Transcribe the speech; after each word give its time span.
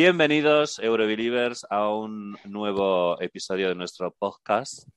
Bienvenidos, 0.00 0.78
Eurobelievers, 0.78 1.66
a 1.68 1.88
un 1.88 2.38
nuevo 2.44 3.20
episodio 3.20 3.68
de 3.68 3.74
nuestro 3.74 4.12
podcast. 4.12 4.88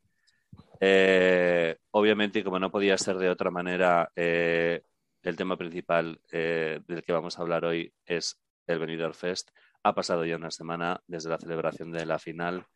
Eh, 0.80 1.76
obviamente, 1.90 2.44
como 2.44 2.59
no 2.59 2.70
podía 2.70 3.00
ser 3.00 3.18
de 3.18 3.32
otra 3.32 3.50
manera, 3.50 4.12
eh, 4.16 4.84
el 5.23 5.36
tema 5.36 5.58
principal 5.58 6.22
eh, 6.32 6.82
del 6.88 7.02
que 7.02 7.14
vamos 7.14 7.36
a 7.36 7.42
hablar 7.42 7.66
hoy 7.66 7.92
es 8.06 8.40
el 8.68 8.78
Benidorm 8.78 9.16
Fest. 9.16 9.50
Ha 9.82 9.95
pasado 9.95 10.23
ya 10.23 10.36
una 10.36 10.52
semana 10.52 11.02
desde 11.08 11.31
la 11.31 11.40
celebración 11.40 11.92
de 11.92 12.06
la 12.06 12.20
final 12.20 12.68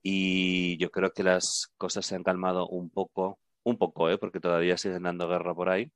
y 0.00 0.76
yo 0.76 0.92
creo 0.92 1.12
que 1.12 1.24
las 1.24 1.72
cosas 1.76 2.06
se 2.06 2.14
han 2.14 2.22
calmado 2.22 2.68
un 2.68 2.88
poco, 2.88 3.40
un 3.64 3.78
poco, 3.78 4.16
porque 4.20 4.38
todavía 4.38 4.78
siguen 4.78 5.02
dando 5.02 5.26
guerra 5.26 5.52
por 5.56 5.70
ahí. 5.70 5.90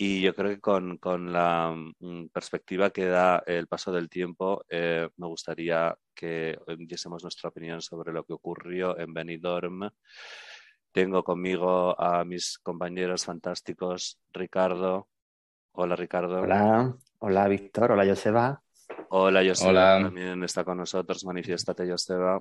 Y 0.00 0.20
yo 0.20 0.32
creo 0.32 0.50
que 0.50 0.60
con, 0.60 0.98
con 0.98 1.32
la 1.32 1.74
mm, 1.74 2.28
perspectiva 2.28 2.90
que 2.90 3.06
da 3.06 3.42
el 3.46 3.66
paso 3.66 3.92
del 3.92 4.08
tiempo, 4.08 4.64
me 4.70 5.26
gustaría 5.26 5.96
que 6.14 6.56
diésemos 6.78 7.22
nuestra 7.24 7.48
opinión 7.48 7.82
sobre 7.82 8.12
lo 8.12 8.24
que 8.24 8.32
ocurrió 8.32 8.96
en 8.98 9.12
Benidorm 9.12 9.90
tengo 10.92 11.22
conmigo 11.22 12.00
a 12.00 12.24
mis 12.24 12.58
compañeros 12.58 13.24
fantásticos, 13.24 14.18
Ricardo. 14.32 15.06
Hola, 15.72 15.94
Ricardo. 15.94 16.40
Hola, 16.40 16.92
hola, 17.18 17.46
Víctor. 17.48 17.92
Hola, 17.92 18.06
Joseba. 18.06 18.60
Hola, 19.10 19.44
Joseba. 19.46 20.02
También 20.02 20.42
está 20.42 20.64
con 20.64 20.78
nosotros. 20.78 21.24
Manifiéstate, 21.24 21.88
Joseba. 21.88 22.40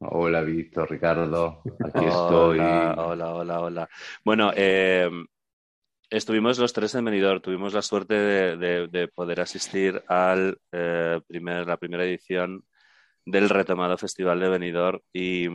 Hola, 0.00 0.40
Víctor, 0.40 0.90
Ricardo. 0.90 1.62
Aquí 1.84 2.04
estoy. 2.04 2.58
Hola, 2.58 3.34
hola, 3.34 3.60
hola. 3.60 3.88
Bueno, 4.24 4.50
eh, 4.56 5.08
estuvimos 6.16 6.58
los 6.58 6.72
tres 6.72 6.94
en 6.94 7.04
Benidorm. 7.04 7.40
Tuvimos 7.40 7.74
la 7.74 7.82
suerte 7.82 8.14
de, 8.14 9.08
poder 9.14 9.40
asistir 9.40 10.02
al 10.08 10.58
eh, 10.70 11.20
primer, 11.26 11.66
la 11.66 11.76
primera 11.76 12.04
edición 12.04 12.64
del 13.24 13.48
retomado 13.48 13.96
Festival 13.98 14.40
de 14.40 14.48
Benidorm 14.48 15.00
y 15.12 15.48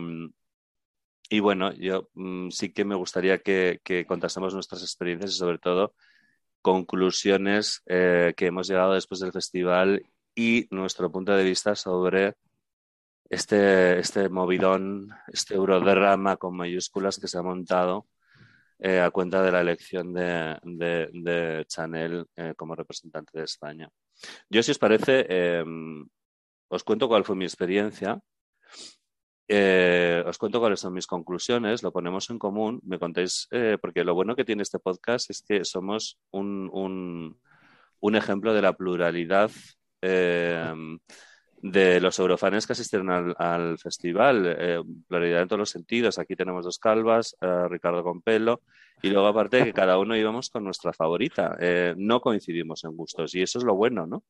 y 1.30 1.40
bueno, 1.40 1.72
yo 1.74 2.08
mm, 2.14 2.50
sí 2.50 2.72
que 2.72 2.84
me 2.84 2.94
gustaría 2.94 3.38
que, 3.38 3.80
contásemos 4.06 4.54
nuestras 4.54 4.82
experiencias 4.82 5.32
y 5.32 5.36
sobre 5.36 5.58
todo 5.58 5.94
conclusiones 6.62 7.82
eh, 7.86 8.34
que 8.36 8.46
hemos 8.46 8.68
llegado 8.68 8.94
después 8.94 9.20
del 9.20 9.32
festival 9.32 10.02
y 10.34 10.66
nuestro 10.70 11.10
punto 11.12 11.32
de 11.32 11.44
vista 11.44 11.74
sobre 11.74 12.34
este, 13.30 13.98
este 13.98 14.28
movidón, 14.28 15.10
este 15.28 15.54
eurodrama 15.54 16.36
con 16.36 16.56
mayúsculas 16.56 17.18
que 17.18 17.28
se 17.28 17.38
ha 17.38 17.42
montado 17.42 18.06
eh, 18.80 19.00
a 19.00 19.10
cuenta 19.10 19.42
de 19.42 19.52
la 19.52 19.60
elección 19.60 20.12
de, 20.12 21.64
Chanel 21.66 22.26
eh, 22.36 22.54
como 22.56 22.74
representante 22.74 23.38
de 23.38 23.44
España. 23.44 23.88
Yo, 24.48 24.62
si 24.62 24.70
os 24.70 24.78
parece, 24.78 25.26
em, 25.28 26.06
os 26.68 26.84
cuento 26.84 27.08
cuál 27.08 27.24
fue 27.24 27.36
mi 27.36 27.44
experiencia. 27.44 28.20
Eh, 29.48 30.22
os 30.26 30.36
cuento 30.36 30.60
cuáles 30.60 30.80
son 30.80 30.92
mis 30.92 31.06
conclusiones, 31.06 31.82
lo 31.82 31.90
ponemos 31.90 32.28
en 32.28 32.38
común, 32.38 32.80
me 32.84 32.98
contéis, 32.98 33.48
porque 33.80 34.04
lo 34.04 34.14
bueno 34.14 34.36
que 34.36 34.44
tiene 34.44 34.62
este 34.62 34.78
podcast 34.78 35.30
es 35.30 35.42
que 35.42 35.64
somos 35.64 36.18
un, 36.30 36.68
un, 38.00 38.14
ejemplo 38.14 38.52
de 38.52 38.60
la 38.60 38.74
pluralidad 38.74 39.50
eh, 40.02 40.72
de 41.62 42.00
los 42.00 42.18
eurofanes 42.18 42.66
que 42.66 42.72
asistieron 42.72 43.10
al, 43.10 43.78
festival, 43.78 44.84
pluralidad 45.08 45.42
en 45.42 45.48
todos 45.48 45.60
los 45.60 45.70
sentidos. 45.70 46.18
Aquí 46.18 46.36
tenemos 46.36 46.64
dos 46.64 46.78
calvas, 46.78 47.36
Ricardo 47.68 48.02
con 48.02 48.22
pelo, 48.22 48.62
y 49.02 49.10
luego 49.10 49.26
aparte 49.26 49.64
que 49.64 49.72
cada 49.72 49.98
uno 49.98 50.16
íbamos 50.16 50.50
con 50.50 50.64
nuestra 50.64 50.92
favorita. 50.92 51.56
no 51.96 52.20
coincidimos 52.20 52.84
en 52.84 52.96
gustos, 52.96 53.34
y 53.34 53.42
eso 53.42 53.58
es 53.58 53.64
lo 53.64 53.74
bueno, 53.74 54.06
¿no? 54.06 54.24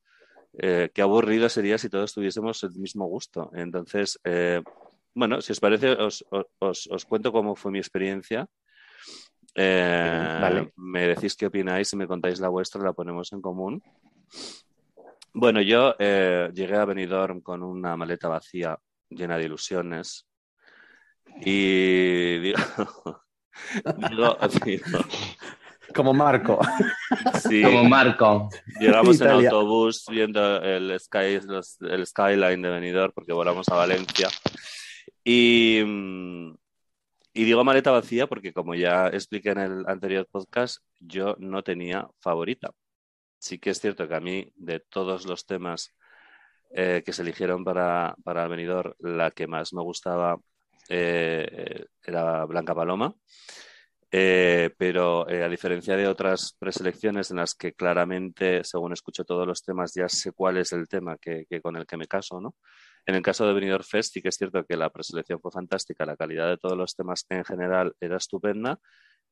qué 0.59 1.03
aburrido 1.03 1.49
sería 1.49 1.78
si 1.78 1.88
todos 1.88 2.15
tuviésemos 2.15 2.62
el 2.65 2.72
mismo 2.72 3.06
gusto. 3.06 3.50
Entonces, 3.55 4.19
bueno, 5.19 5.41
si 5.41 5.50
os 5.50 5.59
parece, 5.59 5.97
os, 5.99 7.05
cuento 7.09 7.33
cómo 7.33 7.56
fue 7.56 7.72
mi 7.72 7.78
experiencia. 7.78 8.47
Eh, 9.55 10.71
me 10.77 11.09
decís 11.09 11.34
qué 11.34 11.47
opináis 11.47 11.93
y 11.93 11.97
me 11.97 12.06
contáis 12.06 12.38
la 12.38 12.49
vuestra, 12.49 12.84
la 12.84 12.93
ponemos 12.93 13.33
en 13.33 13.41
común. 13.41 13.83
Bueno, 15.33 15.61
yo 15.61 15.94
eh, 15.99 16.50
llegué 16.55 16.77
a 16.77 16.84
Benidorm 16.84 17.41
con 17.41 17.62
una 17.62 17.97
maleta 17.97 18.28
vacía 18.28 18.78
llena 19.09 19.39
de 19.39 19.44
ilusiones 19.44 20.28
y 21.41 22.39
digo, 22.39 22.59
como 25.94 26.15
Marco. 26.15 26.59
Sí. 27.41 27.62
Como 27.62 27.84
Marco. 27.84 28.49
Llegamos 28.81 29.21
en 29.21 29.28
autobús 29.28 30.05
viendo 30.09 30.62
el, 30.62 30.99
sky, 30.99 31.38
el 31.81 32.06
skyline 32.06 32.62
de 32.62 32.71
Benidorm 32.71 33.12
porque 33.15 33.33
volamos 33.33 33.69
a 33.69 33.77
Valencia 33.77 34.28
y, 35.25 35.81
y 37.34 37.44
digo 37.44 37.65
maleta 37.65 37.91
vacía 37.91 38.27
porque, 38.27 38.53
como 38.53 38.75
ya 38.75 39.09
expliqué 39.09 39.50
en 39.50 39.59
el 39.59 39.84
anterior 39.87 40.27
podcast, 40.31 40.83
yo 41.00 41.37
no 41.38 41.62
tenía 41.62 42.09
favorita. 42.21 42.71
Sí 43.38 43.59
que 43.59 43.71
es 43.71 43.81
cierto 43.81 44.09
que 44.09 44.15
a 44.15 44.21
mí, 44.21 44.53
de 44.56 44.81
todos 44.81 45.26
los 45.26 45.47
temas 45.47 45.97
eh, 46.71 47.03
que 47.04 47.12
se 47.12 47.22
eligieron 47.22 47.65
para, 47.65 48.15
para 48.25 48.44
el 48.44 48.50
venidor, 48.50 48.97
la 49.00 49.31
que 49.31 49.47
más 49.47 49.72
me 49.72 49.82
gustaba 49.82 50.38
eh, 50.88 51.87
era 52.04 52.44
Blanca 52.44 52.75
Paloma. 52.75 53.15
Eh, 54.10 54.71
pero 54.78 55.28
a 55.28 55.49
diferencia 55.50 55.94
de 55.94 56.09
otras 56.09 56.56
preselecciones 56.59 57.31
en 57.31 57.37
las 57.38 57.54
que 57.54 57.75
claramente, 57.75 58.65
según 58.65 58.94
escucho 58.94 59.25
todos 59.25 59.47
los 59.47 59.62
temas, 59.62 59.93
ya 59.94 60.09
sé 60.09 60.32
cuál 60.32 60.56
es 60.56 60.72
el 60.72 60.88
tema 60.88 61.19
que, 61.19 61.47
con 61.62 61.76
el 61.76 61.87
que 61.87 61.99
me 61.99 62.06
caso, 62.06 62.41
¿no? 62.41 62.55
En 63.05 63.15
el 63.15 63.22
caso 63.22 63.47
de 63.47 63.53
Benidorm 63.53 63.84
Fest 63.84 64.15
sí 64.15 64.22
que 64.22 64.28
es 64.28 64.37
cierto 64.37 64.65
que 64.65 64.76
la 64.76 64.91
preselección 64.91 65.41
fue 65.41 65.50
fantástica, 65.50 66.06
la 66.06 66.16
calidad 66.16 66.49
de 66.49 66.56
todos 66.59 66.76
los 66.76 66.94
temas 66.94 67.26
en 67.28 67.44
general 67.44 67.94
era 68.00 68.16
estupenda, 68.16 68.81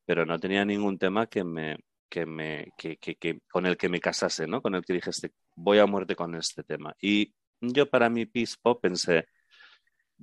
pero 0.05 0.27
no 0.27 0.38
tenía 0.38 0.65
ningún 0.65 0.99
tema 0.99 1.27
que 1.27 1.44
me, 1.44 1.78
que 2.09 2.27
me, 2.27 2.72
que, 2.77 2.97
que, 2.99 3.41
con 3.50 3.67
el 3.67 3.77
que 3.77 3.89
me 3.89 4.00
casase, 4.00 4.47
¿no? 4.47 4.62
Con 4.62 4.75
el 4.75 4.84
que 4.84 4.94
dijese, 4.94 5.33
voy 5.55 5.78
a 5.78 5.87
muerte 5.87 6.17
con 6.17 6.34
este 6.34 6.62
tema. 6.62 6.94
Y 7.00 7.34
yo 7.61 7.89
para 7.89 8.11
mi 8.11 8.27
pispo 8.27 8.81
pensé, 8.81 9.28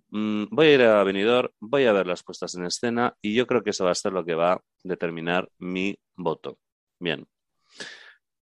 mm, 0.09 0.45
voy 0.51 0.67
a 0.67 0.73
ir 0.73 0.81
a 0.83 1.03
Benidorm, 1.03 1.49
voy 1.59 1.85
a 1.85 1.93
ver 1.93 2.07
las 2.07 2.23
puestas 2.23 2.55
en 2.55 2.65
escena 2.65 3.15
y 3.21 3.33
yo 3.35 3.47
creo 3.47 3.63
que 3.63 3.71
eso 3.71 3.85
va 3.85 3.91
a 3.91 3.95
ser 3.95 4.13
lo 4.13 4.25
que 4.25 4.35
va 4.35 4.53
a 4.53 4.61
determinar 4.83 5.49
mi 5.59 5.95
voto. 6.15 6.59
Bien. 6.99 7.25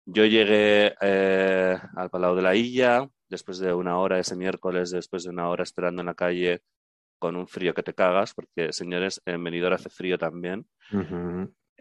Yo 0.06 0.26
llegué 0.26 0.96
eh, 1.02 1.78
al 1.96 2.10
Palau 2.10 2.36
de 2.36 2.42
la 2.42 2.56
Illa, 2.56 3.08
después 3.30 3.58
de 3.60 3.74
una 3.74 3.98
hora 4.00 4.20
ese 4.20 4.36
miércoles, 4.36 4.92
después 4.92 5.24
de 5.24 5.30
una 5.30 5.48
hora 5.50 5.64
esperando 5.64 6.02
en 6.02 6.08
la 6.08 6.14
calle 6.14 6.62
con 7.20 7.38
un 7.38 7.48
frío 7.48 7.74
que 7.74 7.84
te 7.84 7.94
cagas, 7.94 8.34
porque 8.34 8.74
señores, 8.74 9.22
en 9.26 9.42
Benidorm 9.42 9.76
hace 9.76 9.90
frío 9.90 10.18
también. 10.18 10.68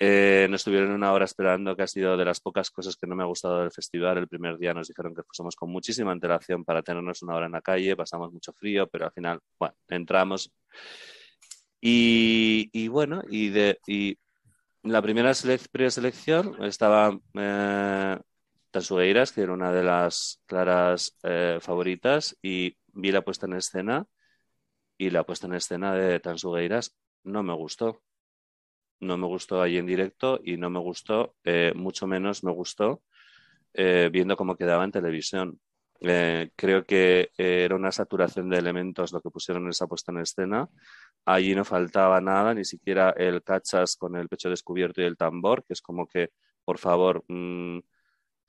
Eh, 0.05 0.49
nos 0.51 0.63
estuvieron 0.63 0.91
una 0.91 1.13
hora 1.13 1.27
esperando, 1.27 1.77
que 1.77 1.85
ha 1.85 1.87
sido 1.87 2.17
de 2.17 2.25
las 2.25 2.41
pocas 2.41 2.73
cosas 2.73 2.97
que 2.97 3.07
no 3.07 3.15
me 3.15 3.23
ha 3.23 3.27
gustado 3.27 3.61
del 3.61 3.71
festival. 3.71 4.19
El 4.19 4.27
primer 4.27 4.59
día 4.59 4.75
nos 4.75 4.89
dijeron 4.89 5.15
que 5.15 5.23
fuésemos 5.23 5.55
con 5.55 5.71
muchísima 5.71 6.11
antelación 6.11 6.65
para 6.65 6.83
tenernos 6.83 7.23
una 7.23 7.37
hora 7.37 7.47
en 7.47 7.53
la 7.53 7.61
calle, 7.63 7.95
pasamos 7.95 8.33
mucho 8.33 8.53
frío, 8.53 8.89
pero 8.89 9.05
al 9.05 9.13
final, 9.13 9.39
bueno, 9.61 9.77
entramos. 9.87 10.53
Y, 11.81 12.89
bueno, 12.89 13.23
y, 13.31 13.51
de, 13.51 13.79
y 13.87 14.19
la 14.83 15.01
primera 15.01 15.35
selección 15.35 16.65
estaba 16.65 17.17
eh, 17.35 18.19
Tansugueiras, 18.73 19.31
que 19.31 19.43
era 19.43 19.53
una 19.53 19.71
de 19.71 19.85
las 19.85 20.43
claras 20.47 21.17
eh, 21.23 21.59
favoritas, 21.61 22.37
y 22.43 22.77
vi 22.89 23.13
la 23.13 23.23
puesta 23.23 23.47
en 23.47 23.53
escena 23.53 24.05
y 24.99 25.11
la 25.11 25.23
puesta 25.23 25.47
en 25.47 25.55
escena 25.55 25.95
de 25.95 26.19
Tansugueiras 26.19 26.93
no 27.23 27.45
me 27.45 27.55
gustó. 27.55 28.03
No 29.03 29.17
me 29.19 29.27
gustó 29.27 29.61
ahí 29.61 29.79
en 29.79 29.87
directo 29.87 30.41
y 30.45 30.57
no 30.57 30.71
me 30.71 30.79
gustó, 30.79 31.35
eh, 31.45 31.73
mucho 31.75 32.07
menos 32.07 32.45
me 32.45 32.53
gustó 32.53 33.03
eh, 33.75 34.09
viendo 34.13 34.37
cómo 34.37 34.57
quedaba 34.57 34.85
en 34.85 34.93
televisión. 34.93 35.61
creo 36.57 36.85
que 36.85 37.31
era 37.37 37.77
una 37.77 37.93
saturación 37.93 38.49
de 38.51 38.59
elementos 38.59 39.13
lo 39.13 39.21
que 39.21 39.31
pusieron 39.31 39.65
en 39.65 39.71
esa 39.71 39.87
puesta 39.87 40.13
en 40.13 40.19
escena. 40.19 40.69
Allí 41.25 41.55
no 41.55 41.65
faltaba 41.65 42.21
nada, 42.21 42.55
ni 42.55 42.65
siquiera 42.65 43.11
el 43.11 43.43
cachas 43.43 43.97
con 43.97 44.17
el 44.17 44.29
pecho 44.29 44.51
descubierto 44.51 45.01
y 45.03 45.05
el 45.05 45.17
tambor, 45.17 45.65
que 45.65 45.75
es 45.75 45.83
como 45.83 46.07
que, 46.07 46.31
por 46.65 46.79
favor, 46.79 47.25
mm, 47.29 47.79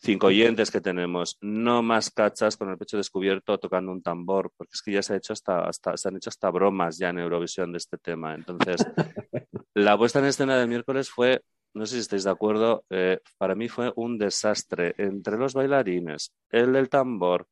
cinco 0.04 0.28
oyentes 0.28 0.70
que 0.70 0.82
tenemos, 0.82 1.38
no 1.40 1.82
más 1.82 2.12
cachas 2.12 2.58
con 2.58 2.70
el 2.70 2.78
pecho 2.78 2.98
descubierto 2.98 3.58
tocando 3.58 3.92
un 3.92 4.04
tambor, 4.04 4.52
porque 4.58 4.72
es 4.74 4.82
que 4.82 4.92
ya 4.92 5.02
se, 5.02 5.14
ha 5.14 5.18
hecho 5.18 5.32
hasta, 5.32 5.62
hasta, 5.62 5.96
se 5.96 6.10
han 6.10 6.18
hecho 6.18 6.30
hasta 6.30 6.50
bromas 6.52 6.98
ya 6.98 7.10
en 7.10 7.20
Eurovisión 7.20 7.72
de 7.72 7.78
este 7.78 7.98
tema. 7.98 8.36
Entonces, 8.36 8.86
la 9.74 9.98
puesta 9.98 10.20
en 10.20 10.26
escena 10.26 10.58
del 10.58 10.68
miércoles 10.68 11.10
fue, 11.10 11.42
no 11.74 11.86
sé 11.86 11.96
si 11.96 12.02
estáis 12.02 12.26
de 12.26 12.32
acuerdo, 12.32 12.84
eh, 12.90 13.20
para 13.38 13.56
mí 13.56 13.70
fue 13.70 13.94
un 13.96 14.18
desastre 14.18 14.94
entre 14.98 15.38
los 15.38 15.54
bailarines, 15.54 16.34
el 16.50 16.74
del 16.74 16.90
tambor, 16.90 17.48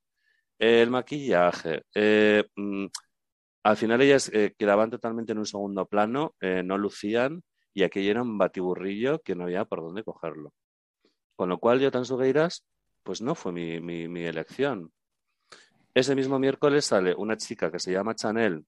el 0.60 0.90
maquillaje. 0.90 1.84
Eh, 1.96 2.44
mm, 2.54 2.86
al 3.64 3.78
final 3.78 4.02
ellas 4.02 4.30
eh, 4.34 4.54
quedaban 4.58 4.90
totalmente 4.90 5.32
en 5.32 5.38
un 5.38 5.46
segundo 5.46 5.86
plano, 5.86 6.36
no 6.42 6.78
lucían 6.78 7.44
y 7.74 7.84
aquello 7.84 8.12
era 8.12 8.24
un 8.24 8.38
batiburrillo 8.38 9.22
que 9.22 9.36
no 9.36 9.44
había 9.44 9.64
por 9.64 9.82
dónde 9.82 10.04
cogerlo. 10.04 10.52
Con 11.42 11.50
lo 11.50 11.58
cual, 11.58 11.80
yo 11.80 11.90
tan 11.90 12.06
Sugueiras, 12.06 12.68
pues 13.02 13.20
no 13.20 13.34
fue 13.34 13.52
mi, 13.52 13.80
mi, 13.80 14.26
elección. 14.26 14.94
Ese 15.96 16.14
mismo 16.14 16.38
miércoles 16.38 16.86
sale 16.86 17.16
una 17.16 17.36
chica 17.36 17.72
que 17.72 17.80
se 17.80 17.92
llama 17.92 18.14
Chanel, 18.14 18.68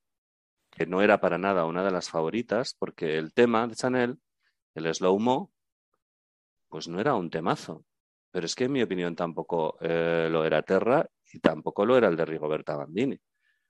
que 0.72 0.88
no 0.88 1.04
era 1.04 1.20
para 1.20 1.38
nada 1.38 1.66
una 1.66 1.84
de 1.84 1.92
las 1.92 2.10
favoritas, 2.10 2.76
porque 2.80 3.20
el 3.20 3.32
tema 3.32 3.68
de 3.68 3.76
Chanel, 3.76 4.20
el 4.74 4.92
slow-mo, 4.92 5.52
pues 6.68 6.88
no 6.88 7.00
era 7.00 7.14
un 7.14 7.30
temazo. 7.30 7.86
Pero 8.32 8.48
es 8.48 8.56
que 8.56 8.64
en 8.64 8.72
mi 8.72 8.82
opinión 8.82 9.16
tampoco 9.16 9.78
eh, 9.80 10.28
lo 10.32 10.44
era 10.44 10.64
Terra 10.64 11.08
y 11.32 11.42
tampoco 11.42 11.86
lo 11.86 11.96
era 11.96 12.08
el 12.08 12.16
de 12.16 12.26
Rigoberta 12.26 12.76
Bandini. 12.76 13.18
O 13.18 13.20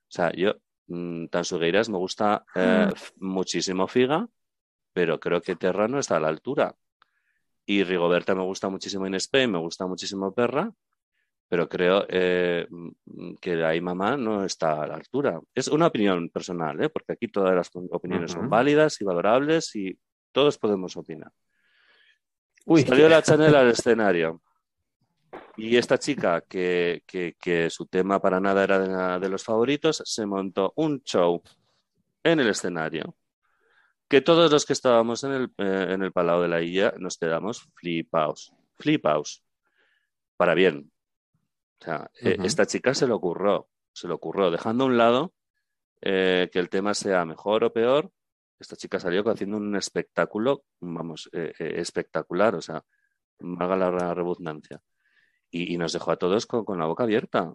sea, 0.07 0.31
yo, 0.31 0.53
mm, 0.87 1.25
Tansugueiras 1.25 1.89
me 1.89 1.97
gusta 1.97 2.45
eh, 2.55 2.87
muchísimo 3.17 3.85
Figa, 3.85 4.29
pero 4.93 5.19
creo 5.19 5.41
que 5.41 5.57
Terra 5.57 5.89
no 5.89 5.99
está 5.99 6.15
a 6.15 6.21
la 6.21 6.29
altura. 6.29 6.77
Y 7.65 7.83
Rigoberta 7.83 8.35
me 8.35 8.43
gusta 8.43 8.69
muchísimo 8.69 9.05
en 9.07 9.15
Spain, 9.15 9.51
me 9.51 9.59
gusta 9.59 9.87
muchísimo 9.87 10.33
Perra, 10.33 10.71
pero 11.47 11.69
creo 11.69 12.05
eh, 12.09 12.67
mm, 12.69 13.35
que 13.39 13.63
ahí 13.63 13.79
mamá 13.79 14.17
no 14.17 14.43
está 14.43 14.81
a 14.83 14.87
la 14.87 14.95
altura. 14.95 15.39
Es 15.55 15.67
una 15.67 15.87
opinión 15.87 16.29
personal, 16.29 16.81
¿eh? 16.83 16.89
porque 16.89 17.13
aquí 17.13 17.27
todas 17.27 17.55
las 17.55 17.69
opiniones 17.91 18.31
son 18.31 18.49
válidas 18.49 18.99
y 18.99 19.05
valorables 19.05 19.75
y 19.75 19.97
todos 20.31 20.57
podemos 20.57 20.97
opinar. 20.97 21.31
Uy, 22.65 22.81
Salió 22.83 23.07
la 23.09 23.21
Chanel 23.21 23.55
al 23.55 23.69
escenario. 23.69 24.41
Y 25.55 25.77
esta 25.77 25.99
chica, 25.99 26.41
que, 26.41 27.03
que- 27.05 27.35
que 27.39 27.69
su 27.69 27.85
tema 27.85 28.19
para 28.19 28.39
nada 28.39 28.63
era 28.63 29.19
de 29.19 29.29
los 29.29 29.43
favoritos, 29.43 30.01
se 30.03 30.25
montó 30.25 30.73
un 30.77 31.01
show 31.03 31.41
en 32.23 32.39
el 32.39 32.49
escenario 32.49 33.15
que 34.13 34.21
todos 34.21 34.51
los 34.51 34.67
que 34.67 34.73
estábamos 34.73 35.23
en 35.23 35.31
el, 35.31 35.43
eh, 35.57 35.87
en 35.89 36.03
el 36.03 36.11
Palau 36.11 36.39
de 36.39 36.47
la 36.47 36.61
Illa 36.61 36.93
nos 36.99 37.17
quedamos 37.17 37.67
flipaos, 37.73 38.53
flipaos, 38.75 39.43
para 40.37 40.53
bien. 40.53 40.91
O 41.81 41.83
sea, 41.83 42.11
eh, 42.21 42.37
esta 42.43 42.67
chica 42.67 42.93
se 42.93 43.07
lo 43.07 43.15
ocurrió, 43.15 43.69
se 43.91 44.07
lo 44.07 44.13
ocurrió, 44.13 44.51
dejando 44.51 44.83
a 44.83 44.87
un 44.87 44.97
lado 44.99 45.33
eh, 45.99 46.47
que 46.53 46.59
el 46.59 46.69
tema 46.69 46.93
sea 46.93 47.25
mejor 47.25 47.63
o 47.63 47.73
peor, 47.73 48.11
esta 48.59 48.75
chica 48.75 48.99
salió 48.99 49.27
haciendo 49.27 49.57
un 49.57 49.75
espectáculo, 49.75 50.63
vamos, 50.79 51.27
eh, 51.33 51.51
espectacular, 51.57 52.53
o 52.53 52.61
sea, 52.61 52.83
valga 53.39 53.75
la 53.89 54.13
redundancia. 54.13 54.79
Y, 55.49 55.73
y 55.73 55.77
nos 55.79 55.91
dejó 55.91 56.11
a 56.11 56.17
todos 56.17 56.45
con, 56.45 56.63
con 56.65 56.77
la 56.77 56.85
boca 56.85 57.01
abierta. 57.01 57.51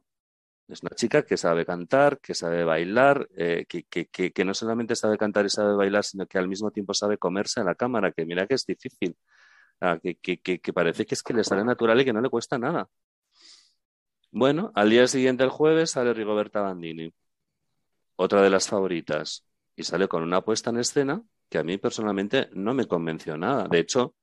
Es 0.69 0.83
una 0.83 0.91
chica 0.95 1.23
que 1.25 1.37
sabe 1.39 1.65
cantar, 1.65 2.21
que 2.21 2.35
sabe 2.35 2.63
bailar, 2.65 3.27
eh, 3.37 3.65
que, 3.69 3.85
que- 3.85 4.07
que- 4.09 4.45
no 4.45 4.53
solamente 4.55 4.95
sabe 4.97 5.17
cantar 5.17 5.47
y 5.47 5.51
sabe 5.51 5.75
bailar, 5.75 6.05
sino 6.05 6.27
que 6.27 6.39
al 6.39 6.49
mismo 6.49 6.71
tiempo 6.71 6.93
sabe 6.95 7.17
comerse 7.19 7.61
a 7.61 7.65
la 7.65 7.75
cámara, 7.75 8.13
que 8.13 8.27
mira 8.27 8.47
que 8.47 8.55
es 8.55 8.67
difícil. 8.67 9.17
Ah, 9.81 9.99
que 10.03 10.73
parece 10.75 11.07
que 11.07 11.15
es 11.15 11.23
que 11.23 11.35
le 11.35 11.45
sale 11.45 11.65
natural 11.65 12.01
y 12.01 12.05
que 12.05 12.13
no 12.13 12.21
le 12.21 12.31
cuesta 12.31 12.59
nada. 12.59 12.89
Bueno, 14.31 14.73
al 14.75 14.89
día 14.89 15.07
siguiente, 15.07 15.45
el 15.45 15.51
jueves, 15.51 15.91
sale 15.91 16.15
Rigoberta 16.15 16.63
Bandini, 16.63 17.13
otra 18.17 18.43
de 18.43 18.51
las 18.51 18.69
favoritas, 18.69 19.47
y 19.77 19.85
sale 19.85 20.09
con 20.09 20.23
una 20.23 20.43
puesta 20.43 20.71
en 20.71 20.79
escena 20.79 21.23
que 21.49 21.59
a 21.59 21.65
mí 21.65 21.79
personalmente 21.79 22.49
no 22.53 22.75
me 22.75 22.87
convenció 22.87 23.37
nada. 23.39 23.67
De 23.69 23.79
hecho, 23.79 24.15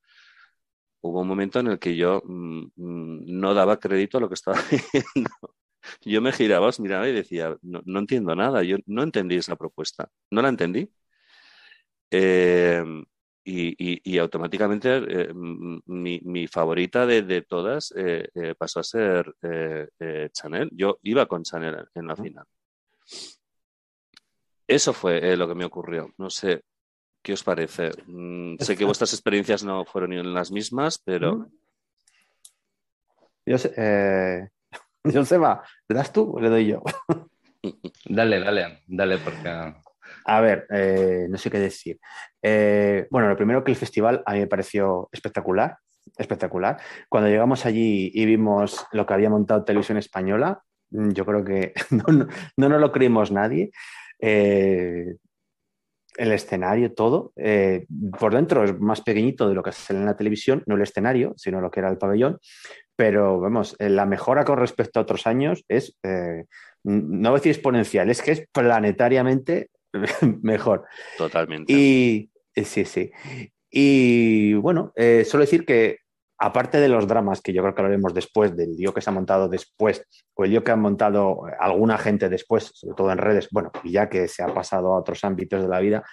hubo 1.02 1.20
un 1.22 1.28
momento 1.28 1.60
en 1.60 1.68
el 1.68 1.78
que 1.78 1.96
yo 1.96 2.22
mm, 2.24 2.60
mm, 2.76 3.24
no 3.40 3.54
daba 3.54 3.78
crédito 3.78 4.18
a 4.18 4.20
lo 4.20 4.28
que 4.28 4.34
estaba 4.34 4.58
viendo. 4.70 5.30
Yo 6.02 6.20
me 6.20 6.32
giraba, 6.32 6.68
os 6.68 6.80
miraba 6.80 7.08
y 7.08 7.12
decía, 7.12 7.56
no, 7.62 7.82
no 7.84 7.98
entiendo 7.98 8.34
nada, 8.34 8.62
yo 8.62 8.76
no 8.86 9.02
entendí 9.02 9.36
esa 9.36 9.56
propuesta, 9.56 10.08
no 10.30 10.42
la 10.42 10.48
entendí. 10.48 10.88
Eh, 12.10 12.82
y, 13.44 13.68
y- 13.94 14.00
y 14.04 14.18
automáticamente 14.18 14.96
eh, 14.96 15.32
mi, 15.34 16.20
mi 16.24 16.46
favorita 16.48 17.06
de, 17.06 17.22
de 17.22 17.42
todas 17.42 17.92
eh, 17.96 18.28
eh, 18.34 18.54
pasó 18.58 18.80
a 18.80 18.84
ser 18.84 19.32
Chanel. 20.32 20.68
Yo 20.72 20.98
iba 21.02 21.26
con 21.26 21.42
Chanel 21.44 21.86
en 21.94 22.06
la 22.06 22.16
final. 22.16 22.44
Eso 24.66 24.92
fue 24.92 25.36
lo 25.36 25.46
que 25.46 25.54
me 25.54 25.64
ocurrió. 25.64 26.12
No 26.18 26.28
sé, 26.28 26.62
¿qué 27.22 27.34
os 27.34 27.44
parece? 27.44 27.90
Mm, 28.06 28.56
sé 28.58 28.76
que 28.76 28.84
vuestras 28.84 29.12
experiencias 29.12 29.62
no 29.62 29.84
fueron 29.84 30.34
las 30.34 30.50
mismas, 30.50 30.98
pero 30.98 31.48
Yo 33.44 33.58
sé, 33.58 34.50
Joseba, 35.14 35.62
¿le 35.88 35.96
das 35.96 36.12
tú 36.12 36.36
o 36.36 36.40
le 36.40 36.48
doy 36.48 36.66
yo? 36.66 36.82
Dale, 38.04 38.38
dale, 38.38 38.82
dale, 38.86 39.18
porque. 39.18 39.48
A 39.48 40.40
ver, 40.40 40.66
eh, 40.70 41.26
no 41.28 41.36
sé 41.36 41.50
qué 41.50 41.58
decir. 41.58 41.98
Eh, 42.40 43.08
bueno, 43.10 43.28
lo 43.28 43.36
primero 43.36 43.64
que 43.64 43.72
el 43.72 43.76
festival 43.76 44.22
a 44.24 44.34
mí 44.34 44.40
me 44.40 44.46
pareció 44.46 45.08
espectacular, 45.10 45.76
espectacular. 46.16 46.76
Cuando 47.08 47.28
llegamos 47.28 47.66
allí 47.66 48.12
y 48.14 48.24
vimos 48.24 48.86
lo 48.92 49.04
que 49.04 49.14
había 49.14 49.30
montado 49.30 49.64
Televisión 49.64 49.98
Española, 49.98 50.62
mm, 50.90 51.10
yo 51.10 51.26
creo 51.26 51.44
que 51.44 51.72
no, 51.90 52.04
no, 52.12 52.28
no 52.56 52.68
nos 52.68 52.80
lo 52.80 52.92
creímos 52.92 53.32
nadie. 53.32 53.72
Eh, 54.20 55.16
el 56.16 56.32
escenario, 56.32 56.92
todo, 56.92 57.32
eh, 57.36 57.86
por 58.18 58.34
dentro 58.34 58.64
es 58.64 58.78
más 58.78 59.00
pequeñito 59.00 59.48
de 59.48 59.54
lo 59.54 59.62
que 59.62 59.72
sale 59.72 60.00
en 60.00 60.06
la 60.06 60.16
televisión, 60.16 60.62
no 60.66 60.76
el 60.76 60.82
escenario, 60.82 61.34
sino 61.36 61.60
lo 61.60 61.70
que 61.70 61.80
era 61.80 61.90
el 61.90 61.98
pabellón, 61.98 62.38
pero 62.96 63.38
vamos, 63.38 63.76
eh, 63.78 63.90
la 63.90 64.06
mejora 64.06 64.44
con 64.44 64.58
respecto 64.58 64.98
a 64.98 65.02
otros 65.02 65.26
años 65.26 65.64
es, 65.68 65.96
eh, 66.02 66.44
no 66.84 67.30
voy 67.30 67.36
a 67.36 67.40
decir 67.40 67.52
exponencial, 67.52 68.10
es 68.10 68.22
que 68.22 68.32
es 68.32 68.46
planetariamente 68.52 69.70
mejor. 70.42 70.84
totalmente. 71.18 71.72
Y 71.72 72.30
sí, 72.54 72.84
sí. 72.84 73.10
Y 73.70 74.54
bueno, 74.54 74.92
eh, 74.96 75.24
solo 75.26 75.42
decir 75.42 75.66
que 75.66 75.98
aparte 76.38 76.78
de 76.78 76.88
los 76.88 77.06
dramas, 77.06 77.40
que 77.40 77.52
yo 77.52 77.62
creo 77.62 77.74
que 77.74 77.80
hablaremos 77.80 78.14
después, 78.14 78.56
del 78.56 78.76
lío 78.76 78.92
que 78.92 79.00
se 79.00 79.10
ha 79.10 79.12
montado 79.12 79.48
después, 79.48 80.06
o 80.34 80.44
el 80.44 80.50
lío 80.50 80.64
que 80.64 80.72
han 80.72 80.80
montado 80.80 81.42
alguna 81.58 81.98
gente 81.98 82.28
después, 82.28 82.70
sobre 82.74 82.94
todo 82.94 83.10
en 83.10 83.18
redes, 83.18 83.48
bueno, 83.50 83.72
ya 83.84 84.08
que 84.08 84.28
se 84.28 84.42
ha 84.42 84.52
pasado 84.52 84.92
a 84.92 84.98
otros 84.98 85.24
ámbitos 85.24 85.62
de 85.62 85.68
la 85.68 85.80
vida, 85.80 86.04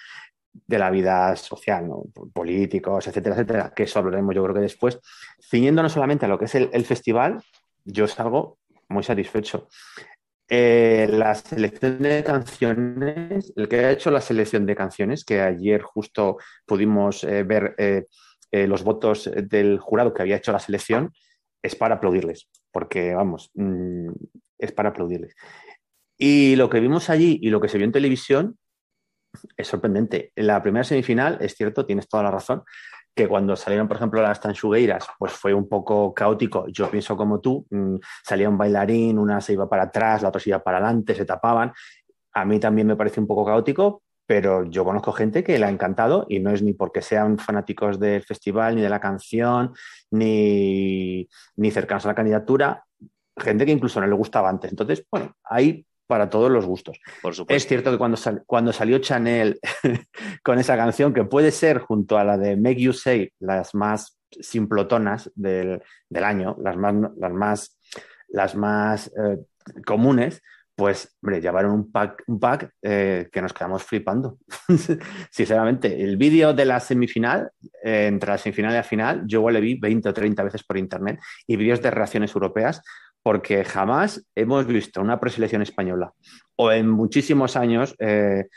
de 0.53 0.79
la 0.79 0.89
vida 0.91 1.35
social, 1.35 1.87
¿no? 1.87 2.03
políticos, 2.33 3.07
etcétera, 3.07 3.35
etcétera, 3.35 3.73
que 3.75 3.83
eso 3.83 3.99
hablaremos 3.99 4.35
yo 4.35 4.43
creo 4.43 4.55
que 4.55 4.61
después, 4.61 4.99
ciñéndonos 5.41 5.91
solamente 5.91 6.25
a 6.25 6.29
lo 6.29 6.37
que 6.37 6.45
es 6.45 6.55
el, 6.55 6.69
el 6.73 6.85
festival, 6.85 7.41
yo 7.85 8.07
salgo 8.07 8.59
muy 8.87 9.03
satisfecho. 9.03 9.67
Eh, 10.49 11.07
la 11.09 11.33
selección 11.35 11.99
de 11.99 12.23
canciones, 12.23 13.53
el 13.55 13.67
que 13.67 13.77
ha 13.77 13.91
hecho 13.91 14.11
la 14.11 14.21
selección 14.21 14.65
de 14.65 14.75
canciones, 14.75 15.23
que 15.23 15.41
ayer 15.41 15.81
justo 15.81 16.37
pudimos 16.65 17.23
eh, 17.23 17.43
ver 17.43 17.73
eh, 17.77 18.05
eh, 18.53 18.67
los 18.67 18.83
votos 18.83 19.31
del 19.35 19.79
jurado 19.79 20.13
que 20.13 20.21
había 20.21 20.35
hecho 20.35 20.51
la 20.51 20.59
selección, 20.59 21.11
es 21.63 21.75
para 21.75 21.95
aplaudirles, 21.95 22.49
porque 22.71 23.15
vamos, 23.15 23.49
mm, 23.55 24.09
es 24.59 24.71
para 24.71 24.89
aplaudirles. 24.89 25.35
Y 26.19 26.55
lo 26.55 26.69
que 26.69 26.79
vimos 26.79 27.09
allí 27.09 27.39
y 27.41 27.49
lo 27.49 27.59
que 27.59 27.67
se 27.67 27.77
vio 27.77 27.85
en 27.85 27.91
televisión 27.91 28.59
es 29.57 29.67
sorprendente. 29.67 30.31
En 30.35 30.45
la 30.45 30.61
primera 30.61 30.83
semifinal, 30.83 31.39
es 31.41 31.55
cierto, 31.55 31.87
tienes 31.87 32.07
toda 32.07 32.21
la 32.21 32.29
razón, 32.29 32.63
que 33.15 33.27
cuando 33.27 33.55
salieron, 33.55 33.87
por 33.87 33.97
ejemplo, 33.97 34.21
las 34.21 34.39
tanchugueiras, 34.39 35.07
pues 35.17 35.31
fue 35.31 35.55
un 35.55 35.67
poco 35.67 36.13
caótico. 36.13 36.67
Yo 36.67 36.91
pienso 36.91 37.17
como 37.17 37.39
tú, 37.39 37.65
mmm, 37.71 37.95
salía 38.23 38.49
un 38.49 38.57
bailarín, 38.57 39.17
una 39.17 39.41
se 39.41 39.53
iba 39.53 39.67
para 39.67 39.83
atrás, 39.83 40.21
la 40.21 40.29
otra 40.29 40.39
se 40.39 40.51
iba 40.51 40.63
para 40.63 40.77
adelante, 40.77 41.15
se 41.15 41.25
tapaban. 41.25 41.73
A 42.33 42.45
mí 42.45 42.59
también 42.59 42.85
me 42.85 42.95
parece 42.95 43.19
un 43.19 43.25
poco 43.25 43.45
caótico, 43.45 44.02
pero 44.25 44.63
yo 44.65 44.85
conozco 44.85 45.11
gente 45.11 45.43
que 45.43 45.57
le 45.59 45.65
ha 45.65 45.69
encantado 45.69 46.25
y 46.29 46.39
no 46.39 46.51
es 46.51 46.61
ni 46.61 46.73
porque 46.73 47.01
sean 47.01 47.37
fanáticos 47.37 47.99
del 47.99 48.23
festival, 48.23 48.75
ni 48.75 48.81
de 48.81 48.89
la 48.89 48.99
canción, 48.99 49.73
ni, 50.11 51.27
ni 51.55 51.71
cercanos 51.71 52.05
a 52.05 52.09
la 52.09 52.15
candidatura, 52.15 52.83
gente 53.37 53.65
que 53.65 53.71
incluso 53.71 53.99
no 53.99 54.07
le 54.07 54.15
gustaba 54.15 54.49
antes. 54.49 54.71
Entonces, 54.71 55.05
bueno, 55.11 55.35
hay 55.43 55.85
para 56.07 56.29
todos 56.29 56.51
los 56.51 56.65
gustos. 56.65 56.99
Por 57.21 57.33
supuesto. 57.33 57.57
Es 57.57 57.67
cierto 57.67 57.91
que 57.91 57.97
cuando, 57.97 58.17
sal, 58.17 58.43
cuando 58.45 58.71
salió 58.73 58.99
Chanel 58.99 59.59
con 60.43 60.59
esa 60.59 60.75
canción, 60.77 61.13
que 61.13 61.23
puede 61.23 61.51
ser 61.51 61.79
junto 61.79 62.17
a 62.17 62.23
la 62.23 62.37
de 62.37 62.55
Make 62.55 62.81
You 62.81 62.93
Say, 62.93 63.31
las 63.39 63.73
más 63.73 64.17
simplotonas 64.29 65.31
del, 65.35 65.81
del 66.09 66.23
año, 66.23 66.55
las 66.59 66.77
más, 66.77 66.95
las 67.17 67.33
más, 67.33 67.79
las 68.27 68.55
más 68.55 69.07
eh, 69.07 69.39
comunes, 69.85 70.41
pues, 70.75 71.15
hombre, 71.21 71.39
llevaron 71.39 71.71
un 71.71 71.91
pack, 71.91 72.71
eh, 72.81 73.29
que 73.31 73.41
nos 73.41 73.53
quedamos 73.53 73.83
flipando. 73.83 74.37
Sinceramente, 75.31 76.03
el 76.03 76.17
vídeo 76.17 76.53
de 76.53 76.65
la 76.65 76.79
semifinal, 76.79 77.51
eh, 77.83 78.07
entre 78.07 78.31
la 78.31 78.37
semifinal 78.37 78.71
y 78.71 78.75
la 78.75 78.83
final, 78.83 79.23
yo 79.25 79.49
le 79.49 79.61
vi 79.61 79.75
20 79.75 80.09
o 80.09 80.13
30 80.13 80.43
veces 80.43 80.63
por 80.63 80.77
internet 80.77 81.19
y 81.45 81.55
vídeos 81.57 81.81
de 81.81 81.91
reacciones 81.91 82.33
europeas 82.33 82.81
porque 83.21 83.63
jamás 83.63 84.25
hemos 84.35 84.67
visto 84.67 85.01
una 85.01 85.19
preselección 85.19 85.61
española 85.61 86.11
o 86.57 86.71
en 86.71 86.89
muchísimos 86.89 87.55
años 87.55 87.95
eh, 87.99 88.47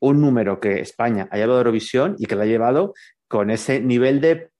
un 0.00 0.20
número 0.20 0.58
que 0.58 0.80
España 0.80 1.28
ha 1.30 1.36
llevado 1.36 1.58
a 1.58 1.60
Eurovisión 1.60 2.16
y 2.18 2.26
que 2.26 2.34
lo 2.34 2.42
ha 2.42 2.46
llevado 2.46 2.94
con 3.28 3.50
ese 3.50 3.80
nivel 3.80 4.20
de, 4.20 4.50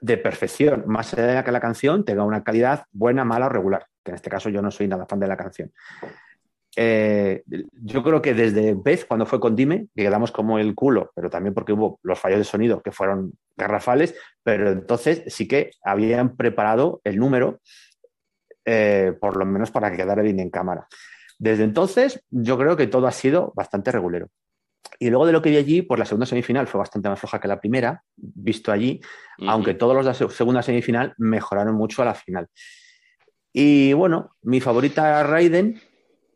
de, 0.00 0.18
perfección, 0.18 0.84
más 0.86 1.14
allá 1.14 1.26
de 1.26 1.44
que 1.44 1.52
la 1.52 1.60
canción 1.60 2.04
tenga 2.04 2.24
una 2.24 2.44
calidad 2.44 2.84
buena, 2.92 3.24
mala 3.24 3.46
o 3.46 3.48
regular, 3.48 3.86
que 4.04 4.10
en 4.10 4.16
este 4.16 4.28
caso 4.28 4.50
yo 4.50 4.60
no 4.60 4.70
soy 4.70 4.88
nada 4.88 5.06
fan 5.06 5.20
de 5.20 5.28
la 5.28 5.36
canción. 5.36 5.72
Eh, 6.76 7.42
yo 7.82 8.02
creo 8.02 8.22
que 8.22 8.34
desde 8.34 8.74
Beth, 8.74 9.06
cuando 9.06 9.26
fue 9.26 9.40
con 9.40 9.54
Dime, 9.54 9.88
que 9.94 10.02
quedamos 10.02 10.32
como 10.32 10.58
el 10.58 10.74
culo, 10.74 11.10
pero 11.14 11.28
también 11.28 11.54
porque 11.54 11.72
hubo 11.72 12.00
los 12.02 12.18
fallos 12.18 12.38
de 12.38 12.44
sonido 12.44 12.82
que 12.82 12.92
fueron 12.92 13.32
garrafales, 13.56 14.14
pero 14.42 14.70
entonces 14.70 15.22
sí 15.26 15.46
que 15.46 15.72
habían 15.84 16.36
preparado 16.36 17.00
el 17.04 17.18
número 17.18 17.60
eh, 18.64 19.14
por 19.20 19.36
lo 19.36 19.44
menos 19.44 19.70
para 19.70 19.90
que 19.90 19.96
quedara 19.96 20.22
bien 20.22 20.40
en 20.40 20.50
cámara. 20.50 20.86
Desde 21.38 21.64
entonces, 21.64 22.22
yo 22.30 22.56
creo 22.56 22.76
que 22.76 22.86
todo 22.86 23.06
ha 23.06 23.12
sido 23.12 23.52
bastante 23.56 23.90
regulero. 23.90 24.28
Y 24.98 25.10
luego 25.10 25.26
de 25.26 25.32
lo 25.32 25.42
que 25.42 25.50
vi 25.50 25.56
allí, 25.56 25.82
pues 25.82 25.98
la 25.98 26.04
segunda 26.04 26.26
semifinal 26.26 26.68
fue 26.68 26.78
bastante 26.78 27.08
más 27.08 27.18
floja 27.18 27.40
que 27.40 27.48
la 27.48 27.60
primera, 27.60 28.04
visto 28.16 28.70
allí, 28.70 29.00
aunque 29.48 29.74
todos 29.74 29.94
los 29.96 30.04
de 30.04 30.26
la 30.26 30.30
segunda 30.30 30.62
semifinal 30.62 31.14
mejoraron 31.18 31.74
mucho 31.74 32.02
a 32.02 32.04
la 32.04 32.14
final. 32.14 32.48
Y 33.52 33.92
bueno, 33.92 34.36
mi 34.42 34.60
favorita 34.60 35.22
Raiden, 35.24 35.80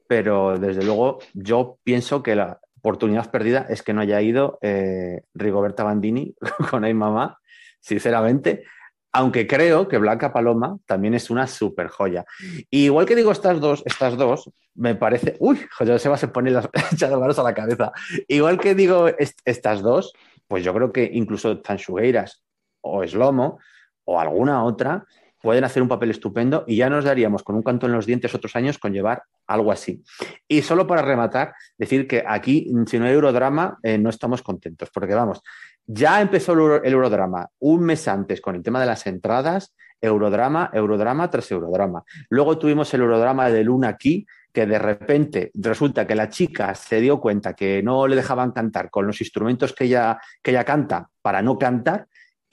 pero 0.09 0.59
desde 0.59 0.85
luego 0.85 1.19
yo 1.35 1.79
pienso 1.83 2.23
que 2.23 2.37
la 2.37 2.61
oportunidad 2.79 3.31
perdida 3.31 3.67
es 3.69 3.83
que 3.83 3.93
no 3.93 4.01
haya 4.01 4.21
ido 4.23 4.59
eh, 4.63 5.23
Rigoberta 5.35 5.83
Bandini 5.83 6.35
con 6.71 6.85
Ay 6.85 6.95
Mamá, 6.95 7.39
sinceramente, 7.81 8.65
aunque 9.13 9.47
creo 9.47 9.89
que 9.89 9.99
Blanca 9.99 10.33
Paloma 10.33 10.79
también 10.85 11.15
es 11.15 11.31
una 11.31 11.47
super 11.47 11.89
joya. 11.89 12.25
igual 12.71 13.07
que 13.07 13.17
digo 13.17 13.33
estas 13.33 13.61
dos, 13.61 13.83
estas 13.87 14.17
dos, 14.17 14.51
me 14.75 14.95
parece. 14.95 15.37
Uy, 15.41 15.59
José 15.77 15.99
se 15.99 16.29
pone 16.29 16.51
las 16.53 16.69
manos 17.01 17.39
a 17.39 17.43
la 17.43 17.55
cabeza. 17.55 17.93
Igual 18.29 18.61
que 18.61 18.75
digo 18.75 19.07
estas 19.45 19.81
dos, 19.81 20.13
pues 20.47 20.63
yo 20.65 20.75
creo 20.75 20.93
que 20.93 21.09
incluso 21.13 21.61
Tanchugueiras 21.61 22.43
o 22.83 23.03
Eslomo 23.03 23.59
o 24.05 24.21
alguna 24.21 24.63
otra 24.65 25.07
pueden 25.47 25.63
hacer 25.63 25.81
un 25.81 25.89
papel 25.89 26.11
estupendo 26.11 26.65
y 26.67 26.75
ya 26.75 26.91
nos 26.91 27.05
daríamos 27.05 27.45
con 27.45 27.55
un 27.55 27.63
canto 27.63 27.87
en 27.87 27.93
los 27.93 28.05
dientes 28.05 28.35
otros 28.35 28.57
años 28.57 28.79
con 28.79 28.93
llevar 28.93 29.23
algo 29.47 29.71
así. 29.71 30.03
Y 30.49 30.61
solo 30.63 30.89
para 30.89 31.03
rematar, 31.03 31.55
decir 31.79 32.09
que 32.09 32.25
aquí, 32.27 32.69
si 32.89 32.99
no 32.99 33.05
hay 33.05 33.13
Eurodrama, 33.13 33.79
eh, 33.85 33.97
no 33.97 34.11
estamos 34.11 34.43
contentos, 34.43 34.91
porque 34.93 35.15
vamos, 35.15 35.45
ya 35.87 36.21
empezó 36.21 36.81
el, 36.83 36.93
Eurodrama 36.93 37.49
un 37.61 37.85
mes 37.85 38.09
antes 38.09 38.41
con 38.41 38.57
el 38.57 38.63
tema 38.65 38.81
de 38.81 38.87
las 38.87 39.07
entradas, 39.07 39.73
Eurodrama, 40.01 40.69
Eurodrama 40.73 41.31
tras 41.31 41.49
Eurodrama. 41.53 42.03
Luego 42.29 42.59
tuvimos 42.59 42.93
el 42.93 43.03
Eurodrama 43.03 43.49
de 43.49 43.63
Luna 43.63 43.87
aquí, 43.87 44.27
que 44.53 44.67
de 44.67 44.81
repente 44.81 45.53
resulta 45.55 46.09
que 46.09 46.17
la 46.17 46.29
chica 46.29 46.75
se 46.75 47.01
dio 47.01 47.21
cuenta 47.21 47.55
que 47.55 47.85
no 47.85 48.09
le 48.09 48.17
dejaban 48.17 48.51
cantar 48.51 48.91
con 48.91 49.07
los 49.07 49.21
instrumentos 49.21 49.73
que 49.73 49.85
ella, 49.85 50.19
que 50.43 50.51
ella 50.51 50.65
canta 50.65 51.09
para 51.23 51.41
no 51.41 51.57
cantar 51.57 52.09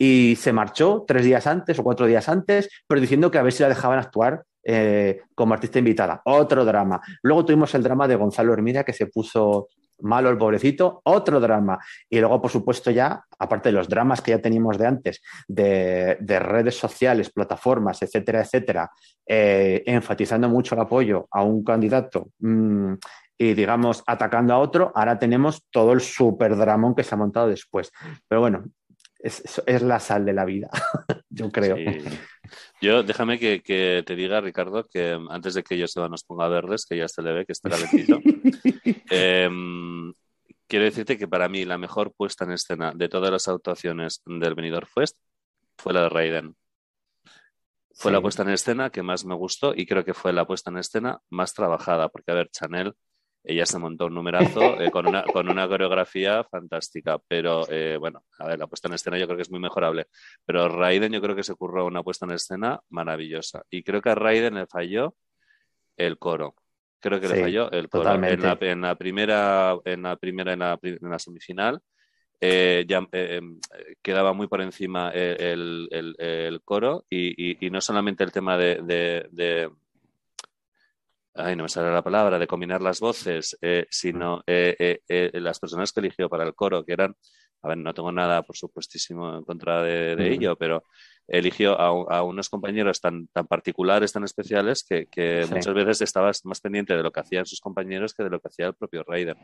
y 0.05 0.35
se 0.35 0.51
marchó 0.51 1.05
tres 1.07 1.23
días 1.23 1.47
antes 1.47 1.79
o 1.79 1.83
cuatro 1.83 2.05
días 2.05 2.27
antes, 2.27 2.69
pero 2.85 2.99
diciendo 2.99 3.31
que 3.31 3.37
a 3.37 3.41
ver 3.41 3.53
si 3.53 3.63
la 3.63 3.69
dejaban 3.69 3.99
actuar 3.99 4.43
eh, 4.61 5.21
como 5.33 5.53
artista 5.53 5.79
invitada. 5.79 6.21
Otro 6.25 6.65
drama. 6.65 6.99
Luego 7.21 7.45
tuvimos 7.45 7.73
el 7.73 7.83
drama 7.83 8.05
de 8.05 8.17
Gonzalo 8.17 8.51
Hermida, 8.51 8.83
que 8.83 8.91
se 8.91 9.07
puso 9.07 9.69
malo 9.99 10.29
el 10.29 10.37
pobrecito, 10.37 10.99
otro 11.05 11.39
drama. 11.39 11.79
Y 12.09 12.19
luego, 12.19 12.41
por 12.41 12.51
supuesto, 12.51 12.91
ya, 12.91 13.23
aparte 13.39 13.69
de 13.69 13.73
los 13.73 13.87
dramas 13.87 14.19
que 14.19 14.31
ya 14.31 14.41
teníamos 14.41 14.77
de 14.77 14.87
antes, 14.87 15.21
de, 15.47 16.17
redes 16.19 16.77
sociales, 16.77 17.31
plataformas, 17.31 18.01
etcétera, 18.01 18.41
etcétera, 18.41 18.91
eh, 19.25 19.83
enfatizando 19.85 20.49
mucho 20.49 20.75
el 20.75 20.81
apoyo 20.81 21.29
a 21.31 21.43
un 21.43 21.63
candidato 21.63 22.27
mm, 22.39 22.95
y, 23.37 23.53
digamos, 23.53 24.03
atacando 24.05 24.53
a 24.53 24.59
otro, 24.59 24.91
ahora 24.95 25.17
tenemos 25.17 25.63
todo 25.71 25.93
el 25.93 26.01
super 26.01 26.57
dramón 26.57 26.93
que 26.93 27.05
se 27.05 27.15
ha 27.15 27.17
montado 27.17 27.47
después. 27.47 27.89
Pero 28.27 28.41
bueno, 28.41 28.65
es, 29.23 29.83
la 29.83 29.99
sal 30.01 30.25
de 30.25 30.33
la 30.33 30.43
vida, 30.43 30.69
yo 31.29 31.49
creo. 31.49 31.77
Yo, 32.81 33.03
déjame 33.03 33.39
que, 33.39 34.03
te 34.05 34.15
diga, 34.15 34.41
Ricardo, 34.41 34.85
que 34.85 35.17
antes 35.29 35.53
de 35.53 35.63
que 35.63 35.77
yo 35.77 35.87
se 35.87 36.01
nos 36.01 36.23
ponga 36.23 36.49
verdes, 36.49 36.85
que 36.85 36.97
ya 36.97 37.07
se 37.07 37.21
le 37.21 37.31
ve 37.31 37.45
que 37.45 37.53
está 37.53 37.69
calentito, 37.69 38.19
em, 39.09 40.13
quiero 40.67 40.85
decirte 40.85 41.17
que 41.17 41.27
para 41.27 41.47
mí 41.47 41.63
la 41.63 41.77
mejor 41.77 42.13
puesta 42.13 42.43
en 42.43 42.51
escena 42.51 42.91
de 42.93 43.07
todas 43.07 43.31
las 43.31 43.47
actuaciones 43.47 44.21
del 44.25 44.55
Benidorm 44.55 44.87
Fest 44.93 45.17
fue 45.77 45.93
la 45.93 46.03
de 46.03 46.09
Raiden. 46.09 46.55
Fue 47.95 48.11
la 48.11 48.21
puesta 48.21 48.41
en 48.41 48.49
escena 48.49 48.89
que 48.89 49.03
más 49.03 49.23
me 49.23 49.35
gustó 49.35 49.73
y 49.75 49.85
creo 49.85 50.03
que 50.03 50.15
fue 50.15 50.33
la 50.33 50.45
puesta 50.45 50.71
en 50.71 50.79
escena 50.79 51.19
más 51.29 51.53
trabajada, 51.53 52.09
porque 52.09 52.31
a 52.31 52.35
ver, 52.35 52.49
Chanel 52.49 52.95
ella 53.43 53.65
se 53.65 53.77
montó 53.77 54.05
un 54.05 54.13
numerazo 54.13 54.79
eh, 54.81 54.89
con, 54.89 55.07
una, 55.07 55.23
con 55.23 55.49
una 55.49 55.67
coreografía 55.67 56.43
fantástica. 56.45 57.19
Pero 57.27 57.67
eh, 57.69 57.97
bueno, 57.97 58.23
a 58.39 58.47
ver, 58.47 58.57
la 58.57 58.67
puesta 58.67 58.87
en 58.87 58.93
escena 58.93 59.17
yo 59.17 59.25
creo 59.25 59.35
que 59.35 59.43
es 59.43 59.51
muy 59.51 59.59
mejorable. 59.59 60.07
Pero 60.45 60.69
Raiden 60.69 61.11
yo 61.11 61.21
creo 61.21 61.35
que 61.35 61.43
se 61.43 61.55
curró 61.55 61.85
una 61.85 62.03
puesta 62.03 62.25
en 62.25 62.31
escena 62.31 62.79
maravillosa. 62.89 63.63
Y 63.69 63.83
creo 63.83 64.01
que 64.01 64.09
a 64.09 64.15
Raiden 64.15 64.55
le 64.55 64.67
falló 64.67 65.15
el 65.97 66.17
coro. 66.17 66.55
Creo 66.99 67.19
que 67.19 67.27
le 67.27 67.41
falló 67.41 67.69
el 67.71 67.89
coro. 67.89 68.13
En 68.13 68.41
la, 68.41 68.55
primera, 68.95 69.77
en 69.83 70.03
la 70.03 70.15
primera, 70.15 70.53
en 70.53 71.09
la, 71.09 71.19
semifinal, 71.19 71.81
eh, 72.39 72.85
ya 72.87 73.05
em, 73.11 73.59
quedaba 74.01 74.31
muy 74.31 74.47
por 74.47 74.61
encima 74.61 75.11
el, 75.11 76.61
coro 76.63 77.05
y, 77.09 77.57
no 77.69 77.81
solamente 77.81 78.23
el 78.23 78.31
tema 78.31 78.57
de 78.57 79.69
ay, 81.35 81.55
no 81.55 81.63
me 81.63 81.69
sale 81.69 81.91
la 81.91 82.03
palabra, 82.03 82.37
de 82.37 82.47
combinar 82.47 82.81
las 82.81 82.99
voces, 82.99 83.57
eh, 83.61 83.85
sino 83.89 84.43
eh, 84.45 84.99
eh, 85.07 85.31
las 85.35 85.59
personas 85.59 85.91
que 85.91 85.99
eligió 85.99 86.29
para 86.29 86.43
el 86.43 86.53
coro, 86.53 86.85
que 86.85 86.93
eran, 86.93 87.15
a 87.61 87.67
ver, 87.69 87.77
no 87.77 87.93
tengo 87.93 88.11
nada, 88.11 88.43
por 88.43 88.55
supuestísimo, 88.55 89.37
en 89.37 89.43
contra 89.43 89.81
de, 89.81 90.13
ello, 90.33 90.55
pero 90.55 90.83
eligió 91.27 91.79
a, 91.79 92.23
unos 92.23 92.49
compañeros 92.49 92.99
tan, 92.99 93.27
tan 93.27 93.47
particulares, 93.47 94.11
tan 94.11 94.23
especiales, 94.23 94.83
que, 94.83 95.47
muchas 95.49 95.73
veces 95.73 96.01
estabas 96.01 96.45
más 96.45 96.59
pendiente 96.61 96.95
de 96.95 97.03
lo 97.03 97.11
que 97.11 97.21
hacían 97.21 97.45
sus 97.45 97.61
compañeros 97.61 98.13
que 98.13 98.23
de 98.23 98.29
lo 98.29 98.39
que 98.39 98.49
hacía 98.49 98.67
el 98.67 98.73
propio 98.73 99.03
Raider. 99.03 99.37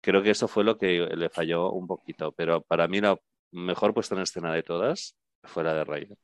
Creo 0.00 0.22
que 0.22 0.30
eso 0.30 0.46
fue 0.46 0.62
lo 0.62 0.78
que 0.78 1.08
le 1.16 1.30
falló 1.30 1.72
un 1.72 1.86
poquito, 1.86 2.32
pero 2.32 2.60
para 2.60 2.86
mí 2.86 3.00
la 3.00 3.18
mejor 3.50 3.94
puesta 3.94 4.14
en 4.14 4.22
escena 4.22 4.52
de 4.52 4.62
todas 4.62 5.16
fue 5.42 5.64
la 5.64 5.74
de 5.74 5.84
Raider 5.84 6.18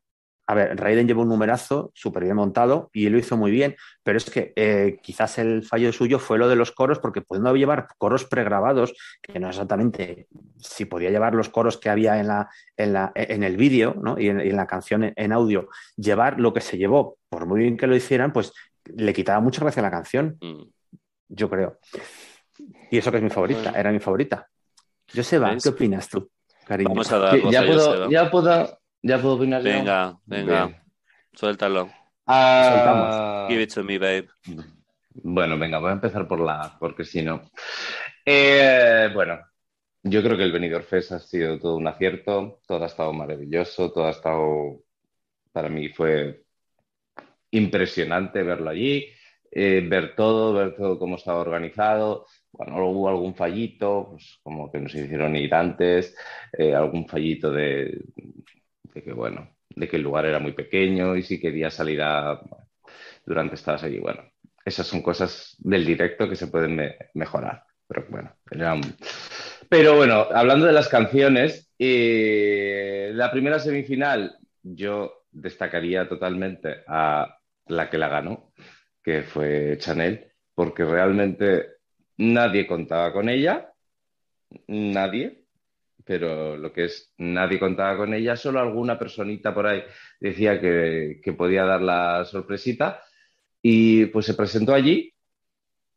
a 0.46 0.54
ver, 0.54 0.76
Raiden 0.76 1.06
llevó 1.06 1.22
un 1.22 1.28
numerazo 1.28 1.92
súper 1.94 2.24
bien 2.24 2.36
montado 2.36 2.90
y 2.92 3.08
lo 3.08 3.18
hizo 3.18 3.36
muy 3.36 3.50
bien, 3.50 3.76
pero 4.02 4.18
es 4.18 4.28
que 4.28 4.52
eh, 4.56 4.98
quizás 5.00 5.38
el 5.38 5.62
fallo 5.62 5.92
suyo 5.92 6.18
fue 6.18 6.38
lo 6.38 6.48
de 6.48 6.56
los 6.56 6.72
coros, 6.72 6.98
porque 6.98 7.20
pudiendo 7.20 7.54
llevar 7.54 7.88
coros 7.96 8.24
pregrabados, 8.24 8.92
que 9.22 9.38
no 9.38 9.48
exactamente 9.48 10.26
si 10.58 10.84
podía 10.84 11.10
llevar 11.10 11.34
los 11.34 11.48
coros 11.48 11.78
que 11.78 11.90
había 11.90 12.18
en, 12.18 12.26
la, 12.26 12.50
en, 12.76 12.92
la, 12.92 13.12
en 13.14 13.44
el 13.44 13.56
vídeo 13.56 13.94
¿no? 14.02 14.18
y, 14.18 14.28
en, 14.28 14.56
la 14.56 14.66
canción 14.66 15.12
en, 15.14 15.32
audio, 15.32 15.68
llevar 15.96 16.40
lo 16.40 16.52
que 16.52 16.60
se 16.60 16.76
llevó, 16.76 17.18
por 17.28 17.46
muy 17.46 17.60
bien 17.60 17.76
que 17.76 17.86
lo 17.86 17.94
hicieran, 17.94 18.32
pues 18.32 18.52
le 18.84 19.12
quitaba 19.12 19.40
mucha 19.40 19.62
gracia 19.62 19.80
a 19.80 19.84
la 19.84 19.90
canción, 19.90 20.38
mm. 20.40 20.62
yo 21.28 21.48
creo. 21.48 21.78
Y 22.90 22.98
eso 22.98 23.10
que 23.10 23.18
es 23.18 23.22
mi 23.22 23.30
favorita, 23.30 23.70
era 23.76 23.92
mi 23.92 24.00
favorita. 24.00 24.48
Joseba, 25.14 25.56
¿qué 25.62 25.68
opinas 25.68 26.08
tú, 26.08 26.30
cariño? 26.66 26.90
Vamos 26.90 27.12
a 27.12 27.18
dar 27.18 27.50
ya, 27.50 27.64
puedo, 27.64 28.10
ya 28.10 28.30
puedo 28.30 28.81
¿Ya 29.02 29.20
puedo 29.20 29.34
opinar 29.34 29.62
Venga, 29.62 30.18
venga. 30.24 30.84
Suéltalo. 31.32 31.90
Ah, 32.26 32.70
Soltamos. 32.72 33.48
Give 33.48 33.62
it 33.62 33.74
to 33.74 33.82
me, 33.82 33.98
babe. 33.98 34.28
Bueno, 35.14 35.58
venga, 35.58 35.78
voy 35.78 35.90
a 35.90 35.94
empezar 35.94 36.28
por 36.28 36.40
la 36.40 36.76
porque 36.78 37.04
si 37.04 37.20
no. 37.20 37.42
Eh, 38.24 39.10
bueno, 39.12 39.40
yo 40.04 40.22
creo 40.22 40.36
que 40.36 40.44
el 40.44 40.52
Benidorm 40.52 40.84
Fest 40.84 41.12
ha 41.12 41.18
sido 41.18 41.58
todo 41.58 41.76
un 41.76 41.86
acierto, 41.88 42.60
todo 42.66 42.84
ha 42.84 42.86
estado 42.86 43.12
maravilloso, 43.12 43.92
todo 43.92 44.06
ha 44.06 44.10
estado, 44.10 44.84
para 45.50 45.68
mí 45.68 45.88
fue 45.88 46.44
impresionante 47.50 48.42
verlo 48.42 48.70
allí, 48.70 49.08
eh, 49.50 49.84
ver 49.86 50.14
todo, 50.14 50.54
ver 50.54 50.76
todo 50.76 50.98
cómo 50.98 51.16
estaba 51.16 51.40
organizado. 51.40 52.26
Bueno, 52.52 52.86
hubo 52.88 53.08
algún 53.08 53.34
fallito, 53.34 54.08
pues 54.10 54.38
como 54.42 54.70
que 54.70 54.78
nos 54.78 54.94
hicieron 54.94 55.34
ir 55.36 55.52
antes, 55.54 56.16
eh, 56.56 56.74
algún 56.74 57.06
fallito 57.08 57.50
de, 57.50 58.00
de 58.94 59.02
que, 59.02 59.12
bueno, 59.12 59.56
de 59.68 59.88
que 59.88 59.96
el 59.96 60.02
lugar 60.02 60.26
era 60.26 60.38
muy 60.38 60.52
pequeño 60.52 61.16
y 61.16 61.22
si 61.22 61.40
quería 61.40 61.70
salir 61.70 62.02
a, 62.02 62.40
durante 63.24 63.54
estabas 63.54 63.82
allí, 63.84 63.98
bueno, 63.98 64.22
esas 64.64 64.86
son 64.86 65.02
cosas 65.02 65.56
del 65.58 65.84
directo 65.84 66.28
que 66.28 66.36
se 66.36 66.48
pueden 66.48 66.80
mejorar, 67.14 67.64
pero 67.86 68.06
bueno, 68.08 68.36
pero 69.68 69.96
bueno, 69.96 70.26
hablando 70.34 70.66
de 70.66 70.72
las 70.72 70.88
canciones, 70.88 71.72
eh, 71.78 73.10
la 73.14 73.30
primera 73.30 73.58
semifinal 73.58 74.36
yo 74.62 75.24
destacaría 75.30 76.08
totalmente 76.08 76.84
a 76.86 77.38
la 77.66 77.90
que 77.90 77.98
la 77.98 78.08
ganó, 78.08 78.52
que 79.02 79.22
fue 79.22 79.78
Chanel, 79.78 80.32
porque 80.54 80.84
realmente 80.84 81.66
nadie 82.18 82.66
contaba 82.66 83.12
con 83.12 83.28
ella, 83.28 83.72
nadie, 84.68 85.41
pero 86.04 86.56
lo 86.56 86.72
que 86.72 86.84
es 86.84 87.12
nadie 87.18 87.58
contaba 87.58 87.96
con 87.96 88.14
ella, 88.14 88.36
solo 88.36 88.60
alguna 88.60 88.98
personita 88.98 89.54
por 89.54 89.66
ahí 89.66 89.82
decía 90.20 90.60
que, 90.60 91.20
podía 91.36 91.64
dar 91.64 91.82
la 91.82 92.24
sorpresita. 92.24 93.02
Y 93.62 94.06
pues 94.06 94.26
se 94.26 94.34
presentó 94.34 94.74
allí, 94.74 95.12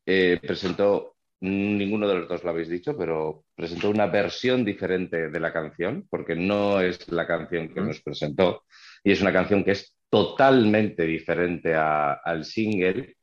eh, 0.05 0.39
presentó, 0.41 1.15
ninguno 1.41 2.07
de 2.07 2.15
los 2.15 2.29
dos 2.29 2.43
lo 2.43 2.51
habéis 2.51 2.69
dicho, 2.69 2.95
pero 2.97 3.45
presentó 3.55 3.89
una 3.89 4.07
versión 4.07 4.63
diferente 4.63 5.29
de 5.29 5.39
la 5.39 5.51
canción, 5.51 6.07
porque 6.09 6.35
no 6.35 6.79
es 6.81 7.07
la 7.11 7.25
canción 7.27 7.73
que 7.73 7.81
nos 7.81 8.01
presentó 8.01 8.63
y 9.03 9.11
es 9.11 9.21
una 9.21 9.33
canción 9.33 9.63
que 9.63 9.71
es 9.71 9.95
totalmente 10.09 11.03
diferente 11.03 11.75
al 11.75 12.45
single. 12.45 13.15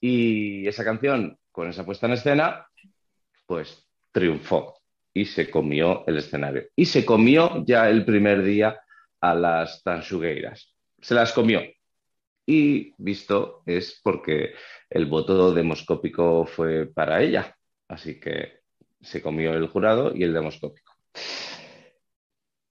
Y 0.00 0.66
esa 0.66 0.84
canción 0.84 1.36
con 1.50 1.68
esa 1.68 1.84
puesta 1.84 2.06
en 2.06 2.12
escena 2.12 2.66
pues 3.46 3.86
triunfó 4.12 4.77
y 5.12 5.24
se 5.26 5.50
comió 5.50 6.04
el 6.06 6.18
escenario. 6.18 6.64
Y 6.76 6.86
se 6.86 7.04
comió 7.04 7.64
ya 7.66 7.88
el 7.88 8.04
primer 8.04 8.42
día 8.42 8.80
a 9.20 9.34
las 9.34 9.82
tansugueiras. 9.82 10.74
Se 11.00 11.14
las 11.14 11.32
comió. 11.32 11.62
y 12.46 12.94
visto 12.96 13.62
es 13.66 14.00
porque 14.02 14.54
el 14.88 15.06
voto 15.06 15.52
demoscópico 15.52 16.46
fue 16.46 16.86
para 16.86 17.22
ella. 17.22 17.54
Así 17.88 18.18
que 18.18 18.60
se 19.00 19.22
comió 19.22 19.54
el 19.54 19.68
jurado 19.68 20.14
y 20.14 20.22
el 20.22 20.32
demoscópico. 20.32 20.94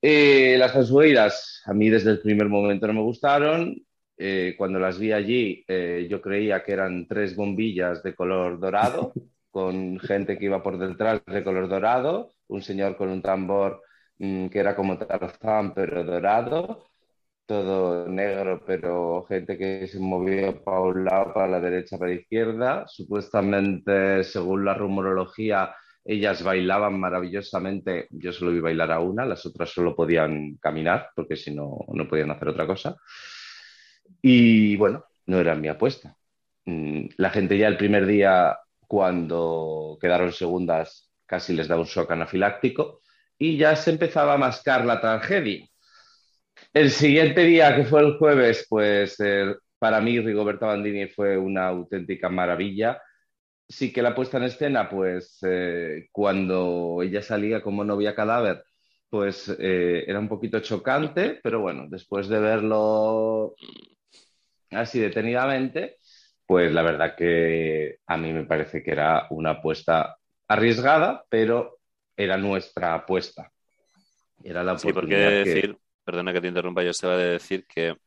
Eh, 0.01 0.55
las 0.57 0.75
Azueiras 0.75 1.61
a 1.65 1.73
mí 1.73 1.89
desde 1.89 2.11
el 2.11 2.21
primer 2.21 2.47
momento 2.47 2.87
no 2.87 2.93
me 2.93 3.01
gustaron. 3.01 3.75
Eh, 4.17 4.55
cuando 4.57 4.79
las 4.79 4.97
vi 4.97 5.11
allí, 5.11 5.63
eh, 5.67 6.07
yo 6.09 6.21
creía 6.21 6.63
que 6.63 6.71
eran 6.71 7.07
tres 7.07 7.35
bombillas 7.35 8.01
de 8.01 8.15
color 8.15 8.59
dorado, 8.59 9.13
con 9.51 9.99
gente 9.99 10.37
que 10.37 10.45
iba 10.45 10.63
por 10.63 10.77
detrás 10.77 11.21
de 11.25 11.43
color 11.43 11.67
dorado, 11.69 12.33
un 12.47 12.61
señor 12.61 12.97
con 12.97 13.09
un 13.09 13.21
tambor 13.21 13.81
mm, 14.19 14.47
que 14.47 14.59
era 14.59 14.75
como 14.75 14.97
Tarzán, 14.97 15.73
pero 15.73 16.03
dorado, 16.03 16.87
todo 17.45 18.07
negro, 18.07 18.63
pero 18.65 19.25
gente 19.27 19.57
que 19.57 19.87
se 19.87 19.99
movía 19.99 20.63
para 20.63 20.81
un 20.81 21.05
lado, 21.05 21.33
para 21.33 21.47
la 21.47 21.59
derecha, 21.61 21.97
para 21.97 22.11
la 22.11 22.17
izquierda. 22.21 22.85
Supuestamente, 22.87 24.23
según 24.23 24.65
la 24.65 24.73
rumorología, 24.75 25.73
ellas 26.03 26.43
bailaban 26.43 26.99
maravillosamente. 26.99 28.07
Yo 28.11 28.33
solo 28.33 28.51
vi 28.51 28.59
bailar 28.59 28.91
a 28.91 28.99
una, 28.99 29.25
las 29.25 29.45
otras 29.45 29.69
solo 29.69 29.95
podían 29.95 30.57
caminar, 30.57 31.09
porque 31.15 31.35
si 31.37 31.53
no, 31.55 31.79
no 31.93 32.07
podían 32.07 32.31
hacer 32.31 32.49
otra 32.49 32.67
cosa. 32.67 32.97
Y 34.21 34.75
bueno, 34.77 35.05
no 35.25 35.39
era 35.39 35.55
mi 35.55 35.67
apuesta. 35.67 36.15
Mm, 36.65 37.07
la 37.17 37.29
gente 37.29 37.57
ya 37.57 37.67
el 37.67 37.77
primer 37.77 38.05
día, 38.05 38.57
cuando 38.87 39.97
quedaron 40.01 40.31
segundas, 40.33 41.11
casi 41.25 41.53
les 41.53 41.67
daba 41.67 41.81
un 41.81 41.87
shock 41.87 42.11
anafiláctico 42.11 43.01
y 43.37 43.57
ya 43.57 43.75
se 43.75 43.91
empezaba 43.91 44.33
a 44.33 44.37
mascar 44.37 44.85
la 44.85 45.01
tragedia 45.01 45.67
el 46.73 46.91
siguiente 46.91 47.43
día, 47.43 47.75
que 47.75 47.85
fue 47.85 48.01
el 48.01 48.17
jueves, 48.17 48.65
pues 48.69 49.19
eh, 49.19 49.55
para 49.79 50.01
mí 50.01 50.19
Rigoberta 50.19 50.67
Bandini 50.67 51.07
fue 51.07 51.37
una 51.37 51.67
auténtica 51.67 52.29
maravilla. 52.29 53.01
Sí 53.67 53.91
que 53.93 54.01
la 54.01 54.15
puesta 54.15 54.37
en 54.37 54.43
escena, 54.43 54.89
pues 54.89 55.39
eh, 55.43 56.07
cuando 56.11 57.01
ella 57.03 57.21
salía 57.21 57.61
como 57.61 57.83
novia 57.83 58.15
cadáver, 58.15 58.63
pues 59.09 59.49
eh, 59.59 60.05
era 60.07 60.19
un 60.19 60.29
poquito 60.29 60.59
chocante, 60.61 61.39
pero 61.43 61.61
bueno, 61.61 61.85
después 61.89 62.27
de 62.29 62.39
verlo 62.39 63.55
así 64.71 64.99
detenidamente, 64.99 65.97
pues 66.47 66.71
la 66.71 66.81
verdad 66.81 67.15
que 67.15 67.99
a 68.07 68.17
mí 68.17 68.31
me 68.31 68.45
parece 68.45 68.81
que 68.81 68.91
era 68.91 69.27
una 69.31 69.51
apuesta 69.51 70.17
arriesgada, 70.47 71.25
pero 71.29 71.79
era 72.15 72.37
nuestra 72.37 72.95
apuesta. 72.95 73.51
Era 74.41 74.63
la 74.63 74.73
oportunidad 74.73 75.29
sí, 75.43 75.49
decir, 75.49 75.77
perdona 76.05 76.31
que 76.31 76.41
te 76.41 76.47
interrumpa, 76.47 76.83
yo 76.83 76.93
se 76.93 77.05
va 77.05 77.13
a 77.13 77.17
decir 77.17 77.65
que, 77.67 77.97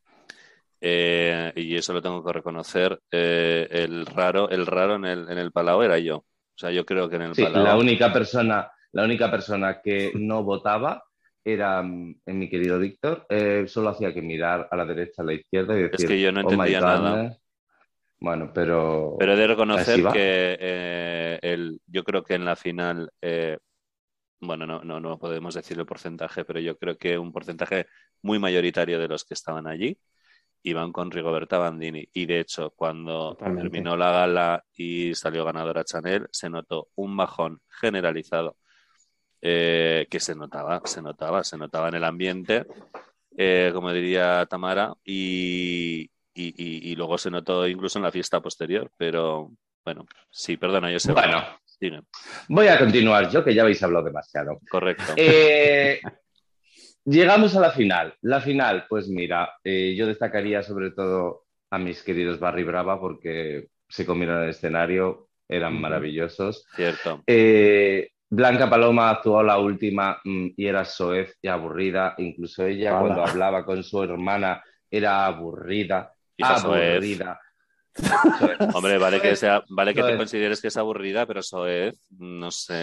eh, 0.81 1.53
y 1.55 1.75
eso 1.75 1.93
lo 1.93 2.01
tengo 2.01 2.23
que 2.23 2.33
reconocer, 2.33 2.99
eh, 3.11 3.67
el 3.69 4.07
raro, 4.07 4.49
el 4.49 4.65
raro 4.65 4.95
en 4.95 5.05
el, 5.05 5.29
en 5.29 5.37
el 5.37 5.51
Palau 5.51 5.83
era 5.83 5.99
yo. 5.99 6.17
O 6.17 6.57
sea, 6.57 6.71
yo 6.71 6.83
creo 6.83 7.07
que 7.07 7.17
en 7.17 7.21
el 7.21 7.35
sí, 7.35 7.45
La 7.53 7.77
única 7.77 8.11
persona, 8.11 8.71
la 8.91 9.03
única 9.03 9.29
persona 9.29 9.81
que 9.81 10.11
no 10.15 10.43
votaba 10.43 11.03
era 11.43 11.79
en 11.79 12.19
mi 12.25 12.49
querido 12.49 12.79
Víctor. 12.79 13.25
Eh, 13.29 13.65
solo 13.67 13.89
hacía 13.89 14.13
que 14.13 14.21
mirar 14.21 14.67
a 14.69 14.75
la 14.75 14.85
derecha, 14.85 15.21
a 15.21 15.25
la 15.25 15.33
izquierda 15.33 15.77
y 15.77 15.83
decir. 15.83 15.95
Es 15.99 16.05
que 16.05 16.21
yo 16.21 16.31
no 16.31 16.41
oh 16.41 16.51
entendía 16.51 16.81
nada. 16.81 17.37
Bueno, 18.21 18.51
pero. 18.53 19.17
Pero 19.19 19.33
he 19.33 19.35
de 19.35 19.47
reconocer 19.47 20.03
que 20.13 21.39
el, 21.41 21.81
yo 21.87 22.03
creo 22.03 22.23
que 22.23 22.35
en 22.35 22.45
la 22.45 22.55
final 22.55 23.11
bueno, 24.41 24.65
no, 24.65 24.83
no, 24.83 24.99
no 24.99 25.19
podemos 25.19 25.53
decir 25.53 25.77
el 25.77 25.85
porcentaje, 25.85 26.43
pero 26.43 26.59
yo 26.59 26.77
creo 26.77 26.97
que 26.97 27.17
un 27.17 27.31
porcentaje 27.31 27.85
muy 28.23 28.39
mayoritario 28.39 28.99
de 28.99 29.07
los 29.07 29.23
que 29.23 29.35
estaban 29.35 29.67
allí 29.67 29.97
iban 30.63 30.91
con 30.91 31.11
Rigoberta 31.11 31.57
Bandini. 31.59 32.07
Y 32.13 32.25
de 32.25 32.39
hecho, 32.39 32.71
cuando 32.71 33.35
terminó 33.35 33.95
la 33.95 34.11
gala 34.11 34.65
y 34.73 35.13
salió 35.15 35.45
ganadora 35.45 35.83
Chanel, 35.83 36.27
se 36.31 36.49
notó 36.49 36.89
un 36.95 37.15
bajón 37.15 37.61
generalizado 37.69 38.57
eh, 39.41 40.07
que 40.09 40.19
se 40.19 40.35
notaba, 40.35 40.81
se 40.85 41.01
notaba, 41.01 41.43
se 41.43 41.57
notaba 41.57 41.89
en 41.89 41.95
el 41.95 42.03
ambiente, 42.03 42.65
eh, 43.37 43.71
como 43.73 43.91
diría 43.91 44.45
Tamara, 44.47 44.93
y, 45.03 46.09
y, 46.33 46.95
luego 46.95 47.17
se 47.17 47.31
notó 47.31 47.67
incluso 47.67 47.99
en 47.99 48.03
la 48.03 48.11
fiesta 48.11 48.41
posterior. 48.41 48.91
Pero 48.97 49.51
bueno, 49.83 50.05
sí, 50.29 50.57
perdona, 50.57 50.91
yo 50.91 50.99
sé. 50.99 51.11
Bueno, 51.11 51.43
Voy 52.47 52.67
a 52.67 52.77
continuar 52.77 53.29
yo, 53.29 53.43
que 53.43 53.53
ya 53.53 53.63
habéis 53.63 53.81
hablado 53.81 54.05
demasiado. 54.05 54.59
Correcto. 54.69 55.13
Eh, 55.15 55.99
llegamos 57.05 57.55
a 57.55 57.59
la 57.59 57.71
final. 57.71 58.13
La 58.21 58.39
final, 58.41 58.85
pues 58.87 59.07
mira, 59.07 59.53
eh, 59.63 59.95
yo 59.95 60.05
destacaría 60.05 60.61
sobre 60.61 60.91
todo 60.91 61.45
a 61.71 61.79
mis 61.79 62.03
queridos 62.03 62.39
Barry 62.39 62.63
Brava 62.63 62.99
porque 62.99 63.69
se 63.87 64.05
comieron 64.05 64.43
el 64.43 64.49
escenario, 64.49 65.29
eran 65.47 65.79
maravillosos. 65.79 66.65
Cierto. 66.75 67.23
Eh, 67.25 68.09
Blanca 68.29 68.69
Paloma 68.69 69.09
actuó 69.09 69.43
la 69.43 69.57
última 69.57 70.21
mm, 70.23 70.49
y 70.55 70.65
era 70.65 70.85
soez 70.85 71.37
y 71.41 71.47
aburrida. 71.47 72.13
Incluso 72.17 72.65
ella 72.65 72.99
cuando 72.99 73.25
hablaba 73.25 73.65
con 73.65 73.83
su 73.83 74.03
hermana 74.03 74.63
era 74.89 75.25
aburrida. 75.25 76.13
Aburrida. 76.43 77.39
Hombre, 78.73 78.97
vale 78.97 79.21
que 79.21 79.35
sea, 79.35 79.63
vale 79.69 79.93
que 79.93 80.03
te 80.03 80.17
consideres 80.17 80.61
que 80.61 80.69
es 80.69 80.77
aburrida, 80.77 81.25
pero 81.25 81.41
Soez, 81.41 81.95
no 82.09 82.51
sé. 82.51 82.81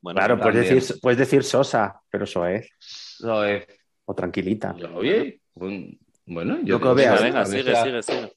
Bueno, 0.00 0.18
claro, 0.18 0.40
puedes 0.40 0.68
decir, 0.68 1.00
puedes 1.00 1.18
decir, 1.18 1.44
Sosa, 1.44 2.00
pero 2.10 2.24
Soez. 2.24 2.68
Soez. 2.78 3.66
O 4.04 4.14
tranquilita. 4.14 4.74
Oye, 4.94 5.40
bueno, 5.54 6.58
yo 6.62 6.80
creo 6.80 6.94
que 6.94 7.08
venga, 7.08 7.44
sigue, 7.44 7.76
sigue, 7.76 8.02
sigue. 8.02 8.32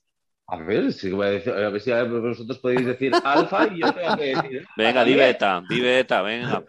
A 0.47 0.57
ver, 0.57 0.91
si 0.91 1.11
voy 1.11 1.27
a, 1.27 1.29
decir, 1.29 1.53
a 1.53 1.69
ver 1.69 1.81
si 1.81 1.91
vosotros 1.91 2.59
podéis 2.59 2.85
decir 2.85 3.13
alfa 3.23 3.67
y 3.67 3.79
yo 3.79 3.93
tengo 3.93 4.17
que 4.17 4.35
decir. 4.35 4.67
Venga, 4.75 5.05
di 5.05 5.13
beta, 5.13 5.63
di 5.69 5.79
beta, 5.79 6.21
venga. 6.21 6.63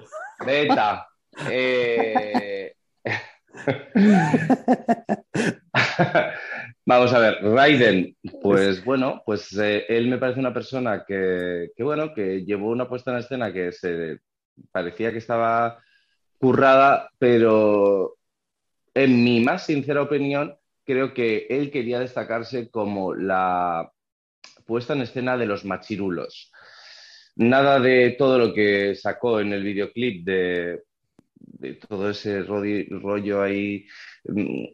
Beta. 0.45 1.09
Eh... 1.51 2.75
Vamos 6.85 7.13
a 7.13 7.21
ver, 7.21 7.39
Raiden, 7.43 8.17
pues 8.43 8.85
bueno, 8.85 9.23
pues 9.25 9.57
eh, 9.57 9.85
él 9.89 10.09
me 10.09 10.19
parece 10.19 10.41
una 10.41 10.53
persona 10.53 11.05
que, 11.07 11.71
bueno, 11.79 12.13
que 12.13 12.45
llevó 12.45 12.71
una 12.71 12.89
puesta 12.89 13.13
en 13.13 13.19
escena 13.19 13.53
que 13.53 13.71
se 13.71 14.19
parecía 14.73 15.13
que 15.13 15.19
estaba 15.19 15.79
currada, 16.39 17.09
pero 17.19 18.17
en 18.95 19.23
mi 19.23 19.41
más 19.41 19.67
sincera 19.67 20.03
opinión, 20.03 20.57
creo 20.85 21.15
que 21.15 21.47
él 21.49 21.71
quería 21.71 22.01
destacarse 22.01 22.69
como 22.69 23.15
la 23.15 23.93
puesta 24.67 24.95
en 24.95 25.03
escena 25.03 25.37
de 25.37 25.47
los 25.47 25.65
machirulos. 25.65 26.51
Nada 27.37 27.79
de 27.79 28.17
todo 28.19 28.39
lo 28.39 28.53
que 28.53 28.97
sacó 28.97 29.39
en 29.41 29.53
el 29.53 29.63
videoclip 29.63 30.25
de, 30.25 30.83
de 31.37 31.75
todo 31.75 32.11
ese 32.11 32.43
rollo 32.43 33.41
ahí 33.41 33.87
mm, 34.25 34.65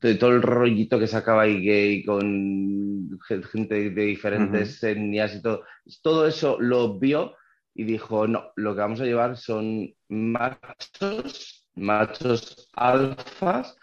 de 0.00 0.16
todo 0.16 0.30
el 0.30 0.42
rollito 0.42 0.98
que 0.98 1.06
sacaba 1.06 1.42
ahí 1.42 1.60
gay 1.64 2.04
con 2.04 3.18
gente 3.52 3.90
de 3.90 4.04
diferentes 4.04 4.82
etnias 4.82 5.36
y 5.36 5.42
todo, 5.42 5.62
todo 6.02 6.26
eso 6.26 6.56
lo 6.60 6.98
vio 6.98 7.36
y 7.74 7.84
dijo, 7.84 8.26
no, 8.26 8.52
lo 8.56 8.74
que 8.74 8.80
vamos 8.80 9.00
a 9.00 9.04
llevar 9.04 9.36
son 9.36 9.88
machos, 10.08 11.64
machos 11.76 12.68
alfas, 12.74 13.76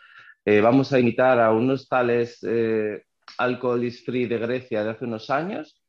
eh, 0.44 0.60
vamos 0.60 0.92
a 0.92 1.00
imitar 1.00 1.40
a 1.40 1.52
unos 1.52 1.88
tales 1.88 2.40
eh, 2.44 3.04
alcohol 3.38 3.84
is 3.84 4.04
free 4.04 4.26
de 4.26 4.38
Grecia 4.38 4.84
de 4.84 4.90
hace 4.92 5.06
unos 5.06 5.30
años 5.30 5.82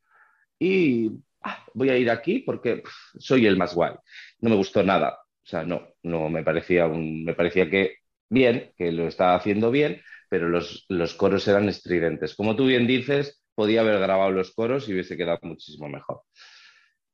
y 0.57 1.11
ah, 1.41 1.65
voy 1.73 1.89
a 1.89 1.97
ir 1.97 2.09
aquí 2.09 2.39
porque 2.39 2.81
soy 3.19 3.45
el 3.45 3.57
más 3.57 3.75
guay. 3.75 3.93
No 4.39 4.51
me 4.51 4.55
gustó 4.55 4.83
nada, 4.83 5.17
o 5.19 5.45
sea, 5.45 5.65
no, 5.65 5.81
no 6.03 6.29
me 6.29 6.43
parecía, 6.43 6.87
un, 6.87 7.25
me 7.25 7.33
parecía 7.33 7.69
que 7.69 7.97
bien, 8.29 8.71
que 8.77 8.91
lo 8.91 9.07
estaba 9.07 9.35
haciendo 9.35 9.69
bien, 9.71 10.01
pero 10.33 10.49
los, 10.49 11.13
coros 11.13 11.47
eran 11.47 11.69
estridentes. 11.69 12.33
Como 12.33 12.55
tú 12.55 12.65
bien 12.65 12.87
dices, 12.87 13.45
podía 13.53 13.81
haber 13.81 13.99
grabado 13.99 14.31
los 14.31 14.51
coros 14.51 14.89
y 14.89 14.93
hubiese 14.93 15.15
quedado 15.15 15.37
muchísimo 15.43 15.87
mejor. 15.87 16.21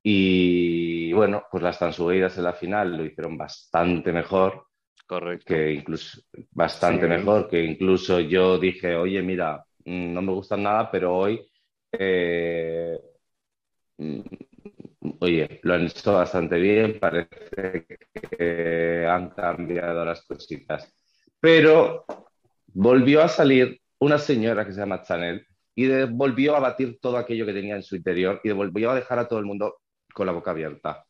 Y 0.01 1.11
bueno, 1.11 1.43
pues 1.51 1.61
las 1.61 1.77
Tansugueiras 1.77 2.37
en 2.37 2.45
la 2.45 2.53
final 2.53 2.95
lo 2.95 3.03
hicieron 3.03 3.37
bastante 3.37 4.13
mejor. 4.13 4.67
Correcto. 5.05 5.53
Que 5.53 5.73
incluso, 5.73 6.21
bastante 6.51 7.09
mejor, 7.09 7.49
que 7.49 7.61
incluso 7.61 8.21
yo 8.21 8.57
dije, 8.57 8.95
oye, 8.95 9.21
mira, 9.21 9.65
mm, 9.83 10.13
no 10.13 10.21
me 10.21 10.31
gustan 10.31 10.63
nada, 10.63 10.89
pero 10.89 11.13
hoy, 11.17 11.45
eh, 11.91 12.97
mm, 13.97 14.21
oye, 15.19 15.59
lo 15.63 15.73
han 15.73 15.87
hecho 15.87 16.13
bastante 16.13 16.57
bien, 16.57 16.97
parece 16.97 17.85
que 18.13 19.05
han 19.05 19.31
cambiado 19.31 20.05
las 20.05 20.25
cositas. 20.25 20.89
Pero 21.41 22.05
volvió 22.73 23.21
a 23.21 23.27
salir 23.27 23.79
una 23.99 24.17
señora 24.17 24.65
que 24.65 24.73
se 24.73 24.79
llama 24.79 25.03
Chanel 25.03 25.45
y 25.75 25.87
volvió 26.05 26.55
a 26.55 26.59
batir 26.59 26.99
todo 27.01 27.17
aquello 27.17 27.45
que 27.45 27.53
tenía 27.53 27.75
en 27.75 27.83
su 27.83 27.95
interior 27.95 28.41
y 28.43 28.51
volvió 28.51 28.91
a 28.91 28.95
dejar 28.95 29.19
a 29.19 29.27
todo 29.27 29.39
el 29.39 29.45
mundo 29.45 29.77
con 30.13 30.25
la 30.25 30.33
boca 30.33 30.51
abierta. 30.51 31.05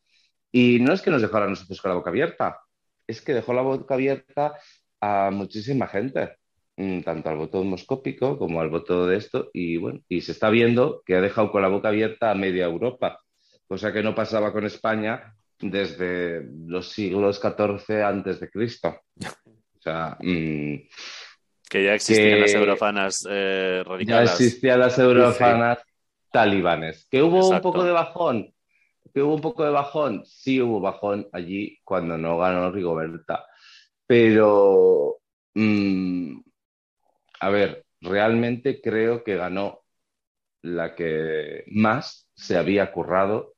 Y 0.52 0.78
no 0.80 0.92
es 0.92 1.02
que 1.02 1.10
nos 1.10 1.22
dejara 1.22 1.46
a 1.46 1.48
nosotros 1.48 1.80
con 1.80 1.90
la 1.90 1.96
boca 1.96 2.10
abierta, 2.10 2.60
es 3.06 3.20
que 3.20 3.34
dejó 3.34 3.52
la 3.52 3.62
boca 3.62 3.94
abierta 3.94 4.54
a 5.00 5.30
muchísima 5.32 5.86
gente. 5.86 6.36
mm, 6.76 7.00
tanto 7.02 7.28
al 7.28 7.36
voto 7.36 7.60
homoscópico 7.60 8.38
como 8.38 8.60
al 8.60 8.70
voto 8.70 9.06
de 9.06 9.16
esto, 9.16 9.50
y 9.52 9.76
bueno, 9.76 10.00
y 10.08 10.22
se 10.22 10.32
está 10.32 10.48
viendo 10.50 11.02
que 11.04 11.16
ha 11.16 11.20
dejado 11.20 11.50
con 11.52 11.62
la 11.62 11.68
boca 11.68 11.88
abierta 11.88 12.30
a 12.30 12.34
media 12.34 12.64
Europa, 12.64 13.20
cosa 13.66 13.92
que 13.92 14.02
no 14.02 14.14
pasaba 14.14 14.52
con 14.52 14.64
España 14.64 15.34
desde 15.60 16.42
los 16.66 16.88
siglos 16.90 17.38
XIV 17.40 18.02
antes 18.04 18.40
de 18.40 18.50
Cristo. 18.50 19.00
O 19.80 19.82
sea, 19.82 20.18
mm, 20.20 20.74
que 21.70 21.84
ya 21.84 21.94
existían 21.94 22.34
que- 22.34 22.40
las 22.40 22.54
eurofanas 22.54 23.26
eh, 23.30 23.82
ya 23.84 23.90
radicales. 23.90 24.30
existían 24.32 24.80
las 24.80 24.98
eurofanas 24.98 25.78
talibanes. 26.32 27.06
¿Que 27.10 27.22
hubo 27.22 27.48
un 27.48 27.60
poco 27.60 27.84
de 27.84 27.92
bajón? 27.92 28.52
¿Que 29.14 29.22
hubo 29.22 29.34
un 29.36 29.40
poco 29.40 29.64
de 29.64 29.70
bajón? 29.70 30.24
Sí 30.26 30.60
hubo 30.60 30.80
bajón 30.80 31.28
allí 31.32 31.78
cuando 31.84 32.18
no 32.18 32.36
ganó 32.38 32.70
Rigoberta. 32.70 33.46
Pero, 34.06 35.18
mm, 35.54 36.40
a 37.40 37.50
ver, 37.50 37.84
realmente 38.00 38.80
creo 38.80 39.22
que 39.22 39.36
ganó 39.36 39.80
la 40.62 40.94
que 40.94 41.64
más 41.68 42.28
se 42.34 42.56
había 42.56 42.90
currado 42.92 43.54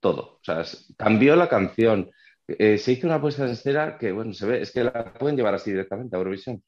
todo. 0.00 0.38
O 0.40 0.40
sea, 0.42 0.62
cambió 0.96 1.36
la 1.36 1.48
canción. 1.48 2.10
Eh, 2.48 2.78
se 2.78 2.92
hizo 2.92 3.06
una 3.06 3.20
puesta 3.20 3.44
en 3.44 3.50
escena 3.50 3.96
que, 3.98 4.10
bueno, 4.12 4.32
se 4.32 4.46
ve, 4.46 4.62
es 4.62 4.72
que 4.72 4.84
la 4.84 5.12
pueden 5.14 5.36
llevar 5.36 5.54
así 5.54 5.70
directamente 5.70 6.16
a 6.16 6.18
Eurovisión. 6.18 6.62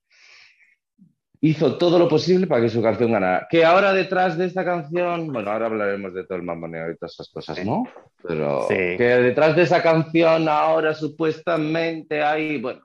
Hizo 1.46 1.76
todo 1.76 1.98
lo 1.98 2.08
posible 2.08 2.46
para 2.46 2.62
que 2.62 2.70
su 2.70 2.80
canción 2.82 3.12
ganara. 3.12 3.46
Que 3.50 3.66
ahora 3.66 3.92
detrás 3.92 4.38
de 4.38 4.46
esta 4.46 4.64
canción, 4.64 5.30
bueno, 5.30 5.50
ahora 5.50 5.66
hablaremos 5.66 6.14
de 6.14 6.24
todo 6.24 6.38
el 6.38 6.42
mamoneo 6.42 6.90
y 6.90 6.96
todas 6.96 7.12
esas 7.12 7.28
cosas. 7.28 7.62
¿no? 7.66 7.84
Pero 8.26 8.62
Sí. 8.66 8.74
que 8.74 9.04
detrás 9.20 9.54
de 9.54 9.62
esa 9.64 9.82
canción 9.82 10.48
ahora 10.48 10.94
supuestamente 10.94 12.22
hay, 12.22 12.58
bueno, 12.62 12.80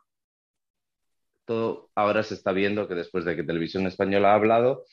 todo 1.45 1.89
ahora 1.95 2.22
se 2.22 2.34
está 2.34 2.52
viendo 2.52 2.86
que 2.89 2.95
después 2.95 3.24
de 3.24 3.38
que 3.38 3.43
Televisión 3.45 3.88
Española 3.88 4.34
ha 4.34 4.36
hablado, 4.36 4.84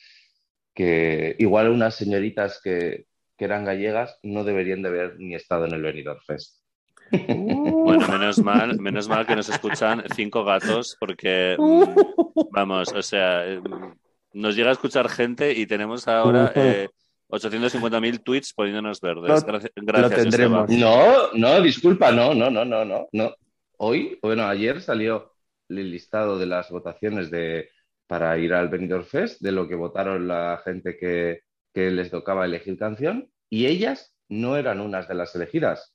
que 0.72 1.34
igual 1.40 1.68
unas 1.68 1.96
señoritas 1.96 2.60
que, 2.62 3.06
que 3.36 3.44
eran 3.44 3.64
gallegas 3.64 4.16
no 4.22 4.44
deberían 4.44 4.82
de 4.82 4.90
haber 4.90 5.18
ni 5.18 5.34
estado 5.34 5.66
en 5.66 5.72
el 5.72 5.82
Benidorm 5.82 6.20
Fest. 6.24 6.60
Bueno, 7.10 8.06
menos 8.08 8.38
mal, 8.38 8.78
menos 8.80 9.08
mal 9.08 9.26
que 9.26 9.36
nos 9.36 9.48
escuchan 9.48 10.04
cinco 10.14 10.44
gatos, 10.44 10.96
porque 10.98 11.56
mm, 11.58 11.82
vamos, 12.50 12.92
o 12.92 13.02
sea, 13.02 13.46
eh, 13.46 13.60
nos 14.32 14.56
llega 14.56 14.70
a 14.70 14.72
escuchar 14.72 15.08
gente 15.08 15.52
y 15.52 15.66
tenemos 15.66 16.08
ahora 16.08 16.52
eh, 16.56 16.88
850.000 17.28 18.22
tweets 18.22 18.52
poniéndonos 18.52 19.00
verdes. 19.00 19.28
Lo- 19.42 19.46
Gracias, 19.46 19.72
gracias, 19.76 20.20
tendremos. 20.22 20.66
Joseba. 20.66 20.90
No, 21.32 21.54
no, 21.56 21.60
disculpa, 21.62 22.12
no, 22.12 22.34
no, 22.34 22.50
no, 22.50 22.64
no, 22.64 22.84
no, 22.84 23.08
no. 23.12 23.34
Hoy, 23.78 24.18
bueno, 24.22 24.46
ayer 24.46 24.80
salió 24.80 25.32
el 25.68 25.90
listado 25.90 26.38
de 26.38 26.46
las 26.46 26.70
votaciones 26.70 27.30
de, 27.30 27.68
para 28.06 28.36
ir 28.38 28.54
al 28.54 28.68
Benidorm 28.68 29.04
Fest, 29.04 29.40
de 29.40 29.52
lo 29.52 29.66
que 29.68 29.74
votaron 29.74 30.28
la 30.28 30.60
gente 30.64 30.96
que, 30.96 31.40
que 31.74 31.90
les 31.90 32.10
tocaba 32.10 32.44
elegir 32.44 32.78
canción, 32.78 33.28
y 33.50 33.66
ellas 33.66 34.14
no 34.28 34.56
eran 34.56 34.80
unas 34.80 35.08
de 35.08 35.14
las 35.14 35.34
elegidas. 35.34 35.94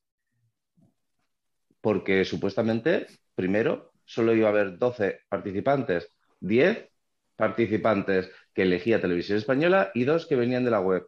Porque 1.82 2.24
supuestamente, 2.26 3.08
primero, 3.36 3.92
solo 4.06 4.36
iba 4.36 4.48
a 4.48 4.52
haber 4.52 4.78
12 4.78 5.22
participantes, 5.28 6.14
10 6.40 6.90
participantes 7.36 8.30
que 8.54 8.64
elegía 8.64 9.02
Televisión 9.02 9.38
Española 9.38 9.92
y 9.94 10.04
dos 10.04 10.28
que 10.28 10.36
venían 10.36 10.64
de 10.64 10.72
la 10.72 10.80
web 10.80 11.08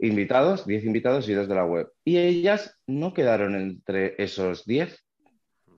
invitados, 0.00 0.66
10 0.66 0.84
invitados 0.84 1.28
y 1.28 1.34
dos 1.34 1.48
de 1.48 1.54
la 1.54 1.64
web. 1.64 1.90
Y 2.04 2.18
ellas 2.18 2.76
no 2.86 3.12
quedaron 3.12 3.54
entre 3.54 4.14
esos 4.22 4.64
10. 4.64 5.04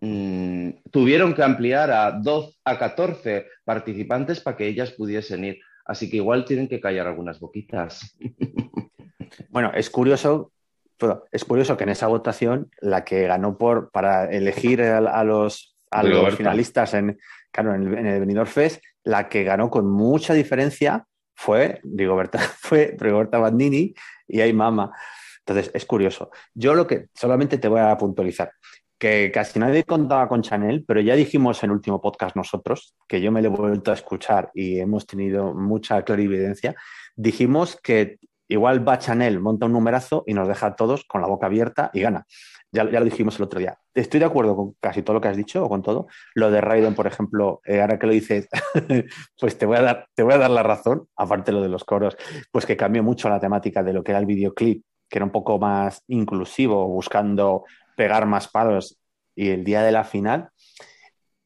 Mm, 0.00 0.70
tuvieron 0.90 1.34
que 1.34 1.42
ampliar 1.42 1.90
a, 1.90 2.10
12, 2.12 2.58
a 2.64 2.78
14 2.78 3.46
participantes 3.64 4.40
para 4.40 4.56
que 4.56 4.66
ellas 4.66 4.92
pudiesen 4.92 5.44
ir. 5.44 5.60
Así 5.84 6.08
que 6.08 6.18
igual 6.18 6.44
tienen 6.44 6.68
que 6.68 6.80
callar 6.80 7.06
algunas 7.06 7.40
boquitas. 7.40 8.16
Bueno, 9.48 9.72
es 9.74 9.90
curioso, 9.90 10.52
pero 11.00 11.24
es 11.32 11.44
curioso 11.44 11.76
que 11.76 11.84
en 11.84 11.90
esa 11.90 12.06
votación 12.06 12.70
la 12.80 13.04
que 13.04 13.26
ganó 13.26 13.58
por 13.58 13.90
para 13.90 14.26
elegir 14.26 14.82
a, 14.82 14.98
a 14.98 15.24
los, 15.24 15.76
a 15.90 16.02
los 16.02 16.12
Rigoberta. 16.12 16.36
finalistas 16.36 16.94
en, 16.94 17.18
claro, 17.50 17.74
en, 17.74 17.88
el, 17.88 17.98
en 17.98 18.06
el 18.06 18.20
Benidorm 18.20 18.46
Fest, 18.46 18.82
la 19.02 19.28
que 19.28 19.42
ganó 19.42 19.70
con 19.70 19.90
mucha 19.90 20.34
diferencia 20.34 21.06
fue 21.34 21.80
Rigoberta, 21.82 22.38
fue 22.60 22.94
Rigoberta 22.98 23.38
Bandini 23.38 23.94
y 24.28 24.40
hay 24.40 24.52
Mama. 24.52 24.92
Entonces, 25.38 25.70
es 25.74 25.86
curioso. 25.86 26.30
Yo 26.54 26.74
lo 26.74 26.86
que 26.86 27.06
solamente 27.14 27.58
te 27.58 27.66
voy 27.66 27.80
a 27.80 27.96
puntualizar, 27.96 28.52
que 28.98 29.32
casi 29.32 29.58
nadie 29.58 29.84
contaba 29.84 30.28
con 30.28 30.42
Chanel, 30.42 30.84
pero 30.86 31.00
ya 31.00 31.16
dijimos 31.16 31.62
en 31.62 31.70
el 31.70 31.76
último 31.76 32.00
podcast 32.00 32.36
nosotros, 32.36 32.94
que 33.08 33.22
yo 33.22 33.32
me 33.32 33.40
lo 33.40 33.48
he 33.48 33.56
vuelto 33.56 33.90
a 33.90 33.94
escuchar 33.94 34.50
y 34.54 34.78
hemos 34.78 35.06
tenido 35.06 35.54
mucha 35.54 36.02
clarividencia, 36.02 36.76
dijimos 37.16 37.80
que 37.82 38.18
igual 38.50 38.86
va 38.86 38.98
Chanel, 38.98 39.40
monta 39.40 39.66
un 39.66 39.72
numerazo 39.72 40.24
y 40.26 40.34
nos 40.34 40.48
deja 40.48 40.66
a 40.66 40.76
todos 40.76 41.04
con 41.04 41.20
la 41.20 41.28
boca 41.28 41.46
abierta 41.46 41.90
y 41.94 42.00
gana. 42.00 42.26
Ya, 42.72 42.88
ya 42.90 42.98
lo 42.98 43.04
dijimos 43.04 43.36
el 43.36 43.44
otro 43.44 43.60
día. 43.60 43.78
Estoy 43.94 44.20
de 44.20 44.26
acuerdo 44.26 44.54
con 44.56 44.74
casi 44.80 45.02
todo 45.02 45.14
lo 45.14 45.20
que 45.20 45.28
has 45.28 45.36
dicho 45.36 45.64
o 45.64 45.68
con 45.68 45.82
todo. 45.82 46.08
Lo 46.34 46.50
de 46.50 46.60
Raiden, 46.60 46.94
por 46.94 47.06
ejemplo, 47.06 47.60
eh, 47.64 47.80
ahora 47.80 47.98
que 47.98 48.06
lo 48.06 48.12
dices, 48.12 48.48
pues 49.40 49.56
te 49.56 49.66
voy, 49.66 49.78
a 49.78 49.82
dar, 49.82 50.08
te 50.14 50.22
voy 50.22 50.34
a 50.34 50.38
dar 50.38 50.50
la 50.50 50.62
razón, 50.62 51.06
aparte 51.16 51.52
lo 51.52 51.62
de 51.62 51.68
los 51.68 51.84
coros, 51.84 52.16
pues 52.50 52.66
que 52.66 52.76
cambió 52.76 53.02
mucho 53.02 53.28
la 53.28 53.40
temática 53.40 53.82
de 53.82 53.92
lo 53.92 54.02
que 54.02 54.12
era 54.12 54.18
el 54.18 54.26
videoclip, 54.26 54.84
que 55.08 55.18
era 55.18 55.24
un 55.24 55.32
poco 55.32 55.58
más 55.58 56.02
inclusivo, 56.08 56.86
buscando 56.88 57.64
pegar 57.96 58.26
más 58.26 58.48
palos 58.48 58.98
y 59.34 59.50
el 59.50 59.64
día 59.64 59.82
de 59.82 59.92
la 59.92 60.04
final. 60.04 60.50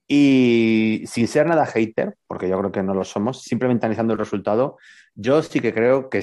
Y 0.07 1.05
sin 1.07 1.29
ser 1.29 1.47
nada 1.47 1.67
hater, 1.67 2.15
porque 2.27 2.49
yo 2.49 2.59
creo 2.59 2.73
que 2.73 2.83
no 2.83 2.95
lo 2.95 3.05
somos, 3.05 3.43
simplemente 3.43 3.87
analizando 3.87 4.13
el 4.13 4.19
resultado, 4.19 4.77
yo 5.15 5.43
sí 5.43 5.61
que 5.61 5.73
creo 5.73 6.11
que 6.11 6.19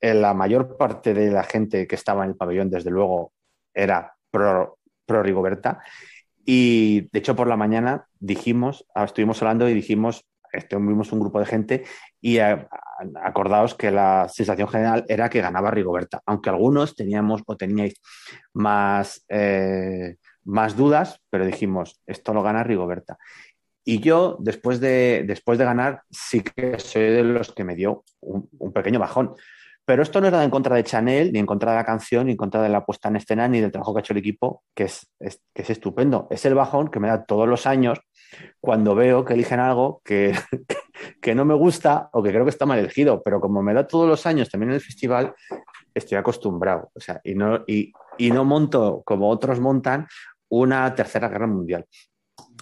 la 0.00 0.34
mayor 0.34 0.76
parte 0.76 1.14
de 1.14 1.30
la 1.30 1.44
gente 1.44 1.86
que 1.86 1.94
estaba 1.94 2.24
en 2.24 2.30
el 2.30 2.36
pabellón, 2.36 2.70
desde 2.70 2.90
luego, 2.90 3.32
era 3.74 4.14
pro, 4.30 4.78
pro 5.04 5.22
Rigoberta. 5.22 5.82
Y 6.44 7.08
de 7.12 7.18
hecho, 7.18 7.34
por 7.34 7.48
la 7.48 7.56
mañana 7.56 8.06
dijimos, 8.18 8.86
ah, 8.94 9.04
estuvimos 9.04 9.42
hablando 9.42 9.68
y 9.68 9.74
dijimos, 9.74 10.24
estuvimos 10.52 11.12
un 11.12 11.20
grupo 11.20 11.40
de 11.40 11.46
gente 11.46 11.84
y 12.20 12.38
eh, 12.38 12.66
acordaos 13.22 13.74
que 13.74 13.90
la 13.90 14.28
sensación 14.28 14.68
general 14.68 15.04
era 15.08 15.28
que 15.28 15.40
ganaba 15.40 15.70
Rigoberta, 15.70 16.22
aunque 16.26 16.50
algunos 16.50 16.94
teníamos 16.94 17.42
o 17.46 17.56
teníais 17.56 18.00
más, 18.54 19.24
eh, 19.28 20.16
más 20.44 20.76
dudas, 20.76 21.20
pero 21.30 21.44
dijimos, 21.44 22.00
esto 22.06 22.32
lo 22.32 22.42
gana 22.42 22.64
Rigoberta. 22.64 23.18
Y 23.84 24.00
yo, 24.00 24.36
después 24.40 24.80
de, 24.80 25.24
después 25.26 25.58
de 25.58 25.64
ganar, 25.64 26.02
sí 26.10 26.42
que 26.42 26.78
soy 26.78 27.02
de 27.02 27.22
los 27.22 27.52
que 27.52 27.62
me 27.62 27.76
dio 27.76 28.04
un 28.20 28.72
pequeño 28.72 28.98
bajón. 28.98 29.34
Pero 29.86 30.02
esto 30.02 30.20
no 30.20 30.26
es 30.26 30.32
nada 30.32 30.44
en 30.44 30.50
contra 30.50 30.74
de 30.74 30.82
Chanel, 30.82 31.32
ni 31.32 31.38
en 31.38 31.46
contra 31.46 31.70
de 31.70 31.76
la 31.76 31.84
canción, 31.84 32.26
ni 32.26 32.32
en 32.32 32.36
contra 32.36 32.60
de 32.60 32.68
la 32.68 32.84
puesta 32.84 33.08
en 33.08 33.16
escena, 33.16 33.46
ni 33.46 33.60
del 33.60 33.70
trabajo 33.70 33.94
que 33.94 34.00
ha 34.00 34.00
hecho 34.00 34.12
el 34.14 34.18
equipo, 34.18 34.64
que 34.74 34.84
es, 34.84 35.08
que 35.54 35.62
es 35.62 35.70
estupendo. 35.70 36.26
Es 36.28 36.44
el 36.44 36.54
bajón 36.54 36.88
que 36.88 36.98
me 36.98 37.06
da 37.06 37.24
todos 37.24 37.48
los 37.48 37.66
años 37.66 38.00
cuando 38.60 38.96
veo 38.96 39.24
que 39.24 39.34
eligen 39.34 39.60
algo 39.60 40.02
que, 40.04 40.34
que 41.22 41.36
no 41.36 41.44
me 41.44 41.54
gusta 41.54 42.10
o 42.12 42.20
que 42.20 42.30
creo 42.30 42.44
que 42.44 42.50
está 42.50 42.66
mal 42.66 42.80
elegido. 42.80 43.22
Pero 43.22 43.40
como 43.40 43.62
me 43.62 43.74
da 43.74 43.86
todos 43.86 44.08
los 44.08 44.26
años 44.26 44.50
también 44.50 44.70
en 44.70 44.74
el 44.74 44.80
festival, 44.80 45.34
estoy 45.94 46.18
acostumbrado. 46.18 46.90
O 46.92 46.98
sea, 46.98 47.20
y 47.22 47.36
no, 47.36 47.62
y, 47.68 47.92
y 48.18 48.32
no 48.32 48.44
monto 48.44 49.02
como 49.06 49.30
otros 49.30 49.60
montan 49.60 50.08
una 50.48 50.92
tercera 50.96 51.28
guerra 51.28 51.46
mundial. 51.46 51.86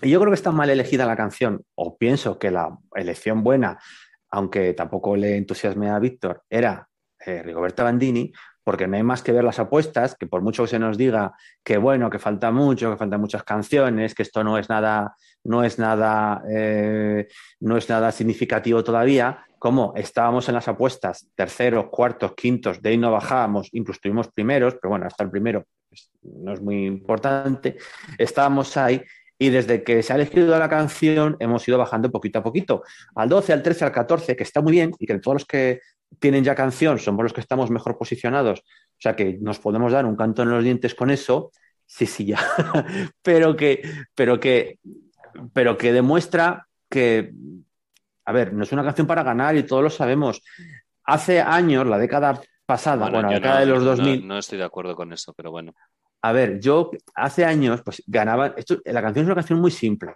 Y 0.03 0.11
yo 0.11 0.21
creo 0.21 0.31
que 0.31 0.37
está 0.37 0.53
mal 0.53 0.69
elegida 0.69 1.07
la 1.07 1.17
canción, 1.17 1.63
o 1.75 1.97
pienso 1.97 2.39
que 2.39 2.51
la 2.51 2.77
elección 2.95 3.43
buena, 3.43 3.79
aunque 4.31 4.75
tampoco 4.75 5.17
le 5.17 5.39
entusiasme 5.39 5.89
a 5.89 5.99
Víctor, 5.99 6.43
era 6.51 6.87
eh, 7.27 7.43
Rigoberta 7.43 7.83
Bandini, 7.83 8.33
porque 8.65 8.87
no 8.87 8.97
hay 8.97 9.03
más 9.03 9.23
que 9.23 9.33
ver 9.33 9.45
las 9.45 9.59
apuestas, 9.59 10.17
que 10.17 10.27
por 10.27 10.41
mucho 10.41 10.65
que 10.65 10.71
se 10.71 10.79
nos 10.79 10.97
diga 10.97 11.33
que 11.63 11.77
bueno, 11.77 12.09
que 12.09 12.19
falta 12.19 12.51
mucho, 12.51 12.91
que 12.91 12.97
faltan 12.97 13.21
muchas 13.21 13.45
canciones, 13.45 14.15
que 14.15 14.23
esto 14.23 14.43
no 14.43 14.57
es 14.59 14.69
nada, 14.69 15.15
no 15.45 15.63
es 15.63 15.79
nada, 15.79 16.43
eh, 16.51 17.29
no 17.61 17.77
es 17.77 17.89
nada 17.89 18.11
significativo 18.11 18.83
todavía, 18.83 19.45
como 19.59 19.93
estábamos 19.97 20.49
en 20.49 20.55
las 20.55 20.69
apuestas 20.69 21.29
terceros, 21.35 21.87
cuartos, 21.91 22.33
quintos, 22.35 22.81
de 22.81 22.91
ahí 22.91 22.99
no 22.99 23.13
bajábamos, 23.13 23.69
incluso 23.73 23.99
estuvimos 23.99 24.29
primeros, 24.29 24.75
pero 24.81 24.91
bueno, 24.91 25.07
hasta 25.07 25.25
el 25.25 25.31
primero 25.31 25.65
pues, 25.89 26.11
no 26.23 26.53
es 26.53 26.61
muy 26.61 26.87
importante, 26.87 27.77
estábamos 28.19 28.77
ahí 28.77 29.03
y 29.39 29.51
desde 29.51 29.83
que 29.83 30.03
se 30.03 30.13
ha 30.13 30.17
elegido 30.17 30.59
la 30.59 30.69
canción 30.69 31.37
hemos 31.41 31.67
ido 31.67 31.77
bajando 31.77 32.11
poquito 32.11 32.39
a 32.39 32.43
poquito, 32.43 32.83
al 33.15 33.29
12, 33.29 33.53
al 33.53 33.63
13, 33.63 33.85
al 33.85 33.93
14, 33.93 34.37
que 34.37 34.43
está 34.43 34.61
muy 34.63 34.73
bien 34.73 34.93
y 34.99 35.07
que 35.07 35.19
todos 35.19 35.35
los 35.35 35.45
que 35.45 35.81
tienen 36.19 36.45
ya 36.45 36.55
canción 36.55 36.99
somos 36.99 37.23
los 37.23 37.33
que 37.33 37.41
estamos 37.41 37.71
mejor 37.71 37.97
posicionados, 37.99 38.61
o 38.61 39.01
sea 39.01 39.15
que 39.17 39.39
nos 39.41 39.59
podemos 39.59 39.93
dar 39.93 40.07
un 40.07 40.17
canto 40.17 40.43
en 40.43 40.51
los 40.51 40.63
dientes 40.65 40.95
con 40.95 41.11
eso, 41.11 41.51
sí, 41.87 42.07
sí, 42.07 42.27
ya, 42.27 42.39
pero 43.23 43.57
que, 43.57 43.83
pero 44.15 44.39
que, 44.41 44.79
pero 45.53 45.77
que 45.77 45.93
demuestra 45.93 46.67
que, 46.91 47.33
a 48.25 48.33
ver, 48.33 48.53
no 48.53 48.63
es 48.65 48.73
una 48.73 48.85
canción 48.85 49.07
para 49.07 49.23
ganar 49.23 49.57
y 49.57 49.65
todos 49.65 49.83
lo 49.83 49.91
sabemos. 49.91 50.43
Hace 51.05 51.41
años, 51.41 51.87
la 51.87 51.99
década 51.99 52.41
pasada, 52.65 53.11
bueno, 53.11 53.29
la 53.29 53.35
década 53.35 53.55
no- 53.55 53.61
de 53.61 53.67
los 53.67 53.83
no- 53.83 53.91
2000, 53.91 54.27
No, 54.27 54.39
estoy 54.39 54.59
de 54.59 54.65
acuerdo 54.65 54.95
con 54.97 55.13
eso, 55.13 55.35
pero 55.35 55.51
bueno. 55.51 55.73
a 56.23 56.33
ver, 56.33 56.59
yo 56.61 56.91
hace 57.15 57.45
años, 57.45 57.83
pues 57.85 58.03
ganaba. 58.07 58.55
Esto, 58.57 58.79
la 58.87 59.03
canción 59.03 59.25
es 59.25 59.27
una 59.27 59.35
canción 59.35 59.61
muy 59.61 59.71
simple. 59.71 60.15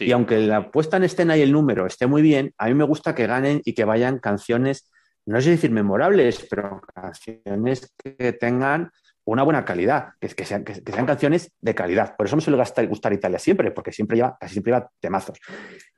Y 0.00 0.10
aunque 0.10 0.38
la 0.38 0.70
puesta 0.72 0.96
en 0.96 1.04
escena 1.04 1.36
y 1.36 1.42
el 1.42 1.52
número 1.52 1.86
esté 1.86 2.06
muy 2.08 2.22
bien, 2.22 2.52
a 2.58 2.66
mí 2.66 2.74
me 2.74 2.82
gusta 2.84 3.14
que 3.14 3.26
ganen 3.28 3.60
y 3.64 3.74
que 3.74 3.84
vayan 3.84 4.18
canciones, 4.18 4.90
no 5.26 5.40
sé 5.40 5.50
decir 5.50 5.70
memorables, 5.70 6.46
pero 6.48 6.80
canciones 6.94 7.92
que 8.02 8.32
tengan 8.32 8.90
una 9.24 9.42
buena 9.42 9.64
calidad, 9.64 10.10
que, 10.20 10.44
sean, 10.44 10.64
que, 10.64 10.74
sean, 10.74 11.04
canciones 11.04 11.52
de 11.60 11.74
calidad. 11.74 12.14
Por 12.16 12.26
eso 12.26 12.36
me 12.36 12.42
suele 12.42 12.62
gustar 12.86 13.12
Italia 13.12 13.40
siempre, 13.40 13.72
porque 13.72 13.90
siempre 13.90 14.16
lleva, 14.16 14.38
casi 14.38 14.52
siempre 14.54 14.72
lleva 14.72 14.88
temazos. 15.00 15.40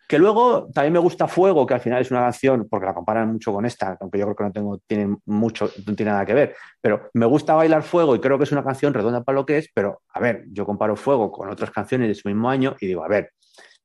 Que 0.09 0.19
luego 0.19 0.71
también 0.73 0.95
me 0.95 0.99
gusta 0.99 1.29
Fuego, 1.29 1.67
que 1.67 1.75
al 1.75 1.81
final 1.81 2.01
es 2.01 2.11
una 2.11 2.21
canción, 2.21 2.67
porque 2.71 2.87
la 2.87 2.95
comparan 2.95 3.31
mucho 3.31 3.53
con 3.53 3.67
esta, 3.67 3.99
aunque 4.01 4.19
yo 4.19 4.25
creo 4.25 4.37
que 4.53 4.61
no 4.63 4.79
tengo, 4.87 5.21
mucho, 5.27 5.71
no 5.87 5.95
tiene 5.95 6.13
nada 6.13 6.25
que 6.25 6.33
ver. 6.33 6.57
Pero 6.81 7.11
me 7.13 7.27
gusta 7.27 7.55
bailar 7.55 7.83
Fuego 7.83 8.17
y 8.17 8.21
creo 8.21 8.39
que 8.39 8.45
es 8.45 8.53
una 8.53 8.65
canción 8.65 8.95
redonda 8.95 9.23
para 9.23 9.37
lo 9.37 9.45
que 9.45 9.59
es, 9.59 9.69
pero 9.75 10.01
a 10.15 10.21
ver, 10.21 10.45
yo 10.51 10.65
comparo 10.65 10.97
Fuego 10.97 11.31
con 11.31 11.51
otras 11.51 11.71
canciones 11.71 12.09
de 12.09 12.15
su 12.15 12.29
mismo 12.29 12.49
año 12.49 12.77
y 12.81 12.87
digo, 12.87 13.05
a 13.05 13.09
ver, 13.09 13.33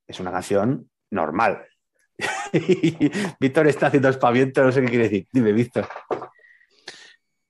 es 0.07 0.21
una 0.21 0.31
canción 0.31 0.89
normal. 1.11 1.65
Víctor 3.39 3.67
está 3.67 3.87
haciendo 3.87 4.09
espaviento, 4.09 4.63
no 4.63 4.71
sé 4.71 4.81
qué 4.81 4.87
quiere 4.87 5.03
decir. 5.03 5.27
Dime, 5.31 5.53
Víctor. 5.53 5.87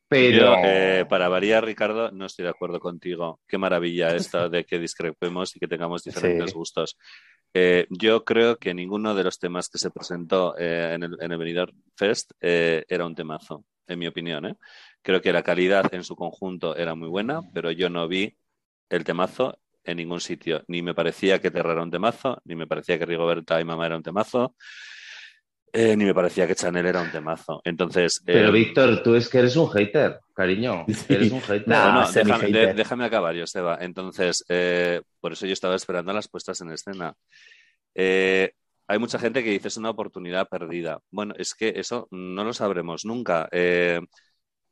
Pero 0.07 0.55
eh, 0.63 1.05
para 1.09 1.27
variar, 1.27 1.65
Ricardo, 1.65 2.11
no 2.11 2.27
estoy 2.27 2.43
de 2.43 2.49
acuerdo 2.49 2.79
contigo. 2.79 3.39
Qué 3.47 3.57
maravilla 3.57 4.15
esta 4.15 4.47
de 4.47 4.63
que 4.63 4.77
discrepemos 4.77 5.55
y 5.55 5.59
que 5.59 5.67
tengamos 5.67 6.03
diferentes 6.03 6.53
gustos. 6.53 6.97
Eh, 7.53 7.85
yo 7.89 8.25
creo 8.25 8.57
que 8.57 8.73
ninguno 8.73 9.13
de 9.13 9.23
los 9.23 9.37
temas 9.37 9.69
que 9.69 9.77
se 9.77 9.91
presentó 9.91 10.55
eh, 10.57 10.93
en, 10.95 11.03
el, 11.03 11.17
en 11.19 11.67
Fest 11.95 12.31
eh, 12.41 12.83
era 12.87 13.05
un 13.05 13.13
temazo, 13.13 13.65
en 13.87 13.99
mi 13.99 14.07
opinión. 14.07 14.57
Creo 15.03 15.21
que 15.21 15.31
la 15.31 15.43
calidad 15.43 15.93
en 15.93 16.03
su 16.03 16.15
conjunto 16.15 16.75
era 16.75 16.95
muy 16.95 17.09
buena, 17.09 17.41
pero 17.53 17.71
yo 17.71 17.89
no 17.89 18.07
vi 18.07 18.35
el 18.89 19.03
temazo 19.03 19.59
en 19.83 19.97
ningún 19.97 20.19
sitio. 20.19 20.63
Ni 20.67 20.81
me 20.81 20.93
parecía 20.93 21.39
que 21.39 21.51
Terra 21.51 21.73
era 21.73 21.83
un 21.83 21.91
temazo, 21.91 22.41
ni 22.45 22.55
me 22.55 22.67
parecía 22.67 22.97
que 22.97 23.05
Rigoberta 23.05 23.59
y 23.59 23.65
Mamá 23.65 23.85
era 23.85 23.97
un 23.97 24.03
temazo. 24.03 24.55
ni 25.73 26.05
me 26.05 26.13
parecía 26.13 26.47
que 26.47 26.55
Chanel 26.55 26.85
era 26.85 27.01
un 27.01 27.11
temazo. 27.11 27.61
Entonces. 27.63 28.21
Pero 28.25 28.51
Víctor, 28.51 29.01
tú 29.03 29.15
es 29.15 29.29
que 29.29 29.39
eres 29.39 29.55
un 29.55 29.69
hater, 29.69 30.19
cariño. 30.33 30.85
Eres 31.09 31.31
un 31.31 31.41
hater. 31.41 31.67
No, 31.67 32.11
déjame, 32.11 32.73
déjame, 32.73 33.05
acabar, 33.05 33.37
Joseba. 33.37 33.77
Entonces, 33.81 34.43
por 35.19 35.33
eso 35.33 35.45
yo 35.45 35.53
estaba 35.53 35.75
esperando 35.75 36.13
las 36.13 36.27
puestas 36.27 36.61
en 36.61 36.71
escena. 36.71 37.15
Eh, 37.95 38.51
hay 38.87 38.99
mucha 38.99 39.19
gente 39.19 39.43
que 39.43 39.51
dice 39.51 39.67
es 39.69 39.77
una 39.77 39.89
oportunidad 39.89 40.47
perdida. 40.49 40.99
Bueno, 41.11 41.33
es 41.37 41.53
que 41.53 41.73
eso 41.75 42.07
no 42.11 42.43
lo 42.43 42.53
sabremos 42.53 43.05
nunca. 43.05 43.47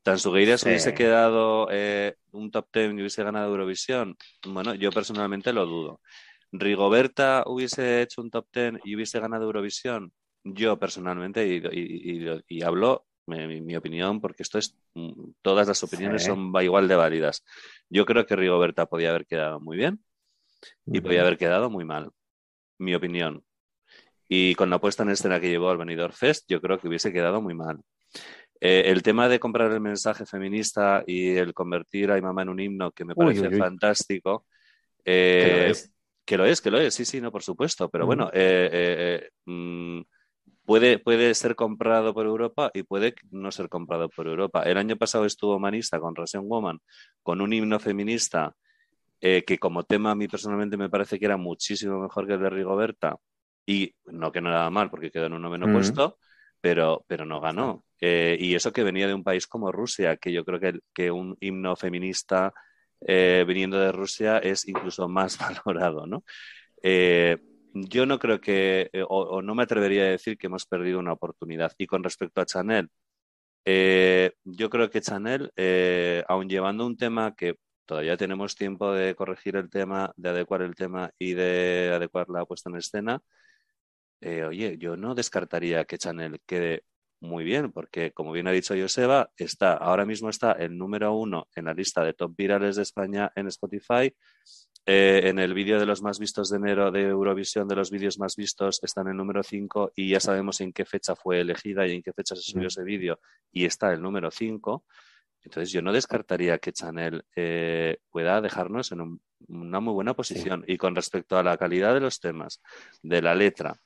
¿Tansugueiras 0.04 0.64
hubiese 0.64 0.94
quedado 0.94 1.68
eh, 1.72 2.16
un 2.32 2.50
top 2.50 2.68
ten 2.72 2.98
y 2.98 3.02
hubiese 3.02 3.24
ganado 3.24 3.52
Eurovisión? 3.52 4.18
Bueno, 4.48 4.74
yo 4.74 4.92
personalmente 4.92 5.54
lo 5.54 5.66
dudo. 5.66 6.02
¿Rigoberta 6.52 7.44
hubiese 7.46 8.02
hecho 8.02 8.22
un 8.22 8.32
top 8.32 8.48
ten 8.52 8.80
y 8.84 8.96
hubiese 8.96 9.20
ganado 9.20 9.46
Eurovisión? 9.46 10.12
Yo 10.44 10.80
personalmente, 10.80 11.46
y, 11.48 12.62
hablo 12.64 13.06
mi, 13.28 13.62
mi, 13.62 13.76
opinión, 13.76 14.20
porque 14.20 14.42
esto 14.42 14.58
es, 14.58 14.76
mm, 14.96 15.34
todas 15.42 15.68
las 15.68 15.84
opiniones 15.84 16.24
son 16.24 16.52
igual 16.62 16.88
de 16.88 16.96
válidas. 16.96 17.46
Yo 17.90 18.06
creo 18.06 18.26
que 18.26 18.36
Rigoberta 18.36 18.88
podía 18.88 19.12
haber 19.12 19.28
quedado 19.28 19.60
muy 19.60 19.78
bien 19.78 20.04
y 20.86 21.00
podía 21.00 21.22
haber 21.22 21.38
quedado 21.38 21.70
muy 21.70 21.86
mal 21.86 22.12
mi 22.82 22.96
opinión. 22.96 23.46
Y 24.28 24.56
con 24.56 24.70
la 24.70 24.80
puesta 24.80 25.04
en 25.04 25.10
escena 25.10 25.40
que 25.40 25.50
llevó 25.50 25.70
al 25.70 25.78
Benidorm 25.78 26.14
Fest, 26.14 26.46
yo 26.50 26.62
creo 26.62 26.80
que 26.80 26.88
hubiese 26.88 27.14
quedado 27.14 27.42
muy 27.42 27.54
mal. 27.54 27.80
Eh, 28.62 28.84
el 28.86 29.02
tema 29.02 29.28
de 29.28 29.40
comprar 29.40 29.72
el 29.72 29.82
mensaje 29.82 30.26
feminista 30.26 31.04
y 31.06 31.36
el 31.36 31.54
convertir 31.54 32.12
a 32.12 32.16
mi 32.16 32.22
mamá 32.22 32.44
en 32.44 32.50
un 32.50 32.60
himno, 32.60 32.92
que 32.92 33.04
me 33.04 33.16
parece 33.16 33.50
fantástico. 33.58 34.46
Eh, 35.04 35.74
que 36.24 36.38
lo 36.38 36.46
es, 36.46 36.62
que 36.62 36.70
lo 36.72 36.80
es, 36.80 36.94
sí, 36.94 37.04
sí, 37.04 37.20
no, 37.20 37.32
por 37.32 37.42
supuesto. 37.42 37.90
Pero 37.90 38.06
bueno, 38.06 38.30
eh, 38.34 39.30
mm, 39.46 40.02
puede, 40.64 41.00
puede 41.00 41.34
ser 41.34 41.56
comprado 41.56 42.14
por 42.14 42.28
Europa 42.28 42.72
y 42.74 42.84
puede 42.84 43.16
no 43.32 43.52
ser 43.52 43.68
comprado 43.68 44.10
por 44.10 44.28
Europa. 44.28 44.62
El 44.64 44.78
año 44.78 44.96
pasado 44.96 45.26
estuvo 45.26 45.60
Manista 45.60 46.00
con 46.00 46.16
Russian 46.16 46.48
Woman, 46.48 46.80
con 47.24 47.42
un 47.42 47.52
himno 47.52 47.80
feminista 47.80 48.56
eh, 49.24 49.44
que 49.46 49.60
como 49.60 49.84
tema 49.84 50.12
a 50.12 50.16
mí 50.16 50.28
personalmente 50.28 50.78
me 50.78 50.90
parece 50.90 51.20
que 51.20 51.26
era 51.26 51.38
muchísimo 51.38 52.00
mejor 52.00 52.26
que 52.26 52.34
el 52.34 52.42
de 52.42 52.50
Rigoberta, 52.50 53.18
y 53.68 53.94
no 54.06 54.32
que 54.32 54.42
no 54.42 54.50
era 54.50 54.68
mal 54.72 54.90
porque 54.90 55.12
quedó 55.12 55.28
en 55.28 55.34
un 55.34 55.44
noveno 55.44 55.72
puesto, 55.72 56.18
pero, 56.60 57.06
pero 57.08 57.24
no 57.24 57.40
ganó. 57.40 57.84
Eh, 58.02 58.36
y 58.40 58.56
eso 58.56 58.74
que 58.74 58.84
venía 58.84 59.08
de 59.08 59.14
un 59.14 59.24
país 59.24 59.48
como 59.48 59.72
Rusia, 59.72 60.18
que 60.18 60.34
yo 60.34 60.44
creo 60.44 60.60
que, 60.60 60.80
que 60.94 61.12
un 61.12 61.38
himno 61.40 61.76
feminista 61.76 62.54
eh, 63.02 63.46
viniendo 63.48 63.80
de 63.80 63.92
Rusia 63.92 64.40
es 64.40 64.68
incluso 64.68 65.08
más 65.08 65.38
valorado, 65.66 66.08
¿no? 66.08 66.24
yo 67.74 68.06
no 68.06 68.20
creo 68.20 68.42
que, 68.42 68.90
o, 69.08 69.42
no 69.42 69.56
me 69.56 69.64
atrevería 69.64 70.04
a 70.04 70.08
decir 70.08 70.38
que 70.38 70.48
hemos 70.48 70.66
perdido 70.66 71.00
una 71.00 71.14
oportunidad. 71.14 71.72
Y 71.78 71.88
con 71.88 72.04
respecto 72.04 72.42
a 72.42 72.46
Chanel, 72.46 72.90
yo 74.44 74.70
creo 74.70 74.90
que 74.90 75.02
Chanel, 75.02 75.52
aun 76.28 76.50
llevando 76.50 76.86
un 76.86 76.98
tema 76.98 77.36
que 77.36 77.56
todavía 77.92 78.18
tenemos 78.18 78.56
tiempo 78.56 78.94
de 78.94 79.16
corregir 79.16 79.58
el 79.58 79.70
tema, 79.70 80.14
de 80.16 80.30
adecuar 80.30 80.62
el 80.62 80.76
tema 80.76 81.12
y 81.20 81.34
de 81.34 81.92
adecuar 81.94 82.30
la 82.30 82.46
puesta 82.46 82.70
en 82.70 82.78
escena. 82.78 83.22
Eh, 84.22 84.44
oye, 84.44 84.78
yo 84.78 84.96
no 84.96 85.16
descartaría 85.16 85.84
que 85.86 85.98
Chanel 85.98 86.40
quede 86.46 86.84
muy 87.22 87.44
bien, 87.44 87.72
porque 87.72 88.12
como 88.12 88.32
bien 88.32 88.48
ha 88.48 88.52
dicho 88.52 88.74
Joseba, 88.76 89.30
está, 89.38 89.74
ahora 89.74 90.06
mismo 90.06 90.30
está 90.30 90.54
el 90.54 90.76
número 90.76 91.14
uno 91.14 91.48
en 91.56 91.66
la 91.66 91.74
lista 91.74 92.04
de 92.04 92.14
top 92.14 92.36
virales 92.36 92.76
de 92.76 92.82
España 92.82 93.32
en 93.36 93.48
Spotify. 93.48 94.14
Eh, 94.88 95.22
en 95.26 95.38
el 95.38 95.54
vídeo 95.54 95.80
de 95.80 95.86
los 95.86 96.02
más 96.02 96.18
vistos 96.18 96.50
de 96.50 96.58
enero 96.58 96.90
de 96.90 97.04
Eurovisión, 97.04 97.68
de 97.68 97.76
los 97.76 97.92
vídeos 97.92 98.18
más 98.18 98.36
vistos, 98.36 98.80
está 98.82 99.02
en 99.02 99.10
el 99.10 99.18
número 99.18 99.44
5 99.44 99.94
y 99.96 100.10
ya 100.10 100.20
sabemos 100.20 100.60
en 100.62 100.74
qué 100.74 100.86
fecha 100.86 101.16
fue 101.16 101.40
elegida 101.40 101.86
y 101.86 101.94
en 101.94 102.02
qué 102.02 102.12
fecha 102.12 102.36
se 102.36 102.42
subió 102.42 102.68
ese 102.68 102.84
vídeo 102.84 103.20
y 103.52 103.66
está 103.66 103.94
el 103.94 104.02
número 104.02 104.32
5. 104.32 104.84
Entonces 105.44 105.72
yo 105.72 105.84
no 105.84 105.94
descartaría 105.94 106.58
que 106.58 106.74
Chanel 106.74 107.24
eh, 107.36 107.98
pueda 108.10 108.42
dejarnos 108.42 108.92
en 108.92 109.20
una 109.48 109.80
muy 109.80 109.94
buena 109.94 110.16
posición. 110.16 110.64
Y 110.68 110.78
con 110.78 110.96
respecto 110.96 111.38
a 111.38 111.44
la 111.44 111.58
calidad 111.58 111.94
de 111.94 112.00
los 112.00 112.20
temas, 112.20 112.62
de 113.04 113.22
la 113.22 113.36
letra, 113.36 113.80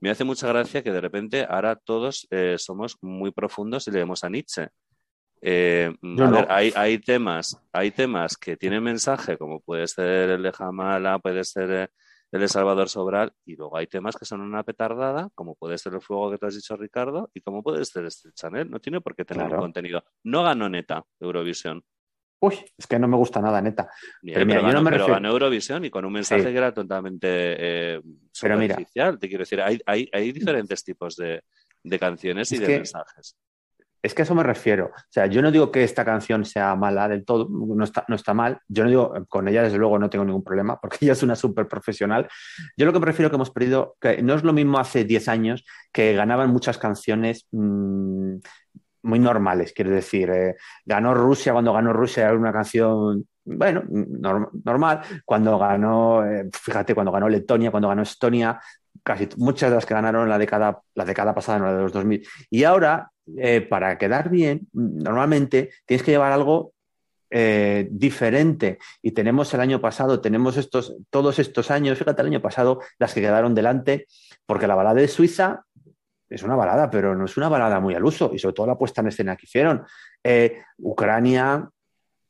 me 0.00 0.10
hace 0.10 0.24
mucha 0.24 0.48
gracia 0.48 0.82
que 0.82 0.92
de 0.92 1.00
repente 1.00 1.46
ahora 1.48 1.76
todos 1.76 2.26
eh, 2.30 2.56
somos 2.58 2.96
muy 3.00 3.30
profundos 3.30 3.88
y 3.88 3.90
leemos 3.90 4.24
a 4.24 4.30
Nietzsche. 4.30 4.68
Eh, 5.40 5.94
a 6.18 6.30
ver, 6.30 6.46
hay, 6.50 6.72
hay, 6.74 6.98
temas, 6.98 7.60
hay 7.72 7.90
temas 7.90 8.36
que 8.36 8.56
tienen 8.56 8.82
mensaje, 8.82 9.38
como 9.38 9.60
puede 9.60 9.86
ser 9.86 10.30
el 10.30 10.42
de 10.42 10.52
Jamala, 10.52 11.18
puede 11.18 11.44
ser 11.44 11.90
el 12.30 12.40
de 12.40 12.48
Salvador 12.48 12.88
Sobral, 12.88 13.32
y 13.44 13.56
luego 13.56 13.76
hay 13.76 13.86
temas 13.86 14.16
que 14.16 14.24
son 14.24 14.40
una 14.40 14.62
petardada, 14.62 15.30
como 15.34 15.54
puede 15.54 15.78
ser 15.78 15.94
el 15.94 16.00
fuego 16.00 16.30
que 16.30 16.38
te 16.38 16.46
has 16.46 16.54
dicho, 16.54 16.76
Ricardo, 16.76 17.30
y 17.34 17.40
como 17.40 17.62
puede 17.62 17.84
ser 17.84 18.04
este 18.04 18.32
Chanel. 18.32 18.70
No 18.70 18.80
tiene 18.80 19.00
por 19.00 19.14
qué 19.14 19.24
tener 19.24 19.48
contenido. 19.54 20.04
No 20.24 20.42
ganó 20.42 20.68
neta 20.68 21.04
Eurovisión. 21.20 21.82
Uy, 22.40 22.54
es 22.76 22.86
que 22.86 22.98
no 22.98 23.08
me 23.08 23.16
gusta 23.16 23.40
nada, 23.40 23.60
neta. 23.60 23.88
pero, 24.22 24.62
ganó, 24.62 24.82
no 24.82 25.06
ganó 25.06 25.30
Eurovisión 25.30 25.84
y 25.84 25.90
con 25.90 26.04
un 26.04 26.12
mensaje 26.12 26.44
que 26.44 26.56
era 26.56 26.72
totalmente 26.72 27.28
eh, 27.28 28.00
superficial. 28.30 29.18
Te 29.18 29.28
quiero 29.28 29.42
decir, 29.42 29.60
hay, 29.60 29.80
hay, 29.84 30.08
hay 30.12 30.32
diferentes 30.32 30.84
tipos 30.84 31.16
de, 31.16 31.42
de 31.82 31.98
canciones 31.98 32.52
y 32.52 32.58
de 32.58 32.68
mensajes. 32.68 33.36
Es 34.00 34.14
que 34.14 34.22
a 34.22 34.24
eso 34.24 34.34
me 34.34 34.44
refiero. 34.44 34.92
O 34.94 35.10
sea, 35.10 35.26
yo 35.26 35.42
no 35.42 35.50
digo 35.50 35.72
que 35.72 35.82
esta 35.82 36.04
canción 36.04 36.44
sea 36.44 36.76
mala 36.76 37.08
del 37.08 37.24
todo, 37.24 37.48
no 37.50 37.82
está, 37.82 38.04
no 38.06 38.14
está 38.14 38.32
mal. 38.32 38.60
Yo 38.68 38.84
no 38.84 38.90
digo, 38.90 39.26
con 39.28 39.48
ella 39.48 39.64
desde 39.64 39.78
luego 39.78 39.98
no 39.98 40.08
tengo 40.08 40.24
ningún 40.24 40.44
problema, 40.44 40.78
porque 40.80 40.98
ella 41.00 41.12
es 41.12 41.22
una 41.24 41.34
súper 41.34 41.66
profesional. 41.66 42.28
Yo 42.76 42.86
lo 42.86 42.92
que 42.92 43.00
prefiero 43.00 43.28
que 43.28 43.36
hemos 43.36 43.50
perdido, 43.50 43.96
que 44.00 44.22
no 44.22 44.34
es 44.34 44.44
lo 44.44 44.52
mismo 44.52 44.78
hace 44.78 45.04
10 45.04 45.28
años 45.28 45.64
que 45.92 46.14
ganaban 46.14 46.50
muchas 46.50 46.78
canciones 46.78 47.48
mmm, 47.50 48.36
muy 49.08 49.18
normales, 49.18 49.72
quiero 49.72 49.90
decir. 49.90 50.30
Eh, 50.30 50.56
ganó 50.84 51.14
Rusia, 51.14 51.52
cuando 51.52 51.72
ganó 51.72 51.92
Rusia 51.92 52.24
era 52.24 52.34
una 52.34 52.52
canción 52.52 53.26
bueno, 53.44 53.82
normal. 53.88 55.00
Cuando 55.24 55.58
ganó, 55.58 56.24
eh, 56.24 56.48
fíjate, 56.52 56.94
cuando 56.94 57.10
ganó 57.10 57.28
Letonia, 57.28 57.70
cuando 57.70 57.88
ganó 57.88 58.02
Estonia, 58.02 58.60
casi 59.02 59.26
muchas 59.38 59.70
de 59.70 59.76
las 59.76 59.86
que 59.86 59.94
ganaron 59.94 60.28
la 60.28 60.36
década, 60.36 60.82
la 60.94 61.06
década 61.06 61.34
pasada, 61.34 61.58
no 61.58 61.64
la 61.64 61.74
de 61.74 61.82
los 61.82 61.92
2000. 61.92 62.26
Y 62.50 62.64
ahora 62.64 63.10
eh, 63.38 63.62
para 63.62 63.96
quedar 63.96 64.28
bien, 64.28 64.68
normalmente 64.72 65.70
tienes 65.86 66.04
que 66.04 66.12
llevar 66.12 66.32
algo 66.32 66.74
diferente. 67.30 68.78
Y 69.02 69.10
tenemos 69.12 69.52
el 69.52 69.60
año 69.60 69.82
pasado, 69.82 70.22
tenemos 70.22 70.56
estos, 70.56 70.96
todos 71.10 71.38
estos 71.38 71.70
años, 71.70 71.98
fíjate, 71.98 72.22
el 72.22 72.28
año 72.28 72.40
pasado, 72.40 72.80
las 72.98 73.12
que 73.12 73.20
quedaron 73.20 73.54
delante, 73.54 74.06
porque 74.46 74.66
la 74.66 74.74
balada 74.74 75.00
de 75.00 75.08
Suiza 75.08 75.66
es 76.28 76.42
una 76.42 76.56
balada, 76.56 76.90
pero 76.90 77.14
no 77.14 77.24
es 77.24 77.36
una 77.36 77.48
balada 77.48 77.80
muy 77.80 77.94
al 77.94 78.04
uso, 78.04 78.30
y 78.34 78.38
sobre 78.38 78.54
todo 78.54 78.66
la 78.66 78.78
puesta 78.78 79.00
en 79.00 79.08
escena 79.08 79.36
que 79.36 79.46
hicieron. 79.46 79.84
Eh, 80.22 80.62
Ucrania, 80.78 81.68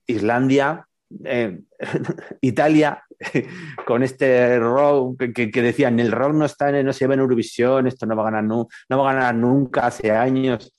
Islandia, 0.07 0.87
Italia, 2.41 3.03
con 3.87 4.03
este 4.03 4.59
rock 4.59 5.23
que, 5.35 5.63
decían, 5.63 5.99
el 6.01 6.13
rock 6.13 6.35
no 6.35 6.45
está 6.45 6.71
en, 6.71 6.87
no 6.87 6.93
se 6.93 7.01
lleva 7.01 7.15
en 7.15 7.21
Eurovisión, 7.21 7.87
esto 7.87 8.07
no 8.07 8.17
va 8.17 8.23
a 8.23 8.31
ganar, 8.31 8.45
no 8.45 8.69
va 8.91 9.11
a 9.11 9.15
ganar 9.15 9.35
nunca 9.35 9.87
hace 9.87 10.11
años. 10.11 10.73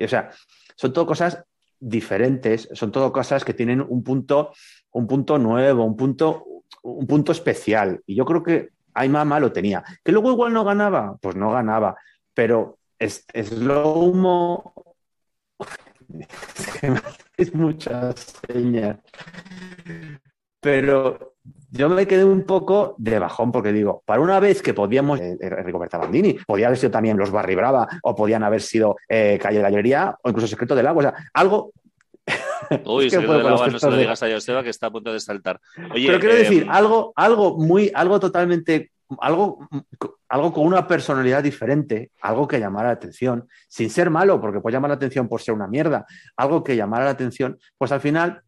O 0.00 0.08
sea, 0.08 0.30
son 0.74 0.92
todo 0.92 1.06
cosas 1.06 1.44
diferentes, 1.78 2.68
son 2.72 2.90
todo 2.90 3.12
cosas 3.12 3.44
que 3.44 3.54
tienen 3.54 3.80
un 3.80 4.02
punto, 4.02 4.52
un 4.92 5.06
punto 5.06 5.38
nuevo, 5.38 5.84
un 5.84 5.96
punto, 5.96 6.44
un 6.82 7.06
punto 7.06 7.32
especial. 7.32 8.00
Y 8.06 8.16
yo 8.16 8.24
creo 8.24 8.42
que 8.42 8.70
Ay 8.94 9.08
lo 9.08 9.52
tenía. 9.52 9.82
Que 10.04 10.12
luego 10.12 10.30
igual 10.30 10.52
no 10.52 10.64
ganaba, 10.64 11.16
pues 11.20 11.34
no 11.34 11.50
ganaba. 11.50 11.96
Pero 12.34 12.78
es, 12.98 13.24
Slow 13.32 14.14
Mo. 14.14 14.74
es 17.36 17.54
muchas 17.54 18.34
señas. 18.46 18.98
Pero 20.60 21.34
yo 21.70 21.88
me 21.88 22.06
quedé 22.06 22.24
un 22.24 22.44
poco 22.44 22.94
de 22.98 23.18
bajón 23.18 23.52
porque 23.52 23.72
digo, 23.72 24.02
para 24.06 24.20
una 24.20 24.40
vez 24.40 24.62
que 24.62 24.74
podíamos, 24.74 25.20
eh, 25.20 25.36
eh 25.40 25.50
Rigoberta 25.50 25.98
Bandini, 25.98 26.34
podía 26.46 26.66
haber 26.66 26.78
sido 26.78 26.92
también 26.92 27.18
Los 27.18 27.30
Barry 27.30 27.54
Brava 27.54 27.88
o 28.02 28.14
podían 28.14 28.42
haber 28.42 28.62
sido 28.62 28.96
eh, 29.08 29.38
Calle 29.40 29.60
Gallería 29.60 30.16
o 30.22 30.28
incluso 30.28 30.48
Secreto 30.48 30.74
del 30.74 30.86
Agua, 30.86 31.00
o 31.00 31.02
sea, 31.02 31.30
algo 31.34 31.72
Uy, 32.86 33.10
que 33.10 33.18
del 33.18 33.46
agua 33.46 33.68
no 33.68 33.78
se 33.78 33.90
lo 33.90 33.96
digas 33.96 34.22
a 34.22 34.30
Joseba 34.30 34.62
que 34.62 34.70
está 34.70 34.86
a 34.86 34.90
punto 34.90 35.12
de 35.12 35.20
saltar. 35.20 35.60
Pero 35.76 36.18
quiero 36.18 36.34
decir, 36.34 36.62
em, 36.62 36.70
algo, 36.70 37.12
algo 37.16 37.58
muy, 37.58 37.90
algo 37.94 38.18
totalmente, 38.20 38.92
algo, 39.20 39.68
algo 40.28 40.52
con 40.52 40.66
una 40.66 40.86
personalidad 40.86 41.42
diferente, 41.42 42.10
algo 42.20 42.48
que 42.48 42.58
llamara 42.58 42.88
la 42.88 42.94
atención, 42.94 43.48
sin 43.68 43.90
ser 43.90 44.10
malo, 44.10 44.40
porque 44.40 44.60
puede 44.60 44.74
llamar 44.74 44.90
la 44.90 44.96
atención 44.96 45.28
por 45.28 45.40
ser 45.40 45.54
una 45.54 45.66
mierda, 45.66 46.06
algo 46.36 46.64
que 46.64 46.76
llamara 46.76 47.04
la 47.04 47.10
atención, 47.10 47.58
pues 47.78 47.92
al 47.92 48.00
final 48.00 48.42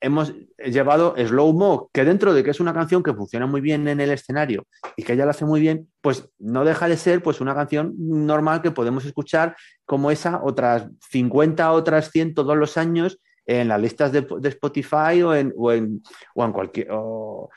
hemos 0.00 0.32
llevado 0.58 1.14
Slow 1.16 1.52
Mo, 1.52 1.90
que 1.92 2.04
dentro 2.04 2.32
de 2.32 2.44
que 2.44 2.50
es 2.50 2.60
una 2.60 2.72
canción 2.72 3.02
que 3.02 3.14
funciona 3.14 3.46
muy 3.46 3.60
bien 3.60 3.88
en 3.88 4.00
el 4.00 4.10
escenario 4.10 4.66
y 4.96 5.02
que 5.02 5.14
ella 5.14 5.24
lo 5.24 5.32
hace 5.32 5.44
muy 5.44 5.60
bien, 5.60 5.88
pues 6.00 6.28
no 6.38 6.64
deja 6.64 6.88
de 6.88 6.96
ser 6.96 7.22
pues 7.22 7.40
una 7.40 7.54
canción 7.54 7.94
normal 7.98 8.62
que 8.62 8.70
podemos 8.70 9.04
escuchar 9.04 9.56
como 9.84 10.10
esa 10.10 10.40
otras 10.42 10.88
50, 11.10 11.72
otras 11.72 12.10
100 12.10 12.34
todos 12.34 12.56
los 12.56 12.76
años 12.76 13.20
en 13.48 13.66
las 13.66 13.80
listas 13.80 14.12
de, 14.12 14.26
Spotify 14.50 15.22
o 15.24 15.34
en, 15.34 15.54
o 15.56 15.72
en, 15.72 16.02
o 16.34 16.44
en 16.44 16.52
cualquier 16.52 16.88
o, 16.90 17.48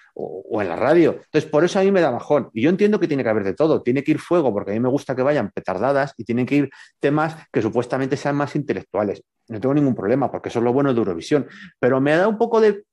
en 0.61 0.69
la 0.69 0.77
radio. 0.77 1.17
Entonces, 1.25 1.45
por 1.49 1.65
eso 1.65 1.79
a 1.79 1.83
mí 1.83 1.91
me 1.91 1.99
da 1.99 2.09
bajón. 2.09 2.49
Y 2.53 2.61
yo 2.61 2.69
entiendo 2.69 2.97
que 2.97 3.09
tiene 3.09 3.23
que 3.23 3.29
haber 3.29 3.43
de 3.43 3.53
todo. 3.53 3.83
Tiene 3.83 4.01
que 4.01 4.11
ir 4.11 4.19
fuego, 4.19 4.53
porque 4.53 4.71
a 4.71 4.73
mí 4.73 4.79
me 4.79 4.87
gusta 4.87 5.15
que 5.15 5.21
vayan 5.21 5.51
petardadas, 5.51 6.13
y 6.17 6.23
tienen 6.23 6.45
que 6.45 6.55
ir 6.55 6.69
temas 6.99 7.35
que 7.51 7.61
supuestamente 7.61 8.15
sean 8.15 8.37
más 8.37 8.55
intelectuales. 8.55 9.21
No 9.49 9.59
tengo 9.59 9.73
ningún 9.73 9.93
problema, 9.93 10.31
porque 10.31 10.47
eso 10.47 10.59
es 10.59 10.65
lo 10.65 10.71
bueno 10.71 10.93
de 10.93 10.99
Eurovisión. 10.99 11.47
Pero 11.77 11.99
me 11.99 12.15
da 12.15 12.29
un 12.29 12.37
poco 12.37 12.61
de, 12.61 12.85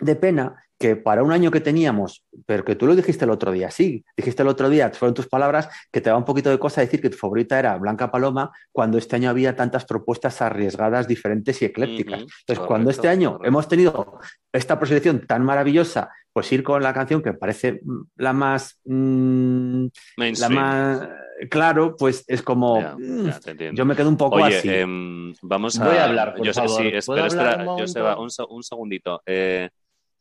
de 0.00 0.16
pena 0.16 0.65
que 0.78 0.96
para 0.96 1.22
un 1.22 1.32
año 1.32 1.50
que 1.50 1.60
teníamos, 1.60 2.24
pero 2.44 2.64
que 2.64 2.74
tú 2.74 2.86
lo 2.86 2.94
dijiste 2.94 3.24
el 3.24 3.30
otro 3.30 3.52
día, 3.52 3.70
sí, 3.70 4.04
dijiste 4.16 4.42
el 4.42 4.48
otro 4.48 4.68
día, 4.68 4.90
fueron 4.90 5.14
tus 5.14 5.26
palabras, 5.26 5.68
que 5.90 6.00
te 6.00 6.10
da 6.10 6.16
un 6.16 6.24
poquito 6.24 6.50
de 6.50 6.58
cosa 6.58 6.82
decir 6.82 7.00
que 7.00 7.10
tu 7.10 7.16
favorita 7.16 7.58
era 7.58 7.76
Blanca 7.78 8.10
Paloma, 8.10 8.50
cuando 8.72 8.98
este 8.98 9.16
año 9.16 9.30
había 9.30 9.56
tantas 9.56 9.84
propuestas 9.86 10.42
arriesgadas, 10.42 11.08
diferentes 11.08 11.62
y 11.62 11.66
eclécticas. 11.66 12.20
Entonces, 12.40 12.66
cuando 12.66 12.90
este 12.90 13.08
año 13.08 13.38
hemos 13.42 13.68
tenido 13.68 14.18
esta 14.52 14.78
preselección 14.78 15.26
tan 15.26 15.44
maravillosa, 15.44 16.10
pues 16.36 16.52
ir 16.52 16.62
con 16.62 16.82
la 16.82 16.92
canción 16.92 17.22
que 17.22 17.32
parece 17.32 17.80
la 18.16 18.34
más... 18.34 18.78
Mm, 18.84 19.86
la 20.16 20.48
más... 20.50 21.08
Claro, 21.50 21.96
pues 21.96 22.24
es 22.26 22.42
como... 22.42 22.78
Mm, 22.98 23.30
yo 23.72 23.86
me 23.86 23.96
quedo 23.96 24.10
un 24.10 24.18
poco 24.18 24.44
así. 24.44 24.68
Em, 24.68 25.32
vamos 25.40 25.80
a... 25.80 25.86
Voy 25.86 25.96
a 25.96 26.04
hablar, 26.04 26.34
por 26.34 26.52
favor. 26.52 26.82
Sí, 26.82 26.88
espera, 26.92 27.26
espera, 27.26 28.18
un, 28.18 28.28
un, 28.50 28.62
segundito. 28.62 29.22
Eh, 29.24 29.70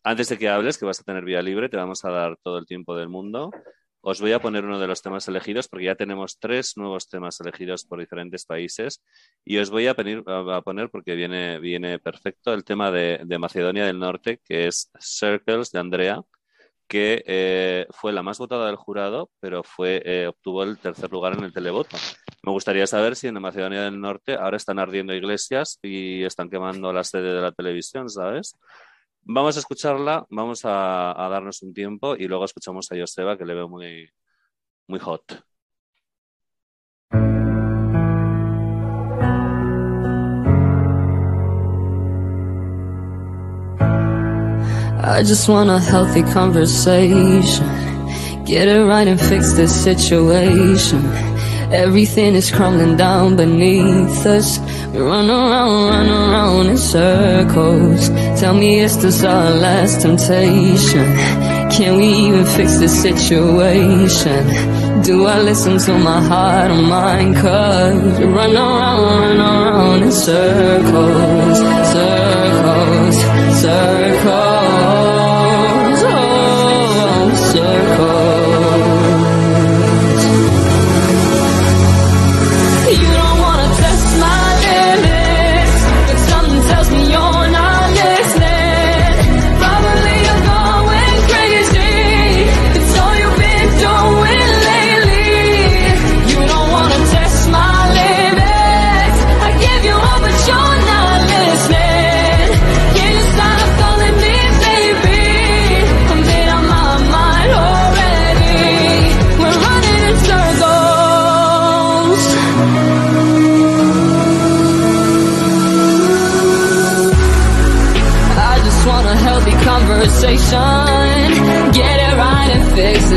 antes 0.05 0.29
de 0.29 0.37
que 0.37 0.49
hables, 0.49 0.77
que 0.77 0.85
vas 0.85 0.99
a 0.99 1.03
tener 1.03 1.25
vía 1.25 1.41
libre, 1.41 1.67
te 1.67 1.77
vamos 1.77 2.05
a 2.05 2.11
dar 2.11 2.37
todo 2.43 2.59
el 2.59 2.67
tiempo 2.67 2.95
del 2.95 3.09
mundo. 3.09 3.49
Os 4.01 4.21
voy 4.21 4.33
a 4.33 4.39
poner 4.39 4.63
uno 4.63 4.79
de 4.79 4.85
los 4.85 5.01
temas 5.01 5.27
elegidos 5.27 5.67
porque 5.67 5.87
ya 5.87 5.95
tenemos 5.95 6.37
tres 6.37 6.77
nuevos 6.77 7.09
temas 7.09 7.41
elegidos 7.41 7.85
por 7.85 7.99
diferentes 7.99 8.45
países 8.45 9.03
y 9.43 9.57
os 9.57 9.71
voy 9.71 9.87
a, 9.87 9.95
poner 9.95 10.91
porque 10.91 11.15
viene, 11.15 11.59
viene 11.59 11.97
perfecto 11.97 12.53
el 12.53 12.63
tema 12.63 12.91
de, 12.91 13.25
Macedonia 13.39 13.87
del 13.87 13.97
Norte, 13.97 14.41
que 14.45 14.67
es 14.67 14.91
Circles 14.99 15.71
de 15.71 15.79
Andrea, 15.79 16.21
que 16.87 17.23
eh, 17.25 17.87
fue 17.89 18.13
la 18.13 18.21
más 18.21 18.37
votada 18.37 18.67
del 18.67 18.75
jurado, 18.75 19.31
pero 19.39 19.63
fue, 19.63 20.03
eh, 20.05 20.27
obtuvo 20.27 20.61
el 20.61 20.77
tercer 20.77 21.11
lugar 21.11 21.33
en 21.33 21.45
el 21.45 21.51
televoto. 21.51 21.97
Me 22.43 22.51
gustaría 22.51 22.85
saber 22.85 23.15
si 23.15 23.25
en 23.25 23.41
Macedonia 23.41 23.81
del 23.81 23.99
Norte 23.99 24.35
ahora 24.35 24.57
están 24.57 24.77
ardiendo 24.77 25.15
iglesias 25.15 25.79
y 25.81 26.23
están 26.23 26.51
quemando 26.51 26.93
la 26.93 27.03
sede 27.03 27.33
de 27.33 27.41
la 27.41 27.51
televisión, 27.51 28.07
¿sabes? 28.07 28.55
Vamos 29.27 29.55
a 29.55 29.59
escucharla, 29.59 30.25
vamos 30.29 30.65
a, 30.65 31.25
a, 31.25 31.29
darnos 31.29 31.63
un 31.63 31.73
tiempo 31.73 32.15
y 32.15 32.27
luego 32.27 32.45
escuchamos 32.45 32.91
a 32.91 32.95
Joseba, 32.95 33.35
que 33.35 33.43
le 33.45 33.55
veo 33.55 33.67
muy, 33.67 34.07
muy 34.87 34.99
hot. 34.99 35.23
I 45.07 45.23
just 45.23 45.49
want 45.49 45.71
a 45.71 45.79
healthy 45.79 46.21
conversation. 46.21 47.65
Get 48.45 48.67
it 48.67 48.85
right 48.85 49.07
and 49.07 49.19
fix 49.19 49.53
this 49.53 49.73
situation. 49.83 51.34
Everything 51.75 52.35
is 52.35 52.49
crumbling 52.51 52.95
down 52.95 53.35
beneath 53.35 54.25
us. 54.25 54.59
We 54.93 54.99
run 54.99 55.29
around, 55.29 55.89
run 55.89 56.09
around 56.09 56.67
in 56.67 56.77
circles. 56.77 58.07
Tell 58.39 58.53
me, 58.53 58.79
is 58.79 59.01
this 59.03 59.23
our 59.25 59.51
last 59.51 60.01
temptation? 60.01 61.05
Can 61.75 61.97
we 61.97 62.07
even 62.27 62.45
fix 62.45 62.77
this 62.77 62.95
situation? 63.01 64.41
Do 65.03 65.25
I 65.25 65.41
listen 65.41 65.77
to 65.79 65.99
my 65.99 66.21
heart 66.21 66.71
or 66.71 66.81
mind? 66.81 67.35
Cause 67.35 68.19
we 68.19 68.25
run 68.25 68.55
around, 68.55 69.01
run 69.19 69.39
around 69.41 70.03
in 70.03 70.11
circles, 70.13 70.85
circles, 70.85 71.84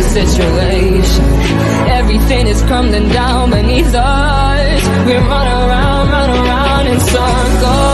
situation. 0.08 1.24
Everything 1.98 2.46
is 2.46 2.62
crumbling 2.62 3.08
down 3.10 3.50
beneath 3.50 3.94
us. 3.94 4.82
We 5.06 5.14
run 5.16 5.46
around, 5.46 6.08
run 6.10 6.30
around 6.30 6.86
in 6.86 7.00
circles. 7.00 7.87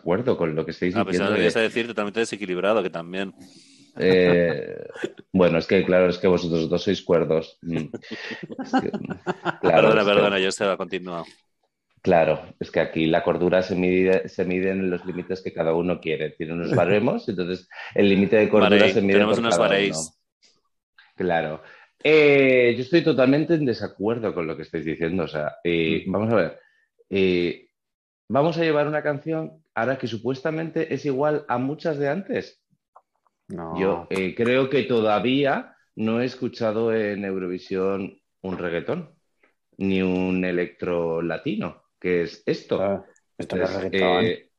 Desacuerdo 0.00 0.36
con 0.36 0.54
lo 0.54 0.64
que 0.64 0.70
estáis 0.72 0.94
Ah, 0.96 1.04
pensaba 1.04 1.30
diciendo. 1.30 1.34
que 1.34 1.38
de- 1.40 1.44
ibas 1.46 1.56
a 1.56 1.60
decir 1.60 1.86
totalmente 1.86 2.20
desequilibrado, 2.20 2.82
que 2.82 2.90
también. 2.90 3.32
eh, 3.98 4.86
bueno, 5.32 5.58
es 5.58 5.66
que 5.66 5.84
claro, 5.84 6.08
es 6.08 6.18
que 6.18 6.26
vosotros 6.26 6.68
dos 6.68 6.82
sois 6.82 7.02
cuerdos. 7.02 7.58
Mm. 7.62 7.76
Es 7.76 8.72
que, 8.80 8.90
claro, 9.60 9.88
perdona, 9.88 10.00
es 10.00 10.06
que- 10.06 10.14
perdona, 10.14 10.38
yo 10.38 10.52
se 10.52 10.64
va 10.64 10.72
a. 10.74 11.24
Claro, 12.02 12.40
es 12.58 12.70
que 12.70 12.80
aquí 12.80 13.06
la 13.06 13.22
cordura 13.22 13.60
se 13.62 13.74
mide, 13.74 14.26
se 14.28 14.44
mide 14.46 14.70
en 14.70 14.88
los 14.90 15.04
límites 15.04 15.42
que 15.42 15.52
cada 15.52 15.74
uno 15.74 16.00
quiere. 16.00 16.30
Tiene 16.30 16.54
unos 16.54 16.74
baremos, 16.74 17.28
entonces 17.28 17.68
el 17.94 18.08
límite 18.08 18.36
de 18.36 18.48
cordura 18.48 18.88
se 18.88 19.02
mide 19.02 19.14
tenemos 19.14 19.34
por 19.36 19.44
unos 19.44 19.56
cada 19.58 19.68
bareis. 19.68 19.96
uno. 19.96 20.10
Claro. 21.16 21.62
Eh, 22.02 22.72
yo 22.76 22.82
estoy 22.82 23.02
totalmente 23.02 23.52
en 23.54 23.66
desacuerdo 23.66 24.32
con 24.32 24.46
lo 24.46 24.56
que 24.56 24.62
estáis 24.62 24.86
diciendo. 24.86 25.24
O 25.24 25.28
sea, 25.28 25.56
eh, 25.62 26.04
vamos 26.06 26.32
a 26.32 26.36
ver. 26.36 26.58
Eh, 27.10 27.66
vamos 28.30 28.56
a 28.56 28.62
llevar 28.62 28.86
una 28.88 29.02
canción 29.02 29.62
ahora 29.80 29.98
que 29.98 30.06
supuestamente 30.06 30.92
es 30.92 31.06
igual 31.06 31.44
a 31.48 31.56
muchas 31.58 31.98
de 31.98 32.08
antes. 32.08 32.62
No. 33.48 33.80
Yo 33.80 34.06
eh, 34.10 34.34
creo 34.34 34.68
que 34.68 34.82
todavía 34.82 35.74
no 35.96 36.20
he 36.20 36.26
escuchado 36.26 36.94
en 36.94 37.24
Eurovisión 37.24 38.20
un 38.42 38.58
reggaetón 38.58 39.14
ni 39.78 40.02
un 40.02 40.44
electro 40.44 41.22
latino, 41.22 41.84
que 41.98 42.22
es 42.22 42.42
esto. 42.44 42.80
Ah, 42.82 43.04
esto 43.38 43.56
no 43.56 43.64
es 43.64 43.70
Entonces, 43.70 43.92
reggaetón. 43.92 44.24
eh, 44.24 44.50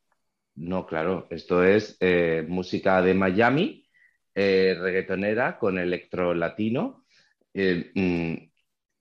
no, 0.55 0.85
claro, 0.87 1.27
esto 1.29 1.63
es 1.63 1.95
eh, 1.99 2.43
música 2.47 3.01
de 3.01 3.13
Miami, 3.13 3.85
reggaetonera 4.33 5.59
con 5.59 5.77
electro 5.77 6.33
latino. 6.33 7.05
Mm, 7.53 8.33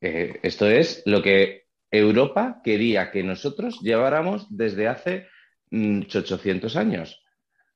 esto 0.01 0.67
es 0.67 1.03
lo 1.07 1.23
que 1.23 1.65
Europa 1.91 2.61
quería 2.63 3.11
que 3.11 3.23
nosotros 3.23 3.81
lleváramos 3.81 4.47
desde 4.55 4.87
hace 4.87 5.27
800 5.73 6.77
años. 6.77 7.23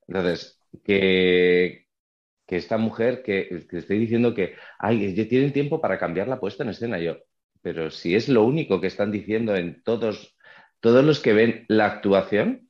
Entonces, 0.07 0.61
que, 0.84 1.86
que 2.47 2.57
esta 2.57 2.78
mujer 2.78 3.22
que, 3.22 3.66
que 3.68 3.78
estoy 3.78 3.99
diciendo 3.99 4.34
que 4.34 4.55
ay, 4.78 5.14
tienen 5.26 5.53
tiempo 5.53 5.80
para 5.80 5.99
cambiar 5.99 6.28
la 6.28 6.40
puesta 6.40 6.62
en 6.62 6.70
escena, 6.70 6.99
yo, 6.99 7.18
pero 7.62 7.90
si 7.90 8.14
es 8.14 8.28
lo 8.28 8.45
único 8.45 8.80
que 8.80 8.88
están 8.88 9.11
diciendo 9.11 9.57
en 9.57 9.82
todos, 9.82 10.36
todos 10.80 11.05
los 11.05 11.20
que 11.20 11.32
ven 11.32 11.64
la 11.68 11.86
actuación, 11.86 12.68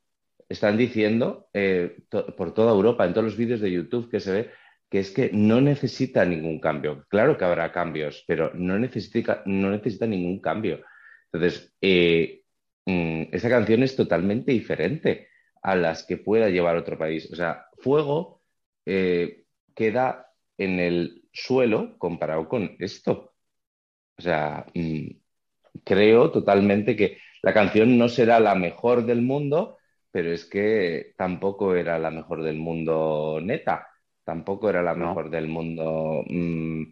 están 0.48 0.76
diciendo 0.76 1.48
eh, 1.52 1.96
por 2.36 2.54
toda 2.54 2.72
Europa, 2.72 3.04
en 3.04 3.12
todos 3.12 3.24
los 3.24 3.36
vídeos 3.36 3.60
de 3.60 3.72
YouTube 3.72 4.10
que 4.10 4.20
se 4.20 4.32
ve, 4.32 4.50
que 4.88 5.00
es 5.00 5.10
que 5.10 5.30
no 5.32 5.60
necesita 5.60 6.24
ningún 6.24 6.60
cambio. 6.60 7.04
Claro 7.08 7.36
que 7.36 7.44
habrá 7.44 7.72
cambios, 7.72 8.22
pero 8.28 8.52
no 8.54 8.78
necesita, 8.78 9.42
no 9.46 9.70
necesita 9.70 10.06
ningún 10.06 10.40
cambio. 10.40 10.84
Entonces, 11.32 11.74
eh, 11.80 12.43
mm, 12.86 13.24
esa 13.32 13.48
canción 13.48 13.82
es 13.82 13.96
totalmente 13.96 14.52
diferente 14.52 15.28
a 15.62 15.76
las 15.76 16.04
que 16.06 16.16
pueda 16.18 16.48
llevar 16.50 16.76
otro 16.76 16.98
país. 16.98 17.30
O 17.32 17.36
sea, 17.36 17.66
Fuego 17.78 18.42
eh, 18.86 19.44
queda 19.74 20.32
en 20.58 20.80
el 20.80 21.24
suelo 21.32 21.96
comparado 21.98 22.48
con 22.48 22.76
esto. 22.78 23.34
O 24.18 24.22
sea, 24.22 24.66
mm, 24.74 25.08
creo 25.84 26.30
totalmente 26.30 26.96
que 26.96 27.18
la 27.42 27.52
canción 27.54 27.98
no 27.98 28.08
será 28.08 28.40
la 28.40 28.54
mejor 28.54 29.04
del 29.06 29.22
mundo, 29.22 29.78
pero 30.10 30.32
es 30.32 30.44
que 30.46 31.14
tampoco 31.16 31.74
era 31.74 31.98
la 31.98 32.10
mejor 32.10 32.42
del 32.42 32.56
mundo 32.58 33.40
neta, 33.42 33.88
tampoco 34.24 34.70
era 34.70 34.82
la 34.82 34.94
No. 34.94 35.08
mejor 35.08 35.30
del 35.30 35.48
mundo 35.48 36.22
mm, 36.26 36.82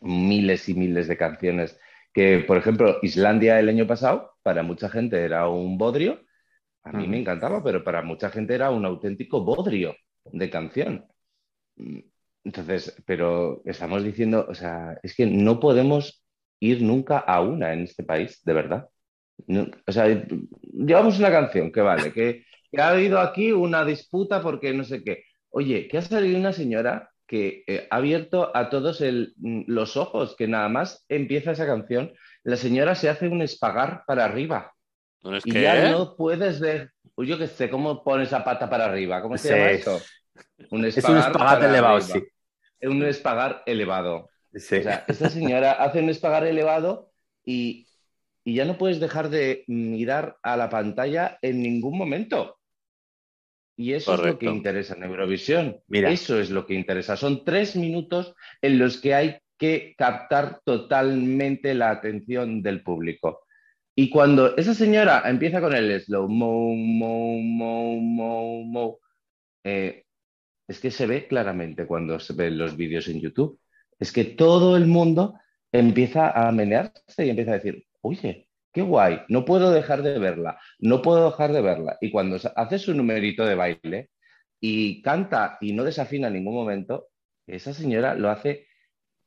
miles 0.00 0.68
y 0.68 0.74
miles 0.74 1.08
de 1.08 1.16
canciones 1.16 1.78
que, 2.12 2.40
por 2.40 2.56
ejemplo, 2.58 2.98
Islandia 3.02 3.58
el 3.60 3.68
año 3.68 3.86
pasado, 3.86 4.32
para 4.42 4.62
mucha 4.62 4.88
gente 4.90 5.24
era 5.24 5.48
un 5.48 5.78
bodrio, 5.78 6.22
a 6.84 6.92
mí 6.92 7.08
me 7.08 7.18
encantaba, 7.20 7.62
pero 7.64 7.84
para 7.84 8.02
mucha 8.02 8.30
gente 8.30 8.54
era 8.54 8.70
un 8.70 8.84
auténtico 8.86 9.44
bodrio 9.44 9.96
de 10.32 10.50
canción. 10.50 11.06
Entonces, 12.44 12.96
pero 13.06 13.62
estamos 13.64 14.02
diciendo, 14.04 14.46
o 14.48 14.54
sea, 14.54 14.98
es 15.02 15.14
que 15.14 15.26
no 15.26 15.60
podemos 15.60 16.24
ir 16.60 16.82
nunca 16.82 17.18
a 17.18 17.40
una 17.40 17.72
en 17.72 17.82
este 17.82 18.02
país, 18.04 18.42
de 18.44 18.52
verdad. 18.52 18.88
No- 19.48 19.68
o 19.86 19.92
sea, 19.92 20.06
llevamos 20.74 21.18
una 21.20 21.32
canción 21.32 21.72
que 21.72 21.82
vale, 21.82 22.12
que, 22.14 22.44
que 22.72 22.82
ha 22.82 22.90
habido 22.90 23.20
aquí 23.20 23.52
una 23.52 23.84
disputa 23.86 24.42
porque 24.42 24.74
no 24.74 24.84
sé 24.84 25.04
qué. 25.04 25.24
Oye, 25.50 25.88
que 25.88 25.98
ha 25.98 26.02
salido 26.02 26.38
una 26.40 26.54
señora 26.54 27.10
que 27.32 27.64
eh, 27.66 27.88
ha 27.90 27.96
abierto 27.96 28.54
a 28.54 28.68
todos 28.68 29.00
el- 29.00 29.32
mm, 29.38 29.62
los 29.68 29.96
ojos, 29.96 30.36
que 30.36 30.46
nada 30.48 30.68
más 30.68 31.06
empieza 31.08 31.52
esa 31.52 31.64
canción, 31.66 32.12
la 32.44 32.56
señora 32.58 32.94
se 32.94 33.08
hace 33.08 33.26
un 33.28 33.40
espagar 33.40 34.04
para 34.06 34.26
arriba 34.26 34.74
¿No 35.22 35.36
es 35.38 35.46
y 35.46 35.52
que? 35.52 35.62
ya 35.62 35.90
no 35.90 36.14
puedes 36.14 36.60
ver, 36.60 36.90
Uy, 37.16 37.26
yo 37.26 37.38
qué 37.38 37.46
sé, 37.46 37.70
¿cómo 37.70 38.04
pones 38.04 38.28
esa 38.28 38.44
pata 38.44 38.68
para 38.68 38.84
arriba? 38.84 39.22
¿Cómo 39.22 39.38
se 39.38 39.48
Sí. 39.48 39.54
llama 39.54 39.70
eso? 39.70 40.00
Un 40.70 40.84
Es 40.84 40.96
un 41.04 41.16
espagar 41.16 41.62
elevado, 41.64 41.96
arriba. 41.96 42.20
sí. 42.80 42.86
Un 42.88 43.02
espagar 43.04 43.62
elevado. 43.66 44.28
Sí. 44.54 44.76
O 44.76 44.82
sea, 44.82 45.04
esta 45.08 45.30
señora 45.30 45.72
hace 45.72 46.00
un 46.00 46.10
espagar 46.10 46.44
elevado 46.46 47.12
y, 47.44 47.86
y 48.44 48.54
ya 48.56 48.64
no 48.66 48.76
puedes 48.76 49.00
dejar 49.00 49.30
de 49.30 49.64
mirar 49.68 50.36
a 50.42 50.56
la 50.58 50.68
pantalla 50.68 51.38
en 51.42 51.62
ningún 51.62 51.96
momento. 51.96 52.58
Y 53.76 53.94
eso 53.94 54.14
es 54.14 54.20
lo 54.20 54.38
que 54.38 54.46
interesa 54.46 54.94
en 54.94 55.04
Eurovisión. 55.04 55.80
Mira. 55.88 56.10
Eso 56.10 56.38
es 56.38 56.50
lo 56.50 56.66
que 56.66 56.74
interesa. 56.74 57.16
Son 57.16 57.44
tres 57.44 57.74
minutos 57.76 58.34
en 58.60 58.78
los 58.78 58.98
que 58.98 59.14
hay 59.14 59.38
que 59.56 59.94
captar 59.96 60.60
totalmente 60.64 61.74
la 61.74 61.90
atención 61.90 62.62
del 62.62 62.82
público. 62.82 63.46
Y 63.94 64.10
cuando 64.10 64.56
esa 64.56 64.74
señora 64.74 65.22
empieza 65.26 65.60
con 65.60 65.74
el 65.74 66.00
slow 66.00 66.28
mo, 66.28 66.74
mo, 66.74 67.38
mo, 67.38 67.96
mo, 67.96 68.64
mo, 68.64 68.98
eh, 69.64 70.04
es 70.66 70.80
que 70.80 70.90
se 70.90 71.06
ve 71.06 71.26
claramente 71.26 71.86
cuando 71.86 72.18
se 72.18 72.32
ven 72.32 72.58
los 72.58 72.76
vídeos 72.76 73.08
en 73.08 73.20
YouTube. 73.20 73.60
Es 73.98 74.12
que 74.12 74.24
todo 74.24 74.76
el 74.76 74.86
mundo 74.86 75.34
empieza 75.70 76.30
a 76.30 76.50
menearse 76.52 77.26
y 77.26 77.30
empieza 77.30 77.52
a 77.52 77.54
decir, 77.54 77.86
oye, 78.00 78.48
qué 78.72 78.82
guay, 78.82 79.20
no 79.28 79.44
puedo 79.44 79.70
dejar 79.70 80.02
de 80.02 80.18
verla, 80.18 80.58
no 80.78 81.02
puedo 81.02 81.30
dejar 81.30 81.52
de 81.52 81.62
verla. 81.62 81.98
Y 82.00 82.10
cuando 82.10 82.38
hace 82.56 82.78
su 82.78 82.94
numerito 82.94 83.44
de 83.44 83.54
baile 83.54 84.10
y 84.60 85.02
canta 85.02 85.58
y 85.60 85.72
no 85.72 85.84
desafina 85.84 86.28
en 86.28 86.34
ningún 86.34 86.54
momento, 86.54 87.08
esa 87.46 87.74
señora 87.74 88.14
lo 88.14 88.30
hace 88.30 88.66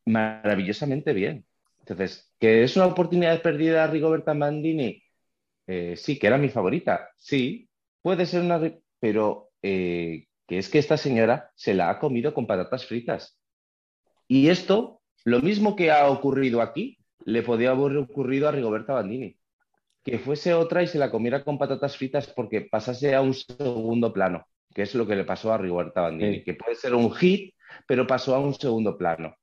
maravillosamente 0.06 1.14
bien. 1.14 1.46
Entonces, 1.80 2.34
¿que 2.40 2.64
es 2.64 2.76
una 2.76 2.88
oportunidad 2.88 3.42
perdida 3.42 3.84
a 3.84 3.88
Rigoberta 3.88 4.34
Mandini? 4.34 5.04
Eh, 5.68 5.96
sí, 5.98 6.18
que 6.18 6.28
era 6.28 6.38
mi 6.38 6.50
favorita. 6.50 7.10
Sí, 7.18 7.70
puede 8.02 8.26
ser 8.26 8.42
una... 8.42 8.60
Pero 9.00 9.52
eh, 9.62 10.28
que 10.48 10.58
es 10.58 10.70
que 10.70 10.80
esta 10.80 10.98
señora 10.98 11.52
se 11.56 11.74
la 11.74 11.90
ha 11.90 12.00
comido 12.00 12.34
con 12.34 12.48
patatas 12.48 12.86
fritas. 12.86 13.40
Y 14.28 14.50
esto, 14.50 15.02
lo 15.24 15.42
mismo 15.42 15.76
que 15.76 15.92
ha 15.92 16.08
ocurrido 16.10 16.62
aquí, 16.62 16.98
le 17.24 17.42
podía 17.44 17.72
haber 17.72 17.98
ocurrido 17.98 18.48
a 18.48 18.52
Rigoberta 18.52 18.94
Bandini. 18.94 19.38
Que 20.04 20.20
fuese 20.20 20.54
otra 20.54 20.84
y 20.84 20.88
se 20.88 21.00
la 21.00 21.10
comiera 21.10 21.44
con 21.44 21.58
patatas 21.58 21.98
fritas 21.98 22.28
porque 22.28 22.62
pasase 22.62 23.16
a 23.16 23.22
un 23.22 23.34
segundo 23.34 24.14
plano, 24.14 24.46
que 24.74 24.84
es 24.84 24.94
lo 24.94 25.08
que 25.08 25.16
le 25.16 25.24
pasó 25.24 25.52
a 25.52 25.58
Rigoberta 25.58 26.02
Bandini, 26.02 26.38
Sí. 26.38 26.44
que 26.44 26.54
puede 26.54 26.76
ser 26.76 26.94
un 26.94 27.12
hit, 27.12 27.56
pero 27.88 28.06
pasó 28.06 28.36
a 28.36 28.40
un 28.40 28.54
segundo 28.54 28.98
plano. 28.98 29.36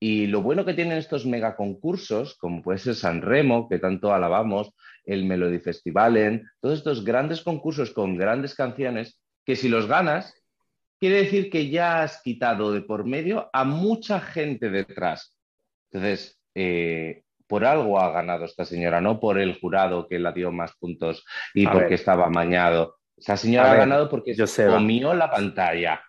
Y 0.00 0.26
lo 0.26 0.40
bueno 0.40 0.64
que 0.64 0.74
tienen 0.74 0.96
estos 0.96 1.26
mega 1.26 1.54
concursos, 1.56 2.34
como 2.38 2.62
puede 2.62 2.78
ser 2.78 2.94
San 2.94 3.20
Remo, 3.20 3.68
que 3.68 3.78
tanto 3.78 4.12
alabamos, 4.12 4.72
el 5.04 5.26
Melody 5.26 5.58
Festivalen, 5.58 6.46
todos 6.60 6.78
estos 6.78 7.04
grandes 7.04 7.42
concursos 7.42 7.90
con 7.90 8.16
grandes 8.16 8.54
canciones, 8.54 9.20
que 9.44 9.56
si 9.56 9.68
los 9.68 9.86
ganas, 9.86 10.34
quiere 10.98 11.16
decir 11.16 11.50
que 11.50 11.68
ya 11.68 12.02
has 12.02 12.22
quitado 12.22 12.72
de 12.72 12.80
por 12.80 13.04
medio 13.04 13.50
a 13.52 13.64
mucha 13.64 14.20
gente 14.20 14.70
detrás. 14.70 15.36
Entonces, 15.90 16.39
eh, 16.54 17.22
por 17.46 17.64
algo 17.64 17.98
ha 18.00 18.10
ganado 18.12 18.44
esta 18.44 18.64
señora, 18.64 19.00
no 19.00 19.18
por 19.18 19.38
el 19.40 19.58
jurado 19.58 20.06
que 20.08 20.18
la 20.18 20.32
dio 20.32 20.52
más 20.52 20.72
puntos 20.78 21.24
y 21.54 21.66
A 21.66 21.72
porque 21.72 21.84
ver. 21.86 21.92
estaba 21.94 22.26
amañado. 22.26 22.96
Esa 23.16 23.36
señora 23.36 23.64
A 23.64 23.68
ha 23.68 23.72
ver, 23.72 23.80
ganado 23.80 24.08
porque 24.08 24.34
Joseba. 24.36 24.74
comió 24.74 25.12
la 25.14 25.30
pantalla. 25.30 26.00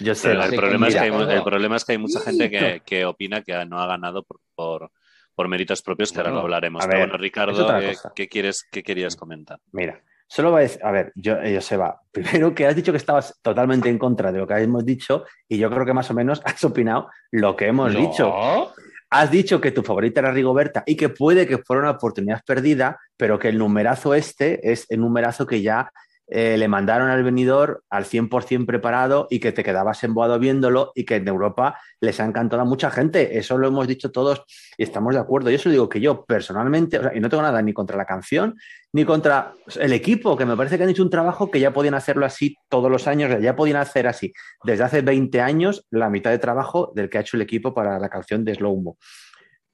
Yo 0.00 0.14
sé, 0.14 0.32
el, 0.32 0.50
que 0.50 0.56
problema 0.56 0.88
es 0.88 0.94
que 0.94 1.00
hay, 1.00 1.10
mira, 1.10 1.24
mu- 1.24 1.30
el 1.30 1.36
todo. 1.38 1.44
problema 1.44 1.76
es 1.76 1.84
que 1.84 1.92
hay 1.92 1.98
mucha 1.98 2.20
gente 2.20 2.50
que, 2.50 2.82
que 2.84 3.04
opina 3.04 3.42
que 3.42 3.64
no 3.66 3.78
ha 3.80 3.86
ganado 3.86 4.22
por, 4.24 4.40
por, 4.54 4.90
por 5.34 5.48
méritos 5.48 5.80
propios, 5.82 6.12
que 6.12 6.18
ahora 6.18 6.30
lo 6.32 6.40
hablaremos. 6.40 6.82
a 6.84 6.86
Pero 6.88 6.98
ver, 7.00 7.08
bueno, 7.08 7.22
Ricardo, 7.22 7.78
eh. 7.80 7.94
¿qué, 8.14 8.28
quieres, 8.28 8.66
¿qué 8.70 8.82
querías 8.82 9.16
comentar? 9.16 9.58
Mira, 9.72 10.02
solo 10.26 10.52
va 10.52 10.58
a 10.58 10.62
decir, 10.62 10.84
a 10.84 10.90
ver, 10.90 11.12
yo, 11.14 11.34
eh, 11.40 11.54
Joseba, 11.54 12.00
primero 12.12 12.54
que 12.54 12.66
has 12.66 12.76
dicho 12.76 12.92
que 12.92 12.98
estabas 12.98 13.38
totalmente 13.42 13.88
en 13.88 13.98
contra 13.98 14.32
de 14.32 14.38
lo 14.40 14.46
que 14.46 14.54
hemos 14.54 14.84
dicho 14.84 15.24
y 15.48 15.56
yo 15.58 15.70
creo 15.70 15.86
que 15.86 15.94
más 15.94 16.10
o 16.10 16.14
menos 16.14 16.42
has 16.44 16.62
opinado 16.64 17.08
lo 17.30 17.54
que 17.56 17.66
hemos 17.68 17.92
No. 17.94 18.00
dicho. 18.00 18.72
Has 19.12 19.30
dicho 19.30 19.60
que 19.60 19.72
tu 19.72 19.82
favorita 19.82 20.20
era 20.20 20.30
Rigoberta 20.30 20.84
y 20.86 20.96
que 20.96 21.08
puede 21.08 21.46
que 21.46 21.58
fuera 21.58 21.82
una 21.82 21.90
oportunidad 21.90 22.42
perdida, 22.46 22.98
pero 23.16 23.40
que 23.40 23.48
el 23.48 23.58
numerazo 23.58 24.14
este 24.14 24.70
es 24.70 24.86
el 24.88 25.00
numerazo 25.00 25.46
que 25.46 25.62
ya 25.62 25.90
eh, 26.32 26.56
le 26.56 26.68
mandaron 26.68 27.08
al 27.08 27.24
venidor 27.24 27.82
al 27.90 28.04
100% 28.04 28.64
preparado 28.64 29.26
y 29.30 29.40
que 29.40 29.50
te 29.50 29.64
quedabas 29.64 30.04
emboado 30.04 30.38
viéndolo 30.38 30.92
y 30.94 31.04
que 31.04 31.16
en 31.16 31.26
Europa 31.26 31.76
les 32.00 32.20
ha 32.20 32.24
encantado 32.24 32.62
a 32.62 32.64
mucha 32.64 32.90
gente. 32.90 33.36
Eso 33.36 33.58
lo 33.58 33.66
hemos 33.66 33.88
dicho 33.88 34.12
todos 34.12 34.44
y 34.78 34.84
estamos 34.84 35.14
de 35.14 35.20
acuerdo. 35.20 35.50
Yo 35.50 35.56
eso 35.56 35.70
digo 35.70 35.88
que 35.88 36.00
yo 36.00 36.24
personalmente, 36.24 37.00
y 37.14 37.18
no 37.18 37.28
tengo 37.28 37.42
nada 37.42 37.60
ni 37.62 37.72
contra 37.72 37.96
la 37.96 38.04
canción 38.04 38.54
ni 38.92 39.04
contra 39.04 39.54
el 39.78 39.92
equipo, 39.92 40.36
que 40.36 40.44
me 40.44 40.56
parece 40.56 40.76
que 40.76 40.84
han 40.84 40.90
hecho 40.90 41.02
un 41.02 41.10
trabajo 41.10 41.50
que 41.50 41.60
ya 41.60 41.72
podían 41.72 41.94
hacerlo 41.94 42.26
así 42.26 42.56
todos 42.68 42.90
los 42.90 43.06
años, 43.06 43.40
ya 43.40 43.54
podían 43.54 43.76
hacer 43.76 44.06
así 44.06 44.32
desde 44.64 44.84
hace 44.84 45.02
20 45.02 45.40
años 45.40 45.86
la 45.90 46.10
mitad 46.10 46.30
de 46.30 46.38
trabajo 46.38 46.92
del 46.94 47.08
que 47.08 47.18
ha 47.18 47.20
hecho 47.20 47.36
el 47.36 47.42
equipo 47.42 47.74
para 47.74 47.98
la 47.98 48.08
canción 48.08 48.44
de 48.44 48.54
Slow 48.54 48.80
Mo. 48.80 48.98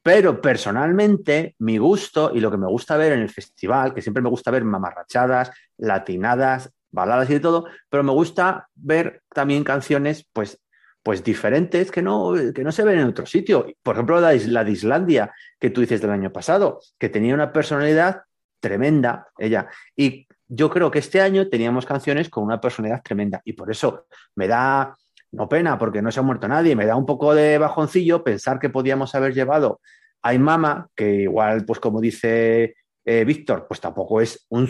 Pero 0.07 0.41
personalmente, 0.41 1.57
mi 1.59 1.79
gusto 1.79 2.31
y 2.33 2.39
lo 2.39 2.49
que 2.49 2.57
me 2.57 2.69
gusta 2.69 2.97
ver 2.97 3.15
en 3.15 3.23
el 3.23 3.29
festival, 3.29 3.93
que 3.93 4.01
siempre 4.01 4.23
me 4.23 4.29
gusta 4.29 4.53
ver 4.53 4.63
mamarrachadas, 4.63 5.51
latinadas, 5.79 6.71
baladas 6.93 7.29
y 7.29 7.33
de 7.33 7.41
todo, 7.41 7.65
pero 7.91 8.05
me 8.05 8.13
gusta 8.13 8.69
ver 8.77 9.25
también 9.35 9.65
canciones, 9.65 10.25
pues, 10.33 10.61
pues 11.03 11.25
diferentes 11.25 11.91
que 11.91 12.03
no, 12.03 12.35
que 12.55 12.63
no 12.63 12.71
se 12.71 12.85
ven 12.85 13.01
en 13.01 13.09
otro 13.09 13.27
sitio. 13.27 13.67
Por 13.83 13.97
ejemplo, 13.97 14.21
la, 14.21 14.33
la 14.33 14.63
de 14.63 14.71
Islandia, 14.71 15.35
que 15.59 15.71
tú 15.71 15.81
dices 15.81 16.01
del 16.01 16.11
año 16.11 16.31
pasado, 16.33 16.79
que 17.01 17.09
tenía 17.09 17.35
una 17.35 17.53
personalidad 17.53 18.23
tremenda, 18.61 19.27
ella. 19.37 19.69
Y 19.97 20.29
yo 20.47 20.71
creo 20.71 20.89
que 20.89 21.01
este 21.01 21.21
año 21.21 21.49
teníamos 21.49 21.85
canciones 21.85 22.31
con 22.31 22.45
una 22.45 22.61
personalidad 22.61 23.03
tremenda. 23.03 23.41
Y 23.45 23.55
por 23.55 23.73
eso 23.73 24.07
me 24.37 24.47
da 24.47 24.97
no 25.33 25.49
pena 25.49 25.79
porque 25.79 26.03
no 26.03 26.11
se 26.11 26.21
ha 26.21 26.23
muerto 26.23 26.49
nadie, 26.49 26.77
me 26.77 26.87
da 26.87 26.97
un 26.97 27.07
poco 27.07 27.35
de 27.35 27.59
bajoncillo 27.59 28.25
pensar 28.25 28.59
que 28.59 28.71
podíamos 28.71 29.15
haber 29.15 29.35
llevado 29.35 29.81
a 30.23 30.33
Mama, 30.39 30.89
que 30.95 31.23
igual, 31.23 31.65
pues 31.65 31.79
como 31.79 32.01
dice 32.01 32.75
eh, 33.05 33.25
Víctor, 33.25 33.67
pues 33.69 33.81
tampoco 33.81 34.21
es 34.21 34.47
un, 34.49 34.69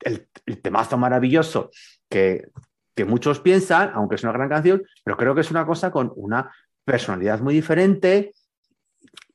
el, 0.00 0.28
temazo 0.62 0.98
maravilloso 0.98 1.70
que, 2.08 2.48
que 2.94 3.04
muchos 3.04 3.40
piensan, 3.40 3.92
aunque 3.94 4.16
es 4.16 4.22
una 4.24 4.32
gran 4.32 4.48
canción, 4.48 4.82
pero 5.04 5.16
creo 5.16 5.34
que 5.34 5.40
es 5.40 5.50
una 5.50 5.64
cosa 5.64 5.90
con 5.90 6.12
una 6.16 6.52
personalidad 6.84 7.40
muy 7.40 7.54
diferente 7.54 8.32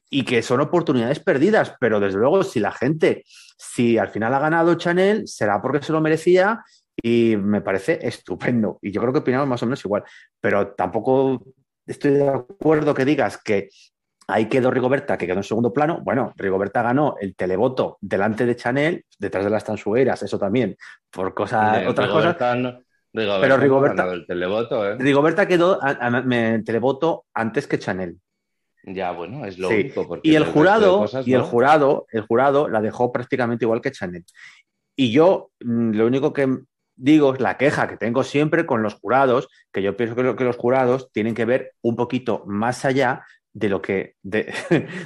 y 0.10 0.24
que 0.24 0.42
son 0.42 0.62
oportunidades 0.62 1.20
perdidas, 1.20 1.74
pero 1.80 2.00
desde 2.00 2.20
luego 2.20 2.44
si 2.44 2.60
la 2.60 2.72
gente, 2.72 3.24
si 3.58 3.98
al 3.98 4.10
final 4.10 4.34
ha 4.34 4.40
ganado 4.40 4.76
Chanel, 4.76 5.28
será 5.28 5.62
porque 5.62 5.82
se 5.82 5.92
lo 5.92 6.02
merecía 6.02 6.64
y 7.02 7.36
me 7.38 7.62
parece 7.62 8.00
estupendo. 8.02 8.80
Y 8.82 8.92
yo 8.92 9.02
creo 9.02 9.14
que 9.14 9.20
opinamos 9.20 9.48
más 9.48 9.64
o 9.64 9.66
menos 9.66 9.84
igual. 9.84 10.04
Pero 10.40 10.70
tampoco 10.70 11.44
estoy 11.86 12.12
de 12.12 12.30
acuerdo 12.30 12.94
que 12.94 13.06
digas 13.06 13.38
que 13.38 13.70
ahí 14.28 14.48
quedó 14.48 14.72
Rigoberta, 14.72 15.18
que 15.18 15.28
quedó 15.28 15.38
en 15.38 15.44
segundo 15.44 15.74
plano. 15.74 16.02
Bueno, 16.04 16.34
Rigoberta 16.36 16.82
ganó 16.82 17.16
el 17.20 17.36
televoto 17.36 17.98
delante 18.02 18.46
de 18.46 18.56
Chanel, 18.56 19.06
detrás 19.20 19.44
de 19.44 19.50
las 19.50 19.64
tansueras, 19.64 20.24
eso 20.24 20.40
también, 20.40 20.76
por 21.12 21.34
cosas, 21.34 21.86
otras 21.88 22.10
cosas. 22.10 22.38
pero 23.12 23.58
Rigoberta, 23.58 24.12
el 24.12 24.26
televoto, 24.26 24.90
¿eh? 24.90 24.98
Rigoberta 24.98 25.48
quedó 25.48 25.80
en 25.84 26.64
televoto 26.64 27.26
antes 27.34 27.68
que 27.68 27.80
Chanel. 27.80 28.18
Ya, 28.88 29.12
bueno, 29.12 29.46
es 29.46 29.58
lo 29.58 29.70
único. 29.70 30.20
Y 30.22 30.36
el 30.36 30.46
jurado, 30.46 31.06
y 31.26 31.34
el 31.34 31.42
jurado, 31.42 32.06
el 32.12 32.22
jurado 32.22 32.70
la 32.70 32.82
dejó 32.82 33.12
prácticamente 33.12 33.66
igual 33.66 33.82
que 33.82 33.92
Chanel. 33.92 34.24
Y 34.96 35.12
yo, 35.12 35.52
mm, 35.60 35.92
lo 35.92 36.06
único 36.06 36.32
que 36.32 36.60
digo, 36.96 37.34
es 37.34 37.40
la 37.40 37.58
queja 37.58 37.88
que 37.88 37.98
tengo 37.98 38.24
siempre 38.24 38.66
con 38.66 38.82
los 38.82 38.96
jurados, 38.96 39.48
que 39.72 39.82
yo 39.82 39.96
pienso 39.98 40.16
que, 40.16 40.44
los 40.44 40.58
jurados 40.58 41.12
tienen 41.12 41.36
que 41.36 41.46
ver 41.46 41.74
un 41.82 41.96
poquito 41.96 42.44
más 42.46 42.86
allá 42.86 43.26
de 43.54 43.70
lo 43.70 43.82
que, 43.82 44.16
de, 44.22 44.54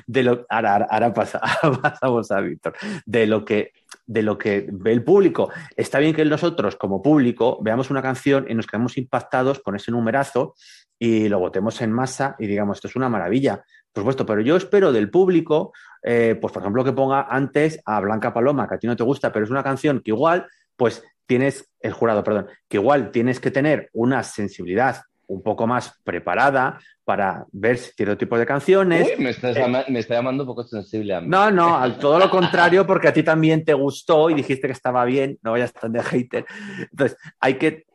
lo, 0.23 0.45
ahora, 0.49 1.13
pasa, 1.13 1.41
pasamos 1.81 2.31
a 2.31 2.41
Víctor, 2.41 2.75
de 3.05 3.27
lo 3.27 3.45
que 3.45 3.71
de 4.05 4.23
lo 4.23 4.39
que 4.39 4.67
ve 4.71 4.91
el 4.91 5.03
público. 5.03 5.51
Está 5.77 5.99
bien 5.99 6.15
que 6.15 6.25
nosotros, 6.25 6.75
como 6.75 6.99
público, 6.99 7.59
veamos 7.61 7.91
una 7.91 8.01
canción 8.01 8.47
y 8.49 8.55
nos 8.55 8.65
quedemos 8.65 8.97
impactados 8.97 9.59
con 9.59 9.75
ese 9.75 9.91
numerazo 9.91 10.55
y 10.97 11.29
lo 11.29 11.37
votemos 11.37 11.79
en 11.81 11.91
masa 11.91 12.35
y 12.39 12.47
digamos, 12.47 12.77
esto 12.77 12.87
es 12.87 12.95
una 12.95 13.07
maravilla. 13.07 13.63
Por 13.93 14.01
supuesto, 14.01 14.25
pero 14.25 14.41
yo 14.41 14.55
espero 14.55 14.91
del 14.91 15.11
público, 15.11 15.73
eh, 16.01 16.35
pues 16.41 16.51
por 16.51 16.63
ejemplo, 16.63 16.83
que 16.83 16.91
ponga 16.91 17.27
antes 17.29 17.79
a 17.85 17.99
Blanca 17.99 18.33
Paloma, 18.33 18.67
que 18.67 18.75
a 18.75 18.79
ti 18.79 18.87
no 18.87 18.95
te 18.95 19.03
gusta, 19.03 19.31
pero 19.31 19.45
es 19.45 19.51
una 19.51 19.63
canción 19.63 20.01
que 20.01 20.09
igual, 20.09 20.47
pues 20.75 21.03
tienes, 21.29 21.69
el 21.79 21.93
jurado, 21.93 22.23
perdón, 22.23 22.47
que 22.67 22.77
igual 22.77 23.11
tienes 23.11 23.39
que 23.39 23.51
tener 23.51 23.91
una 23.93 24.23
sensibilidad 24.23 25.03
un 25.27 25.43
poco 25.43 25.67
más 25.67 25.93
preparada 26.03 26.79
para 27.05 27.45
ver 27.51 27.77
cierto 27.77 28.17
tipo 28.17 28.35
de 28.35 28.47
canciones. 28.47 29.07
me, 29.19 29.29
estás 29.29 29.55
me 29.87 29.99
está 29.99 30.15
llamando 30.15 30.41
un 30.41 30.47
poco 30.47 30.63
sensible 30.63 31.13
a 31.13 31.21
mí. 31.21 31.27
No, 31.27 31.51
no, 31.51 31.77
al 31.77 31.99
todo 31.99 32.17
lo 32.17 32.31
contrario, 32.31 32.87
porque 32.87 33.09
a 33.09 33.13
ti 33.13 33.21
también 33.21 33.63
te 33.63 33.75
gustó 33.75 34.31
y 34.31 34.33
dijiste 34.33 34.65
que 34.65 34.73
estaba 34.73 35.05
bien, 35.05 35.37
no 35.43 35.51
vayas 35.51 35.71
tan 35.71 35.91
de 35.91 36.01
hater. 36.01 36.47
Entonces, 36.89 37.15
hay 37.39 37.59
que, 37.59 37.85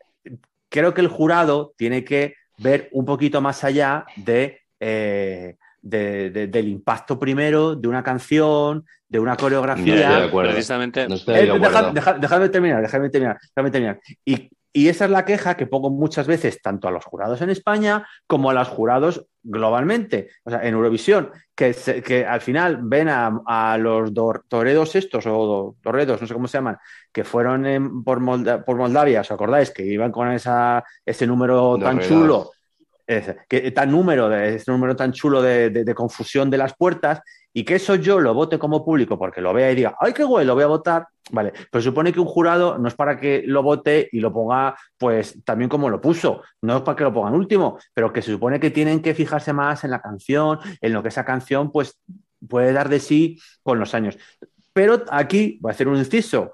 creo 0.69 0.95
que 0.95 1.01
el 1.01 1.09
jurado 1.09 1.75
tiene 1.77 2.05
que 2.05 2.37
ver 2.59 2.89
un 2.93 3.05
poquito 3.05 3.41
más 3.41 3.65
allá 3.65 4.07
de, 4.15 4.61
eh, 4.79 5.57
del 5.83 6.69
impacto 6.69 7.19
primero 7.19 7.75
de 7.75 7.89
una 7.89 8.05
canción, 8.05 8.85
de 9.15 9.21
una 9.21 9.37
coreografía. 9.37 10.29
Precisamente. 10.29 11.03
Eh, 11.05 11.53
déjame 12.21 12.49
terminar, 12.49 12.83
déjame 12.83 13.11
terminar, 13.11 13.39
déjame 13.55 13.71
terminar. 13.71 14.01
Y, 14.25 14.51
esa 14.89 15.05
es 15.05 15.11
la 15.13 15.25
queja 15.25 15.57
que 15.57 15.69
pongo 15.69 15.89
muchas 15.89 16.27
veces 16.27 16.61
tanto 16.61 16.89
a 16.89 16.91
los 16.91 17.05
jurados 17.05 17.41
en 17.41 17.49
España 17.49 18.05
como 18.27 18.51
a 18.51 18.55
los 18.55 18.67
jurados 18.67 19.25
globalmente, 19.41 20.31
o 20.43 20.51
sea, 20.51 20.67
en 20.67 20.75
Eurovisión, 20.75 21.31
que, 21.55 21.73
que 22.05 22.27
al 22.27 22.41
final 22.41 22.81
ven 22.83 23.09
a, 23.09 23.79
los 23.79 24.13
toredos 24.49 24.97
estos, 24.97 25.27
o 25.29 25.77
torredos, 25.81 26.21
no 26.21 26.27
sé 26.27 26.35
cómo 26.35 26.49
se 26.49 26.59
llaman, 26.59 26.77
que 27.13 27.23
fueron 27.23 28.03
por, 28.03 28.19
por 28.65 28.77
Moldavia, 28.77 29.21
¿os 29.21 29.31
acordáis? 29.31 29.71
Que 29.71 29.85
iban 29.85 30.11
con 30.11 30.33
esa, 30.33 30.83
ese 31.07 31.25
número 31.25 31.79
tan 31.79 32.01
chulo 32.01 32.51
que 33.07 33.71
tan 33.73 33.91
número, 33.91 34.29
de, 34.29 34.57
este 34.57 34.73
número 34.73 34.97
tan 34.97 35.13
chulo 35.13 35.43
de, 35.43 35.93
confusión 35.95 36.51
de 36.51 36.59
las 36.59 36.75
puertas, 36.75 37.21
y 37.57 37.65
que 37.65 37.77
eso 37.77 37.95
yo 37.95 38.21
lo 38.21 38.35
vote 38.35 38.59
como 38.59 38.85
público 38.85 39.17
porque 39.17 39.41
lo 39.41 39.55
vea 39.55 39.71
y 39.71 39.77
diga, 39.77 39.97
¡ay, 40.01 40.13
qué 40.13 40.25
guay, 40.25 40.45
lo 40.45 40.55
voy 40.55 40.65
a 40.65 40.67
votar! 40.67 41.07
Vale, 41.31 41.53
pero 41.71 41.81
supone 41.81 42.13
que 42.13 42.21
un 42.21 42.27
jurado 42.27 42.77
no 42.77 42.89
es 42.89 42.95
para 42.95 43.19
que 43.19 43.45
lo 43.47 43.63
vote 43.63 44.09
y 44.13 44.19
lo 44.19 44.33
ponga, 44.33 44.77
pues 44.99 45.43
también 45.45 45.71
como 45.71 45.89
lo 45.89 46.01
puso, 46.01 46.43
no 46.61 46.79
es 46.79 46.83
para 46.83 46.97
que 46.97 47.05
lo 47.05 47.15
pongan 47.15 47.35
último, 47.35 47.79
pero 47.95 48.13
que 48.13 48.23
se 48.23 48.33
supone 48.33 48.59
que 48.59 48.71
tienen 48.71 49.01
que 49.01 49.15
fijarse 49.15 49.53
más 49.53 49.85
en 49.85 49.93
la 49.93 50.03
canción, 50.03 50.59
en 50.81 50.93
lo 50.93 51.03
que 51.03 51.09
esa 51.09 51.25
canción, 51.25 51.71
pues 51.71 51.99
puede 52.47 52.73
dar 52.73 52.89
de 52.89 52.99
sí 52.99 53.39
con 53.63 53.79
los 53.79 53.95
años. 53.95 54.19
Pero 54.73 55.05
aquí 55.11 55.59
voy 55.63 55.71
a 55.71 55.75
hacer 55.75 55.87
un 55.89 55.97
inciso. 55.97 56.53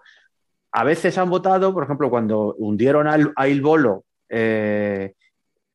A 0.71 0.85
veces 0.85 1.17
han 1.17 1.31
votado, 1.31 1.73
por 1.73 1.85
ejemplo, 1.85 2.11
cuando 2.11 2.55
hundieron 2.59 3.09
a 3.09 3.49
Il 3.49 3.63
Bolo 3.63 4.05
eh, 4.29 5.15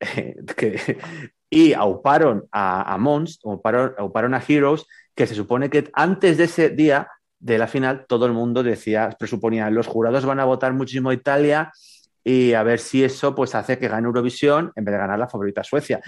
y 1.50 1.72
auparon 1.72 2.46
a, 2.50 2.94
a 2.94 2.96
Mons, 2.96 3.40
auparon, 3.44 4.34
a 4.34 4.42
Heroes, 4.46 4.86
que 5.16 5.26
se 5.26 5.34
supone 5.34 5.70
que 5.70 5.90
antes 5.94 6.36
de 6.36 6.44
ese 6.44 6.68
día 6.68 7.08
de 7.40 7.58
la 7.58 7.66
final 7.66 8.06
todo 8.06 8.26
el 8.26 8.32
mundo 8.32 8.62
decía, 8.62 9.16
presuponía, 9.18 9.68
los 9.70 9.86
jurados 9.86 10.24
van 10.24 10.40
a 10.40 10.44
votar 10.44 10.72
muchísimo 10.72 11.10
a 11.10 11.14
Italia 11.14 11.72
y 12.22 12.52
a 12.52 12.62
ver 12.62 12.80
si 12.80 13.02
eso 13.02 13.34
pues 13.34 13.54
hace 13.54 13.78
que 13.78 13.88
gane 13.88 14.06
Eurovisión 14.06 14.72
en 14.74 14.84
vez 14.84 14.92
de 14.92 14.98
ganar 14.98 15.18
la 15.18 15.28
favorita 15.28 15.64
Suecia. 15.64 16.00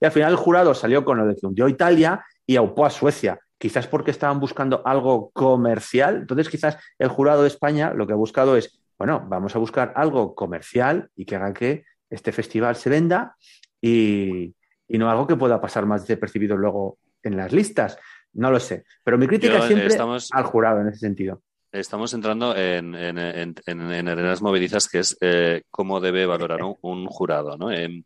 Y 0.00 0.04
al 0.04 0.12
final 0.12 0.32
el 0.32 0.36
jurado 0.36 0.74
salió 0.74 1.04
con 1.04 1.18
lo 1.18 1.26
de 1.26 1.36
que 1.36 1.46
hundió 1.46 1.68
Italia 1.68 2.24
y 2.46 2.56
aupó 2.56 2.86
a 2.86 2.90
Suecia, 2.90 3.38
quizás 3.58 3.86
porque 3.86 4.10
estaban 4.12 4.40
buscando 4.40 4.82
algo 4.86 5.30
comercial. 5.32 6.16
Entonces 6.16 6.48
quizás 6.48 6.78
el 6.98 7.08
jurado 7.08 7.42
de 7.42 7.48
España 7.48 7.92
lo 7.92 8.06
que 8.06 8.12
ha 8.12 8.16
buscado 8.16 8.56
es, 8.56 8.80
bueno, 8.98 9.26
vamos 9.28 9.56
a 9.56 9.58
buscar 9.58 9.92
algo 9.96 10.34
comercial 10.34 11.10
y 11.16 11.24
que 11.24 11.36
haga 11.36 11.52
que 11.52 11.84
este 12.08 12.32
festival 12.32 12.76
se 12.76 12.90
venda 12.90 13.36
y, 13.80 14.54
no 14.88 15.10
algo 15.10 15.26
que 15.26 15.34
pueda 15.34 15.60
pasar 15.60 15.86
más 15.86 16.06
desapercibido 16.06 16.56
luego 16.56 16.98
en 17.22 17.36
las 17.36 17.52
listas. 17.52 17.98
No 18.34 18.50
lo 18.50 18.60
sé. 18.60 18.84
Pero 19.02 19.18
mi 19.18 19.26
crítica 19.26 19.58
es 19.58 19.64
siempre 19.66 19.96
al 20.32 20.44
jurado 20.44 20.80
en 20.80 20.88
ese 20.88 20.98
sentido. 20.98 21.42
Estamos 21.72 22.14
entrando 22.14 22.54
en, 22.56 22.94
en, 22.94 23.18
en, 23.18 24.08
arenas 24.08 24.42
movedizas 24.42 24.88
que 24.88 25.00
es 25.00 25.16
eh, 25.20 25.62
cómo 25.70 26.00
debe 26.00 26.24
valorar 26.24 26.60
un, 26.62 27.06
jurado. 27.06 27.56
¿no? 27.56 27.72
Em, 27.72 28.04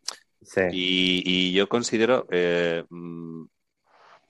y, 0.71 1.53
yo 1.53 1.69
considero 1.69 2.25
eh, 2.31 2.83
mm, 2.89 3.43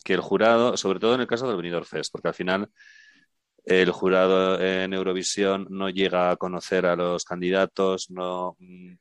que 0.04 0.14
el 0.14 0.20
jurado, 0.20 0.76
sobre 0.76 1.00
todo 1.00 1.16
en 1.16 1.22
el 1.22 1.28
caso 1.28 1.48
del 1.48 1.56
Benidorm 1.56 1.86
Fest, 1.86 2.12
porque 2.12 2.28
al 2.28 2.34
final 2.34 2.70
el 3.64 3.92
jurado 3.92 4.60
en 4.60 4.94
Eurovisión 4.94 5.68
no 5.70 5.90
llega 5.90 6.32
a 6.32 6.36
conocer 6.36 6.86
a 6.86 6.98
los 6.98 7.24
candidatos, 7.24 8.10
no 8.10 8.58
mm, 8.60 8.94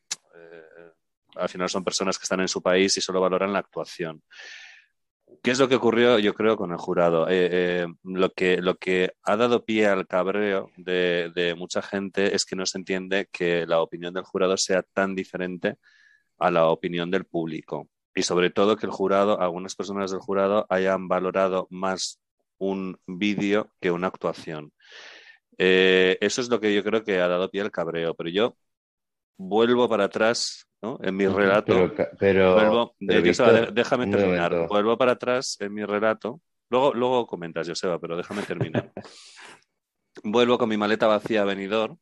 al 1.38 1.48
final 1.48 1.68
son 1.68 1.84
personas 1.84 2.18
que 2.18 2.24
están 2.24 2.40
en 2.40 2.48
su 2.48 2.62
país 2.62 2.96
y 2.96 3.00
solo 3.00 3.20
valoran 3.20 3.52
la 3.52 3.60
actuación. 3.60 4.22
¿Qué 5.42 5.52
es 5.52 5.58
lo 5.58 5.68
que 5.68 5.76
ocurrió, 5.76 6.18
yo 6.18 6.34
creo, 6.34 6.56
con 6.56 6.72
el 6.72 6.78
jurado? 6.78 7.28
Eh, 7.28 7.48
eh, 7.82 7.86
lo, 8.02 8.32
que, 8.32 8.58
lo 8.60 8.76
que 8.76 9.12
ha 9.22 9.36
dado 9.36 9.64
pie 9.64 9.86
al 9.86 10.06
cabreo 10.06 10.70
de, 10.76 11.54
mucha 11.56 11.82
gente 11.82 12.34
es 12.34 12.44
que 12.44 12.56
no 12.56 12.66
se 12.66 12.78
entiende 12.78 13.28
que 13.32 13.66
la 13.66 13.80
opinión 13.80 14.14
del 14.14 14.24
jurado 14.24 14.56
sea 14.56 14.82
tan 14.82 15.14
diferente 15.14 15.76
a 16.38 16.50
la 16.50 16.66
opinión 16.68 17.10
del 17.10 17.24
público. 17.24 17.88
Y 18.14 18.22
sobre 18.22 18.50
todo 18.50 18.76
que 18.76 18.86
el 18.86 18.92
jurado, 18.92 19.40
algunas 19.40 19.74
personas 19.74 20.10
del 20.10 20.20
jurado 20.20 20.66
hayan 20.68 21.08
valorado 21.08 21.68
más 21.70 22.20
un 22.58 22.98
vídeo 23.06 23.72
que 23.80 23.90
una 23.90 24.08
actuación. 24.08 24.72
Eh, 25.58 26.18
eso 26.20 26.40
es 26.40 26.48
lo 26.48 26.60
que 26.60 26.74
yo 26.74 26.84
creo 26.84 27.04
que 27.04 27.20
ha 27.20 27.28
dado 27.28 27.50
pie 27.50 27.62
al 27.62 27.70
cabreo. 27.70 28.14
Pero 28.14 28.30
yo 28.30 28.56
vuelvo 29.36 29.88
para 29.88 30.04
atrás 30.04 30.67
¿no? 30.82 30.98
en 31.02 31.16
mi 31.16 31.26
relato. 31.26 31.92
Pero, 31.94 32.08
pero, 32.18 32.54
vuelvo, 32.54 32.94
pero, 32.98 33.22
Víctor, 33.22 33.46
Joseba, 33.46 33.70
déjame 33.72 34.06
terminar. 34.06 34.68
Vuelvo 34.68 34.96
para 34.96 35.12
atrás 35.12 35.56
en 35.60 35.74
mi 35.74 35.84
relato. 35.84 36.40
Luego, 36.70 36.94
luego 36.94 37.26
comentas, 37.26 37.68
Joseba, 37.68 37.98
pero 37.98 38.16
déjame 38.16 38.42
terminar. 38.42 38.92
vuelvo 40.22 40.58
con 40.58 40.68
mi 40.68 40.76
maleta 40.76 41.06
vacía 41.06 41.42
a 41.42 41.44
Benidorm 41.44 41.98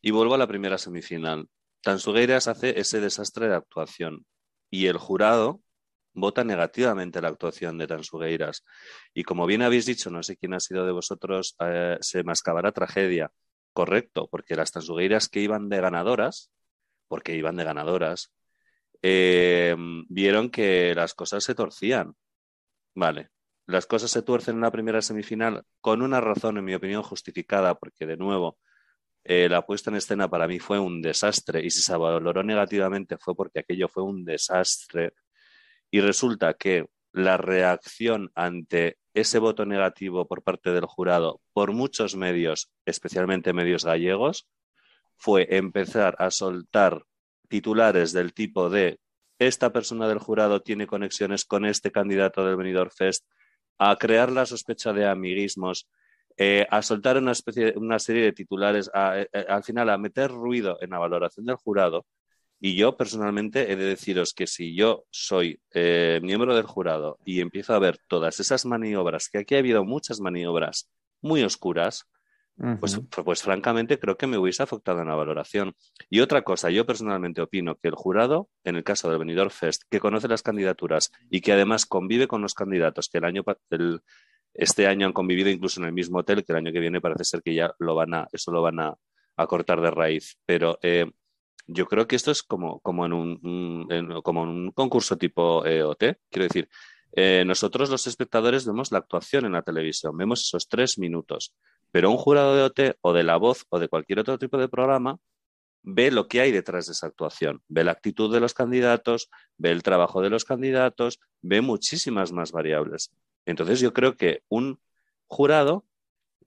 y 0.00 0.10
vuelvo 0.10 0.34
a 0.34 0.38
la 0.38 0.46
primera 0.46 0.78
semifinal. 0.78 1.48
Tansugueiras 1.82 2.48
hace 2.48 2.78
ese 2.78 3.00
desastre 3.00 3.48
de 3.48 3.56
actuación 3.56 4.24
y 4.70 4.86
el 4.86 4.98
jurado 4.98 5.60
vota 6.14 6.44
negativamente 6.44 7.20
la 7.20 7.28
actuación 7.28 7.78
de 7.78 7.86
Tansugueiras. 7.86 8.64
Y 9.14 9.24
como 9.24 9.46
bien 9.46 9.62
habéis 9.62 9.86
dicho, 9.86 10.10
no 10.10 10.22
sé 10.22 10.36
quién 10.36 10.54
ha 10.54 10.60
sido 10.60 10.84
de 10.86 10.92
vosotros, 10.92 11.56
eh, 11.60 11.98
se 12.00 12.22
mascabará 12.22 12.72
tragedia. 12.72 13.30
Correcto, 13.72 14.28
porque 14.30 14.54
las 14.54 14.70
Tansugueiras 14.72 15.28
que 15.28 15.40
iban 15.40 15.68
de 15.68 15.80
ganadoras, 15.80 16.50
porque 17.12 17.36
iban 17.36 17.56
de 17.56 17.64
ganadoras, 17.64 18.32
eh, 19.02 19.76
vieron 20.08 20.48
que 20.48 20.94
las 20.94 21.12
cosas 21.12 21.44
se 21.44 21.54
torcían. 21.54 22.14
Vale, 22.94 23.28
las 23.66 23.84
cosas 23.84 24.10
se 24.10 24.22
tuercen 24.22 24.54
en 24.54 24.62
la 24.62 24.70
primera 24.70 25.02
semifinal 25.02 25.62
con 25.82 26.00
una 26.00 26.22
razón, 26.22 26.56
en 26.56 26.64
mi 26.64 26.72
opinión, 26.72 27.02
justificada, 27.02 27.74
porque 27.74 28.06
de 28.06 28.16
nuevo, 28.16 28.56
eh, 29.24 29.46
la 29.50 29.60
puesta 29.60 29.90
en 29.90 29.96
escena 29.96 30.30
para 30.30 30.48
mí 30.48 30.58
fue 30.58 30.78
un 30.78 31.02
desastre 31.02 31.62
y 31.62 31.68
si 31.68 31.82
se 31.82 31.94
valoró 31.94 32.42
negativamente 32.42 33.18
fue 33.18 33.34
porque 33.34 33.58
aquello 33.58 33.88
fue 33.88 34.04
un 34.04 34.24
desastre 34.24 35.12
y 35.90 36.00
resulta 36.00 36.54
que 36.54 36.86
la 37.12 37.36
reacción 37.36 38.32
ante 38.34 38.96
ese 39.12 39.38
voto 39.38 39.66
negativo 39.66 40.26
por 40.26 40.42
parte 40.42 40.70
del 40.70 40.86
jurado 40.86 41.42
por 41.52 41.72
muchos 41.72 42.16
medios, 42.16 42.72
especialmente 42.86 43.52
medios 43.52 43.84
gallegos, 43.84 44.48
fue 45.16 45.46
empezar 45.56 46.16
a 46.18 46.30
soltar 46.30 47.04
titulares 47.48 48.12
del 48.12 48.32
tipo 48.32 48.70
de 48.70 48.98
esta 49.38 49.72
persona 49.72 50.08
del 50.08 50.18
jurado 50.18 50.62
tiene 50.62 50.86
conexiones 50.86 51.44
con 51.44 51.66
este 51.66 51.90
candidato 51.90 52.44
del 52.44 52.56
Benidorm 52.56 52.90
Fest, 52.90 53.24
a 53.78 53.96
crear 53.96 54.30
la 54.30 54.46
sospecha 54.46 54.92
de 54.92 55.06
amiguismos, 55.06 55.88
eh, 56.36 56.66
a 56.70 56.82
soltar 56.82 57.18
una, 57.18 57.32
especie, 57.32 57.74
una 57.76 57.98
serie 57.98 58.22
de 58.22 58.32
titulares, 58.32 58.90
a, 58.94 59.14
a, 59.14 59.38
al 59.48 59.64
final 59.64 59.90
a 59.90 59.98
meter 59.98 60.30
ruido 60.30 60.78
en 60.80 60.90
la 60.90 60.98
valoración 60.98 61.46
del 61.46 61.56
jurado. 61.56 62.06
Y 62.60 62.76
yo 62.76 62.96
personalmente 62.96 63.72
he 63.72 63.76
de 63.76 63.84
deciros 63.84 64.32
que 64.32 64.46
si 64.46 64.76
yo 64.76 65.04
soy 65.10 65.60
eh, 65.74 66.20
miembro 66.22 66.54
del 66.54 66.64
jurado 66.64 67.18
y 67.24 67.40
empiezo 67.40 67.74
a 67.74 67.80
ver 67.80 67.98
todas 68.06 68.38
esas 68.38 68.64
maniobras, 68.64 69.28
que 69.28 69.38
aquí 69.38 69.56
ha 69.56 69.58
habido 69.58 69.84
muchas 69.84 70.20
maniobras 70.20 70.88
muy 71.20 71.42
oscuras, 71.42 72.06
pues, 72.80 73.00
pues, 73.24 73.42
francamente 73.42 73.98
creo 73.98 74.16
que 74.16 74.26
me 74.26 74.38
hubiese 74.38 74.62
afectado 74.62 75.00
en 75.00 75.08
la 75.08 75.14
valoración. 75.14 75.74
Y 76.10 76.20
otra 76.20 76.42
cosa, 76.42 76.70
yo 76.70 76.86
personalmente 76.86 77.40
opino 77.40 77.76
que 77.76 77.88
el 77.88 77.94
jurado, 77.94 78.48
en 78.64 78.76
el 78.76 78.84
caso 78.84 79.08
del 79.08 79.18
Benidorm 79.18 79.50
Fest, 79.50 79.82
que 79.90 80.00
conoce 80.00 80.28
las 80.28 80.42
candidaturas 80.42 81.10
y 81.30 81.40
que 81.40 81.52
además 81.52 81.86
convive 81.86 82.28
con 82.28 82.42
los 82.42 82.54
candidatos 82.54 83.08
que 83.08 83.18
el 83.18 83.24
año 83.24 83.42
el, 83.70 84.00
este 84.54 84.86
año 84.86 85.06
han 85.06 85.12
convivido 85.12 85.50
incluso 85.50 85.80
en 85.80 85.86
el 85.86 85.92
mismo 85.92 86.18
hotel, 86.18 86.44
que 86.44 86.52
el 86.52 86.58
año 86.58 86.72
que 86.72 86.80
viene 86.80 87.00
parece 87.00 87.24
ser 87.24 87.42
que 87.42 87.54
ya 87.54 87.74
lo 87.78 87.94
van 87.94 88.14
a, 88.14 88.28
eso 88.32 88.52
lo 88.52 88.62
van 88.62 88.80
a, 88.80 88.94
a 89.36 89.46
cortar 89.46 89.80
de 89.80 89.90
raíz. 89.90 90.38
Pero 90.44 90.78
eh, 90.82 91.10
yo 91.66 91.86
creo 91.86 92.06
que 92.06 92.16
esto 92.16 92.30
es 92.30 92.42
como, 92.42 92.80
como, 92.80 93.06
en, 93.06 93.12
un, 93.12 93.86
en, 93.90 94.20
como 94.22 94.44
en 94.44 94.50
un 94.50 94.70
concurso 94.72 95.16
tipo 95.16 95.64
eh, 95.64 95.82
OT. 95.82 96.18
Quiero 96.30 96.44
decir, 96.44 96.68
eh, 97.14 97.44
nosotros 97.46 97.90
los 97.90 98.06
espectadores 98.06 98.66
vemos 98.66 98.90
la 98.90 98.98
actuación 98.98 99.44
en 99.44 99.52
la 99.52 99.62
televisión, 99.62 100.16
vemos 100.16 100.40
esos 100.42 100.68
tres 100.68 100.98
minutos, 100.98 101.54
pero 101.92 102.10
un 102.10 102.16
jurado 102.16 102.56
de 102.56 102.62
OT 102.62 102.98
o 103.00 103.12
de 103.12 103.22
La 103.22 103.36
Voz 103.36 103.66
o 103.68 103.78
de 103.78 103.88
cualquier 103.88 104.18
otro 104.18 104.38
tipo 104.38 104.58
de 104.58 104.68
programa 104.68 105.18
ve 105.84 106.10
lo 106.10 106.28
que 106.28 106.40
hay 106.40 106.52
detrás 106.52 106.86
de 106.86 106.92
esa 106.92 107.06
actuación, 107.06 107.62
ve 107.68 107.84
la 107.84 107.92
actitud 107.92 108.32
de 108.32 108.40
los 108.40 108.54
candidatos, 108.54 109.30
ve 109.56 109.70
el 109.70 109.82
trabajo 109.82 110.22
de 110.22 110.30
los 110.30 110.44
candidatos, 110.44 111.20
ve 111.40 111.60
muchísimas 111.60 112.32
más 112.32 112.52
variables. 112.52 113.12
Entonces 113.46 113.80
yo 113.80 113.92
creo 113.92 114.16
que 114.16 114.42
un 114.48 114.80
jurado 115.26 115.84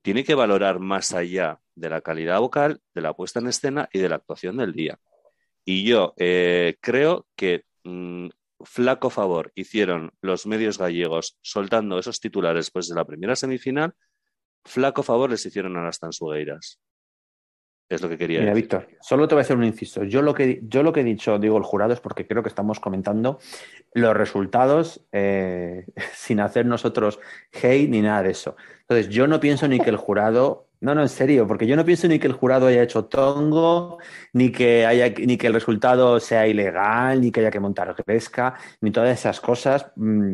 tiene 0.02 0.24
que 0.24 0.36
valorar 0.36 0.80
más 0.80 1.14
allá 1.14 1.60
de 1.76 1.89
la 1.89 2.02
calidad 2.02 2.39
vocal, 2.39 2.82
de 2.93 3.02
la 3.02 3.14
puesta 3.14 3.39
en 3.39 3.48
escena 3.48 3.89
y 3.91 4.00
de 4.00 4.10
la 4.10 4.16
actuación 4.16 4.58
del 4.58 4.74
día. 4.74 5.00
Y 5.66 5.84
yo 5.84 6.14
eh, 6.18 6.78
creo 6.80 7.28
que 7.36 7.66
mmm, 7.84 8.30
flaco 8.64 9.10
favor 9.10 9.52
hicieron 9.56 10.12
los 10.22 10.46
medios 10.46 10.78
gallegos 10.78 11.38
soltando 11.41 12.00
esos 12.00 12.20
titulares 12.20 12.66
después 12.66 12.88
de 12.88 12.96
la 12.96 13.06
primera 13.06 13.36
semifinal, 13.36 13.96
flaco 14.66 15.03
favor 15.03 15.30
les 15.30 15.45
hicieron 15.45 15.78
a 15.78 15.84
las 15.84 15.99
tansugueiras. 15.99 16.80
Es 17.88 18.01
lo 18.01 18.09
que 18.09 18.18
quería 18.18 18.39
Mira, 18.39 18.53
decir. 18.53 18.63
Víctor, 18.63 18.88
solo 18.99 19.28
te 19.28 19.36
voy 19.36 19.41
a 19.41 19.43
hacer 19.43 19.57
un 19.57 19.63
inciso. 19.63 20.03
Yo 20.03 20.24
lo, 20.24 20.34
que, 20.34 20.59
yo 20.63 20.82
lo 20.82 20.91
que 20.91 21.01
he 21.01 21.03
dicho, 21.03 21.38
digo 21.38 21.57
el 21.57 21.63
jurado, 21.63 21.93
es 21.93 21.99
porque 21.99 22.26
creo 22.26 22.41
que 22.41 22.49
estamos 22.49 22.80
comentando 22.80 23.39
los 23.93 24.18
resultados 24.18 25.05
eh, 25.11 25.86
sin 26.13 26.39
hacer 26.39 26.66
nosotros 26.66 27.20
hate 27.53 27.89
ni 27.89 28.01
nada 28.01 28.24
de 28.24 28.32
eso. 28.32 28.55
Entonces, 28.82 29.09
yo 29.09 29.28
no 29.28 29.39
pienso 29.39 29.68
ni 29.68 29.80
que 29.80 29.91
el 29.91 29.97
jurado, 29.97 30.68
no, 30.82 30.95
no, 30.95 31.03
en 31.03 31.09
serio, 31.09 31.45
porque 31.45 31.68
yo 31.68 31.76
no 31.76 31.86
pienso 31.86 32.07
ni 32.07 32.18
que 32.18 32.26
el 32.26 32.34
jurado 32.34 32.66
haya 32.68 32.82
hecho 32.82 33.05
tongo, 33.05 33.99
ni 34.34 34.51
que, 34.51 34.88
haya, 34.88 35.09
ni 35.09 35.38
que 35.38 35.47
el 35.47 35.53
resultado 35.53 36.20
sea 36.20 36.47
ilegal, 36.47 37.22
ni 37.22 37.32
que 37.32 37.41
haya 37.41 37.51
que 37.51 37.59
montar 37.59 37.95
gresca, 38.03 38.55
ni 38.82 38.89
todas 38.89 39.20
esas 39.20 39.39
cosas. 39.39 39.91
Mmm, 39.95 40.34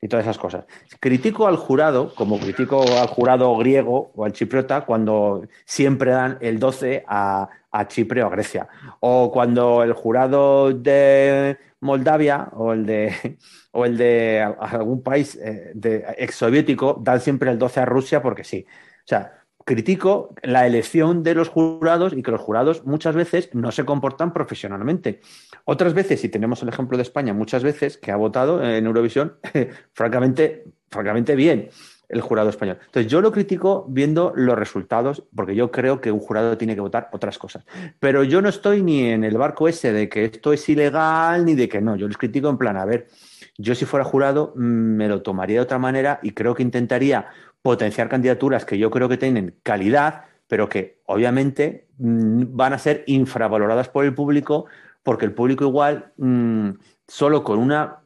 y 0.00 0.08
todas 0.08 0.24
esas 0.24 0.38
cosas. 0.38 0.64
Critico 1.00 1.46
al 1.46 1.56
jurado, 1.56 2.14
como 2.14 2.38
critico 2.38 2.82
al 2.82 3.06
jurado 3.08 3.56
griego 3.56 4.12
o 4.14 4.24
al 4.24 4.32
chipriota, 4.32 4.82
cuando 4.82 5.42
siempre 5.64 6.12
dan 6.12 6.38
el 6.40 6.58
12 6.58 7.04
a, 7.06 7.48
a 7.70 7.88
Chipre 7.88 8.22
o 8.22 8.26
a 8.26 8.30
Grecia. 8.30 8.68
O 9.00 9.30
cuando 9.32 9.82
el 9.82 9.92
jurado 9.92 10.72
de 10.72 11.58
Moldavia 11.80 12.48
o 12.52 12.72
el 12.72 12.86
de, 12.86 13.38
o 13.72 13.84
el 13.84 13.96
de 13.96 14.42
algún 14.60 15.02
país 15.02 15.36
eh, 15.42 15.72
exsoviético 16.18 16.98
dan 17.02 17.20
siempre 17.20 17.50
el 17.50 17.58
12 17.58 17.80
a 17.80 17.84
Rusia 17.84 18.22
porque 18.22 18.44
sí. 18.44 18.64
O 19.04 19.08
sea, 19.08 19.41
critico 19.64 20.34
la 20.42 20.66
elección 20.66 21.22
de 21.22 21.34
los 21.34 21.48
jurados 21.48 22.12
y 22.12 22.22
que 22.22 22.30
los 22.30 22.40
jurados 22.40 22.84
muchas 22.84 23.14
veces 23.14 23.50
no 23.52 23.72
se 23.72 23.84
comportan 23.84 24.32
profesionalmente. 24.32 25.20
Otras 25.64 25.94
veces, 25.94 26.22
y 26.24 26.28
tenemos 26.28 26.62
el 26.62 26.68
ejemplo 26.68 26.96
de 26.96 27.02
España, 27.02 27.32
muchas 27.32 27.62
veces 27.62 27.98
que 27.98 28.12
ha 28.12 28.16
votado 28.16 28.62
en 28.62 28.86
Eurovisión, 28.86 29.36
francamente, 29.92 30.64
francamente 30.90 31.34
bien 31.36 31.70
el 32.12 32.20
jurado 32.20 32.50
español. 32.50 32.78
Entonces, 32.84 33.10
yo 33.10 33.22
lo 33.22 33.32
critico 33.32 33.86
viendo 33.88 34.32
los 34.36 34.56
resultados, 34.56 35.24
porque 35.34 35.54
yo 35.54 35.70
creo 35.70 36.00
que 36.00 36.12
un 36.12 36.20
jurado 36.20 36.58
tiene 36.58 36.74
que 36.74 36.82
votar 36.82 37.08
otras 37.12 37.38
cosas. 37.38 37.64
Pero 37.98 38.22
yo 38.22 38.42
no 38.42 38.50
estoy 38.50 38.82
ni 38.82 39.06
en 39.06 39.24
el 39.24 39.38
barco 39.38 39.66
ese 39.66 39.92
de 39.94 40.10
que 40.10 40.26
esto 40.26 40.52
es 40.52 40.68
ilegal 40.68 41.46
ni 41.46 41.54
de 41.54 41.70
que 41.70 41.80
no. 41.80 41.96
Yo 41.96 42.06
les 42.06 42.18
critico 42.18 42.50
en 42.50 42.58
plan, 42.58 42.76
a 42.76 42.84
ver, 42.84 43.08
yo 43.56 43.74
si 43.74 43.86
fuera 43.86 44.04
jurado 44.04 44.52
me 44.56 45.08
lo 45.08 45.22
tomaría 45.22 45.56
de 45.56 45.62
otra 45.62 45.78
manera 45.78 46.20
y 46.22 46.32
creo 46.32 46.54
que 46.54 46.62
intentaría 46.62 47.28
potenciar 47.62 48.08
candidaturas 48.08 48.64
que 48.64 48.78
yo 48.78 48.90
creo 48.90 49.08
que 49.08 49.16
tienen 49.16 49.56
calidad, 49.62 50.24
pero 50.48 50.68
que 50.68 51.00
obviamente 51.06 51.88
mmm, 51.98 52.44
van 52.50 52.72
a 52.72 52.78
ser 52.78 53.04
infravaloradas 53.06 53.88
por 53.88 54.04
el 54.04 54.14
público, 54.14 54.66
porque 55.02 55.24
el 55.24 55.32
público 55.32 55.64
igual 55.64 56.12
mmm, 56.16 56.70
solo 57.06 57.42
con 57.44 57.58
una 57.58 58.00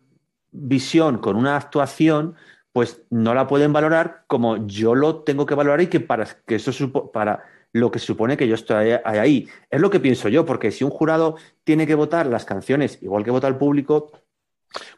visión, 0.53 1.19
con 1.19 1.37
una 1.37 1.57
actuación, 1.57 2.37
pues 2.73 3.03
no 3.11 3.35
la 3.35 3.47
pueden 3.47 3.73
valorar 3.73 4.25
como 4.27 4.67
yo 4.67 4.95
lo 4.95 5.23
tengo 5.23 5.47
que 5.47 5.55
valorar 5.55 5.81
y 5.81 5.87
que 5.87 6.01
para 6.01 6.27
que 6.47 6.57
eso 6.57 7.11
para 7.11 7.43
lo 7.73 7.91
que 7.91 7.99
supone 7.99 8.37
que 8.37 8.49
yo 8.49 8.55
estoy 8.55 8.93
ahí. 9.05 9.49
Es 9.71 9.81
lo 9.81 9.91
que 9.91 10.01
pienso 10.01 10.29
yo, 10.29 10.47
porque 10.47 10.71
si 10.71 10.85
un 10.85 10.91
jurado 10.91 11.37
tiene 11.65 11.87
que 11.87 11.95
votar 11.95 12.27
las 12.27 12.45
canciones 12.45 12.99
igual 13.03 13.25
que 13.25 13.31
vota 13.31 13.49
el 13.49 13.57
público, 13.57 14.13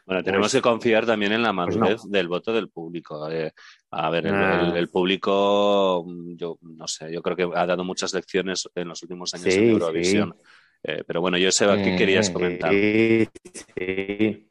bueno, 0.05 0.23
tenemos 0.23 0.45
pues, 0.45 0.53
que 0.53 0.61
confiar 0.61 1.05
también 1.05 1.31
en 1.31 1.43
la 1.43 1.53
madurez 1.53 2.01
pues 2.01 2.05
no. 2.05 2.11
del 2.11 2.27
voto 2.27 2.53
del 2.53 2.69
público. 2.69 3.29
Eh, 3.29 3.53
a 3.91 4.09
ver, 4.09 4.27
el, 4.27 4.35
el, 4.35 4.77
el, 4.77 4.89
público, 4.89 6.05
yo 6.35 6.57
no 6.61 6.87
sé, 6.87 7.11
yo 7.11 7.21
creo 7.21 7.35
que 7.35 7.49
ha 7.55 7.65
dado 7.65 7.83
muchas 7.83 8.13
lecciones 8.13 8.69
en 8.75 8.87
los 8.87 9.01
últimos 9.01 9.33
años 9.33 9.53
sí, 9.53 9.59
en 9.59 9.69
Eurovisión. 9.69 10.35
Sí. 10.37 10.45
Eh, 10.83 11.03
pero 11.05 11.21
bueno, 11.21 11.37
yo 11.37 11.51
sé 11.51 11.65
qué 11.83 11.95
querías 11.97 12.29
comentar. 12.29 12.71
Sí, 12.71 13.27
sí. 13.75 14.47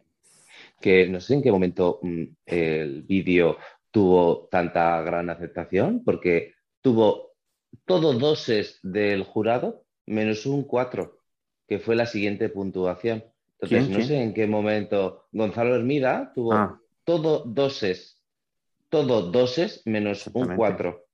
Que 0.81 1.09
no 1.09 1.21
sé 1.21 1.35
en 1.35 1.43
qué 1.43 1.51
momento 1.51 2.01
mm, 2.03 2.25
el 2.47 3.03
vídeo 3.03 3.57
tuvo 3.91 4.49
tanta 4.51 5.01
gran 5.03 5.31
aceptación, 5.31 6.03
porque 6.05 6.55
tuvo 6.83 7.33
todo 7.85 8.13
doses 8.13 8.79
del 8.83 9.25
jurado 9.25 9.85
menos 10.07 10.47
un 10.47 10.65
4, 10.65 11.19
que 11.67 11.79
fue 11.79 11.97
la 11.97 12.07
siguiente 12.07 12.49
puntuación. 12.49 13.25
Entonces, 13.61 13.87
¿Quién, 13.87 13.91
no 13.91 13.97
quién? 13.97 14.09
sé 14.09 14.23
en 14.23 14.35
qué 14.35 14.47
momento 14.47 15.27
Gonzalo 15.33 15.75
Hermida 15.75 16.33
tuvo 16.35 16.53
ah. 16.53 16.81
todo 17.05 17.45
doses, 17.45 18.18
todo 18.89 19.31
doses 19.31 19.83
menos 19.85 20.29
un 20.33 20.57
4. 20.57 21.05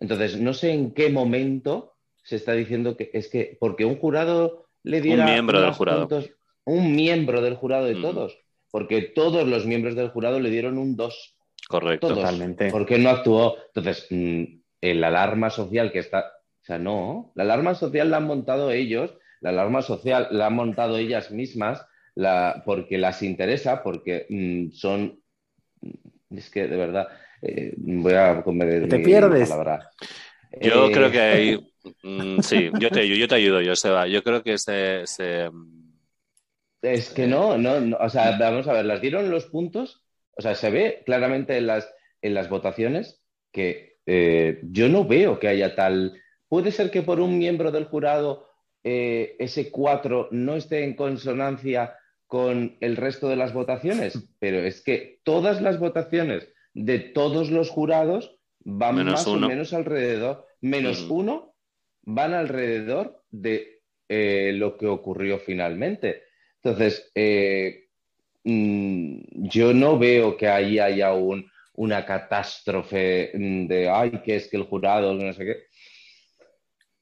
Entonces, 0.00 0.38
no 0.38 0.54
sé 0.54 0.72
en 0.72 0.92
qué 0.92 1.10
momento 1.10 1.94
se 2.22 2.36
está 2.36 2.52
diciendo 2.52 2.96
que 2.96 3.10
es 3.12 3.28
que 3.28 3.56
porque 3.58 3.84
un 3.84 3.96
jurado 3.96 4.66
le 4.82 5.00
diera. 5.00 5.24
Un 5.24 5.32
miembro 5.32 5.60
del 5.60 5.72
jurado. 5.72 6.08
Puntos, 6.08 6.30
un 6.64 6.94
miembro 6.94 7.40
del 7.40 7.56
jurado 7.56 7.86
de 7.86 7.94
mm. 7.94 8.02
todos. 8.02 8.38
Porque 8.70 9.02
todos 9.02 9.48
los 9.48 9.66
miembros 9.66 9.94
del 9.94 10.10
jurado 10.10 10.40
le 10.40 10.50
dieron 10.50 10.78
un 10.78 10.96
2. 10.96 11.36
Correcto. 11.68 12.08
Todos. 12.08 12.20
Totalmente. 12.20 12.70
Porque 12.70 12.98
no 12.98 13.10
actuó. 13.10 13.56
Entonces, 13.74 14.06
mmm, 14.10 14.44
el 14.80 15.04
alarma 15.04 15.50
social 15.50 15.90
que 15.92 16.00
está. 16.00 16.32
O 16.60 16.64
sea, 16.64 16.78
no. 16.78 17.32
La 17.34 17.44
alarma 17.44 17.74
social 17.74 18.10
la 18.10 18.18
han 18.18 18.26
montado 18.26 18.70
ellos 18.70 19.14
La 19.40 19.50
alarma 19.50 19.80
social 19.80 20.28
la 20.30 20.46
han 20.46 20.54
montado 20.54 20.98
ellas 20.98 21.30
mismas 21.30 21.86
la, 22.14 22.62
porque 22.66 22.98
las 22.98 23.22
interesa, 23.22 23.82
porque 23.82 24.26
mm, 24.28 24.72
son... 24.72 25.20
Es 26.30 26.50
que 26.50 26.66
de 26.66 26.76
verdad, 26.76 27.08
eh, 27.42 27.74
voy 27.78 28.14
a 28.14 28.42
comer 28.42 28.88
Te 28.88 28.98
pierdes. 29.00 29.48
palabra. 29.48 29.90
Yo 30.60 30.86
Eh, 30.86 30.92
creo 30.92 31.10
que 31.10 31.20
hay. 31.20 31.56
mm, 32.02 32.40
sí, 32.42 32.70
yo 32.78 32.90
te, 32.90 33.08
yo 33.08 33.28
te 33.28 33.34
ayudo, 33.36 33.60
Joseba. 33.64 34.06
Yo 34.06 34.22
creo 34.22 34.42
que 34.42 34.58
se. 34.58 35.06
se- 35.06 35.50
Es 36.82 37.10
que 37.10 37.26
no, 37.26 37.58
no, 37.58 37.80
no, 37.80 37.96
o 38.00 38.08
sea, 38.08 38.38
vamos 38.38 38.68
a 38.68 38.72
ver, 38.72 38.84
las 38.84 39.00
dieron 39.00 39.30
los 39.30 39.46
puntos, 39.46 40.04
o 40.36 40.42
sea, 40.42 40.54
se 40.54 40.70
ve 40.70 41.02
claramente 41.04 41.56
en 41.56 41.66
las, 41.66 41.92
en 42.22 42.34
las 42.34 42.48
votaciones 42.48 43.20
que 43.52 43.98
eh, 44.06 44.60
yo 44.62 44.88
no 44.88 45.04
veo 45.04 45.40
que 45.40 45.48
haya 45.48 45.74
tal. 45.74 46.20
Puede 46.48 46.70
ser 46.70 46.90
que 46.92 47.02
por 47.02 47.20
un 47.20 47.36
miembro 47.38 47.72
del 47.72 47.86
jurado 47.86 48.46
eh, 48.84 49.34
ese 49.40 49.70
4 49.72 50.28
no 50.30 50.54
esté 50.54 50.84
en 50.84 50.94
consonancia 50.94 51.94
con 52.28 52.76
el 52.80 52.96
resto 52.96 53.28
de 53.28 53.34
las 53.36 53.52
votaciones, 53.52 54.28
pero 54.38 54.58
es 54.60 54.80
que 54.82 55.18
todas 55.24 55.60
las 55.60 55.80
votaciones 55.80 56.48
de 56.74 57.00
todos 57.00 57.50
los 57.50 57.68
jurados 57.70 58.38
van 58.60 58.96
Menos 58.96 59.12
más 59.14 59.26
uno. 59.26 59.46
o 59.46 59.50
menos 59.50 59.72
alrededor, 59.72 60.46
menos 60.60 61.02
Ujú. 61.02 61.14
uno, 61.16 61.54
van 62.02 62.34
alrededor 62.34 63.24
de 63.30 63.80
eh, 64.08 64.52
lo 64.54 64.76
que 64.78 64.86
ocurrió 64.86 65.38
finalmente. 65.38 66.22
Entonces, 66.62 67.10
eh, 67.14 67.88
mm, 68.44 69.18
yo 69.48 69.74
no 69.74 69.98
veo 69.98 70.36
que 70.36 70.48
ahí 70.48 70.78
haya 70.78 71.12
un- 71.14 71.50
una 71.74 72.04
catástrofe 72.06 73.30
mm, 73.34 73.66
de, 73.66 73.88
ay, 73.88 74.10
que 74.24 74.36
es 74.36 74.48
que 74.48 74.56
el 74.56 74.64
jurado, 74.64 75.12
no 75.14 75.32
sé 75.32 75.44
qué. 75.44 75.56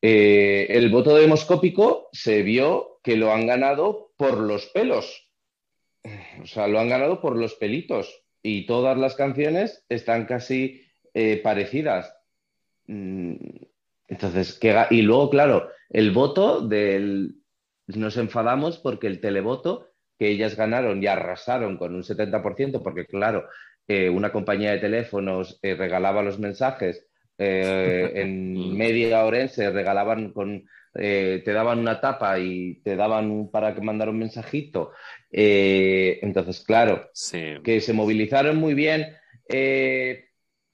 Eh, 0.02 0.66
el 0.70 0.90
voto 0.90 1.16
demoscópico 1.16 2.08
se 2.12 2.42
vio 2.42 2.95
que 3.07 3.16
lo 3.16 3.32
han 3.32 3.46
ganado 3.46 4.12
por 4.16 4.36
los 4.38 4.66
pelos. 4.66 5.30
O 6.42 6.46
sea, 6.46 6.66
lo 6.66 6.80
han 6.80 6.88
ganado 6.88 7.20
por 7.20 7.36
los 7.36 7.54
pelitos. 7.54 8.12
Y 8.42 8.66
todas 8.66 8.98
las 8.98 9.14
canciones 9.14 9.84
están 9.88 10.26
casi 10.26 10.82
eh, 11.14 11.40
parecidas. 11.42 12.12
Mm, 12.88 13.36
Entonces, 14.09 14.59
¿qué 14.59 14.74
ga- 14.74 14.88
y 14.90 15.02
luego, 15.02 15.30
claro, 15.30 15.70
el 15.88 16.11
voto 16.11 16.61
del... 16.61 17.36
Nos 17.86 18.16
enfadamos 18.16 18.78
porque 18.78 19.07
el 19.07 19.20
televoto, 19.20 19.92
que 20.18 20.28
ellas 20.28 20.57
ganaron 20.57 21.00
y 21.00 21.07
arrasaron 21.07 21.76
con 21.76 21.94
un 21.94 22.02
70%, 22.02 22.82
porque 22.82 23.07
claro, 23.07 23.46
eh, 23.86 24.09
una 24.09 24.32
compañía 24.32 24.72
de 24.72 24.78
teléfonos 24.78 25.61
eh, 25.62 25.76
regalaba 25.76 26.22
los 26.22 26.40
mensajes, 26.40 27.05
eh, 27.39 28.12
en 28.14 28.55
Mm. 28.76 28.76
media 28.76 29.24
orense 29.24 29.70
regalaban 29.70 30.32
con... 30.32 30.64
eh, 30.95 31.43
te 31.45 31.53
daban 31.53 31.78
una 31.80 32.01
tapa 32.01 32.39
y 32.39 32.80
te 32.82 32.97
daban 32.97 33.51
para 33.51 33.74
que 33.74 33.80
mandara 33.82 34.11
un 34.11 34.18
mensajito. 34.18 34.93
Eh, 35.30 36.18
entonces, 36.22 36.61
claro, 36.64 37.11
sí. 37.12 37.39
que 37.62 37.80
se 37.80 37.93
movilizaron 37.93 38.57
muy 38.57 38.74
bien, 38.74 39.07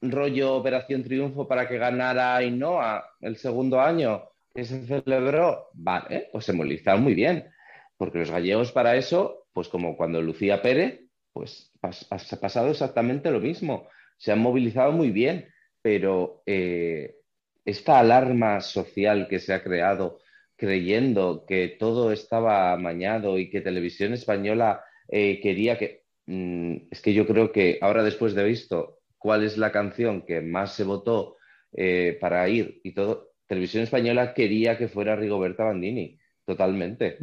rollo 0.01 0.55
Operación 0.55 1.03
Triunfo 1.03 1.47
para 1.47 1.67
que 1.67 1.77
ganara 1.77 2.35
Ainhoa 2.37 3.03
el 3.21 3.37
segundo 3.37 3.79
año 3.79 4.23
que 4.53 4.65
se 4.65 4.85
celebró, 4.85 5.69
vale, 5.73 6.29
pues 6.31 6.45
se 6.45 6.53
movilizaron 6.53 7.01
muy 7.03 7.15
bien, 7.15 7.49
porque 7.97 8.19
los 8.19 8.29
gallegos 8.31 8.71
para 8.71 8.95
eso, 8.95 9.47
pues 9.53 9.67
como 9.67 9.97
cuando 9.97 10.21
Lucía 10.21 10.61
Pérez, 10.61 11.01
pues 11.31 11.71
pas- 11.81 12.05
ha 12.11 12.39
pasado 12.39 12.69
exactamente 12.69 13.31
lo 13.31 13.39
mismo, 13.39 13.87
se 14.17 14.31
han 14.31 14.39
movilizado 14.39 14.91
muy 14.91 15.09
bien, 15.09 15.49
pero 15.83 16.43
eh, 16.47 17.17
esta 17.65 17.99
alarma 17.99 18.61
social 18.61 19.27
que 19.29 19.39
se 19.39 19.53
ha 19.53 19.63
creado 19.63 20.21
creyendo 20.57 21.45
que 21.47 21.69
todo 21.79 22.13
estaba 22.13 22.73
amañado 22.73 23.37
y 23.39 23.51
que 23.51 23.61
Televisión 23.61 24.13
Española 24.13 24.83
eh, 25.09 25.41
quería 25.41 25.77
que... 25.77 26.05
Mm, 26.27 26.87
es 26.91 27.01
que 27.01 27.13
yo 27.13 27.27
creo 27.27 27.51
que 27.51 27.79
ahora 27.81 28.03
después 28.03 28.33
de 28.35 28.45
visto 28.45 28.99
cuál 29.19 29.43
es 29.43 29.57
la 29.57 29.71
canción 29.73 30.25
que 30.25 30.41
más 30.41 30.73
se 30.75 30.85
votó 30.85 31.37
eh, 31.73 32.17
para 32.21 32.47
ir 32.49 32.81
y 32.83 32.93
todo, 32.93 33.31
Televisión 33.47 33.83
Española 33.83 34.33
quería 34.33 34.77
que 34.77 34.87
fuera 34.87 35.15
Rigoberta 35.17 35.65
Bandini, 35.65 36.19
totalmente, 36.45 37.19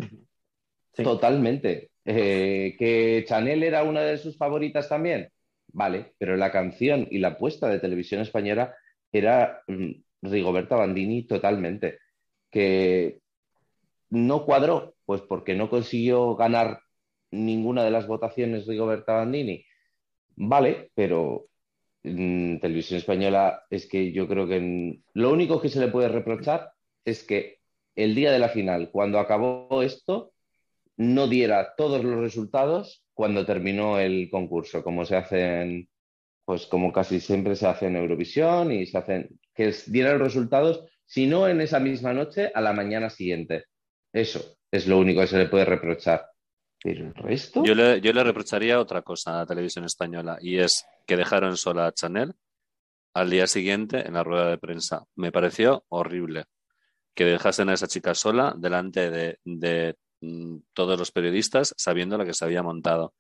Sí. 0.93 1.03
totalmente. 1.05 1.91
Eh, 2.05 2.77
que 2.79 3.25
Chanel 3.29 3.63
era 3.63 3.85
una 3.85 4.03
de 4.03 4.19
sus 4.19 4.37
favoritas 4.37 4.89
también, 4.89 5.31
vale, 5.73 6.15
pero 6.19 6.37
la 6.37 6.51
canción 6.51 7.07
y 7.11 7.19
la 7.19 7.29
apuesta 7.29 7.69
de 7.69 7.81
Televisión 7.81 8.21
Española 8.21 8.75
era 9.13 9.63
mm, 9.67 9.91
Rigoberta 10.23 10.77
Bandini 10.77 11.27
totalmente. 11.27 11.99
Que 12.51 13.21
no 14.11 14.45
cuadró, 14.45 14.95
pues 15.05 15.23
porque 15.23 15.55
no 15.55 15.71
consiguió 15.71 16.35
ganar 16.37 16.81
ninguna 17.31 17.85
de 17.85 17.91
las 17.91 18.07
votaciones 18.07 18.67
Rigoberta 18.67 19.15
Bandini. 19.15 19.65
Vale, 20.37 20.91
pero 20.95 21.49
mm, 22.03 22.59
Televisión 22.59 22.99
Española 22.99 23.65
es 23.71 23.87
que 23.87 24.13
yo 24.13 24.27
creo 24.29 24.49
que 24.49 24.61
mm, 24.61 25.03
lo 25.15 25.31
único 25.33 25.61
que 25.61 25.69
se 25.69 25.81
le 25.81 25.89
puede 25.89 26.09
reprochar 26.09 26.73
es 27.05 27.25
que 27.25 27.61
el 27.97 28.15
día 28.15 28.33
de 28.33 28.39
la 28.39 28.49
final, 28.49 28.91
cuando 28.91 29.19
acabó 29.19 29.83
esto, 29.83 30.33
no 31.01 31.29
diera 31.29 31.75
todos 31.77 32.05
los 32.05 32.21
resultados 32.21 33.03
cuando 33.15 33.47
terminó 33.47 33.99
el 33.99 34.29
concurso, 34.31 34.85
como 34.85 35.07
se 35.07 35.17
hacen, 35.17 35.89
pues 36.45 36.67
como 36.67 36.93
casi 36.93 37.21
siempre 37.21 37.57
se 37.57 37.67
hace 37.67 37.87
en 37.87 37.97
Eurovisión 37.97 38.71
y 38.71 38.85
se 38.85 38.99
hacen, 38.99 39.41
que 39.55 39.75
diera 39.87 40.13
los 40.13 40.21
resultados, 40.21 40.85
si 41.07 41.27
no 41.27 41.49
en 41.49 41.63
esa 41.63 41.81
misma 41.81 42.13
noche, 42.13 42.53
a 42.55 42.61
la 42.61 42.75
mañana 42.75 43.09
siguiente. 43.09 43.65
Eso 44.13 44.59
es 44.71 44.87
lo 44.87 44.99
único 44.99 45.23
que 45.23 45.27
se 45.27 45.39
le 45.39 45.49
puede 45.49 45.65
reprochar. 45.65 46.27
Pero 46.83 47.07
el 47.07 47.15
resto. 47.15 47.65
Yo 47.65 47.75
le, 47.75 48.03
yo 48.03 48.13
le 48.13 48.23
reprocharía 48.23 48.79
otra 48.79 49.01
cosa 49.01 49.35
a 49.35 49.39
la 49.39 49.47
televisión 49.47 49.87
española 49.87 50.37
y 50.41 50.59
es 50.59 50.87
que 51.07 51.17
dejaron 51.17 51.57
sola 51.57 51.87
a 51.87 51.93
Chanel 51.93 52.35
al 53.15 53.31
día 53.31 53.47
siguiente 53.47 54.07
en 54.07 54.13
la 54.13 54.23
rueda 54.23 54.51
de 54.51 54.59
prensa. 54.59 55.07
Me 55.17 55.33
pareció 55.33 55.83
horrible 55.89 56.45
que 57.15 57.25
dejasen 57.25 57.71
a 57.71 57.75
esa 57.75 57.87
chica 57.87 58.15
sola 58.15 58.55
delante 58.57 59.11
de, 59.11 59.97
todos 60.73 60.99
los 60.99 61.11
periodistas 61.13 61.75
sabiendo 61.77 62.19
la 62.19 62.25
que 62.25 62.35
se 62.35 62.45
había 62.45 62.63
montado. 62.63 63.15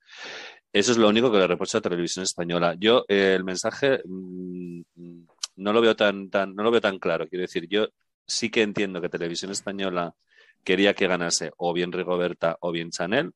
Eso 0.73 0.93
es 0.93 0.99
lo 0.99 1.09
único 1.09 1.33
que 1.33 1.39
le 1.39 1.47
reprocho 1.47 1.79
a 1.79 1.81
Televisión 1.81 2.23
Española. 2.23 2.77
Yo 2.79 3.05
eh, 3.09 3.35
el 3.35 3.45
mensaje 3.45 4.01
mm, 4.05 4.83
mm, 4.95 5.27
no 5.57 5.73
lo 5.73 5.81
veo 5.81 5.97
tan, 5.97 6.31
tan, 6.31 6.55
no 6.55 6.63
lo 6.63 6.71
veo 6.71 6.81
tan 6.81 6.99
claro. 6.99 7.27
Quiero 7.29 7.43
decir, 7.43 7.67
yo 7.69 7.89
sí 8.27 8.51
que 8.51 8.63
entiendo 8.63 9.01
que 9.01 9.09
Televisión 9.09 9.51
Española 9.51 10.15
quería 10.63 10.95
que 10.95 11.09
ganase 11.09 11.53
o 11.57 11.73
bien 11.73 11.91
Rigoberta 11.93 12.57
o 12.61 12.71
bien 12.71 12.91
Chanel 12.91 13.33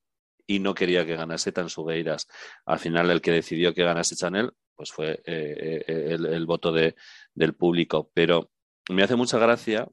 y 0.47 0.59
no 0.59 0.73
quería 0.73 1.05
que 1.05 1.15
ganase 1.15 1.51
Tansugueiras. 1.51 2.27
Al 2.65 2.79
final 2.79 3.09
el 3.09 3.21
que 3.21 3.31
decidió 3.31 3.73
que 3.73 3.83
ganase 3.83 4.15
Chanel 4.15 4.51
pues 4.75 4.91
fue 4.91 5.21
eh, 5.25 5.83
eh, 5.87 6.05
el, 6.09 6.25
el 6.25 6.45
voto 6.45 6.71
de, 6.71 6.95
del 7.33 7.53
público. 7.53 8.11
Pero 8.13 8.51
me 8.89 9.03
hace 9.03 9.15
mucha 9.15 9.37
gracia, 9.39 9.87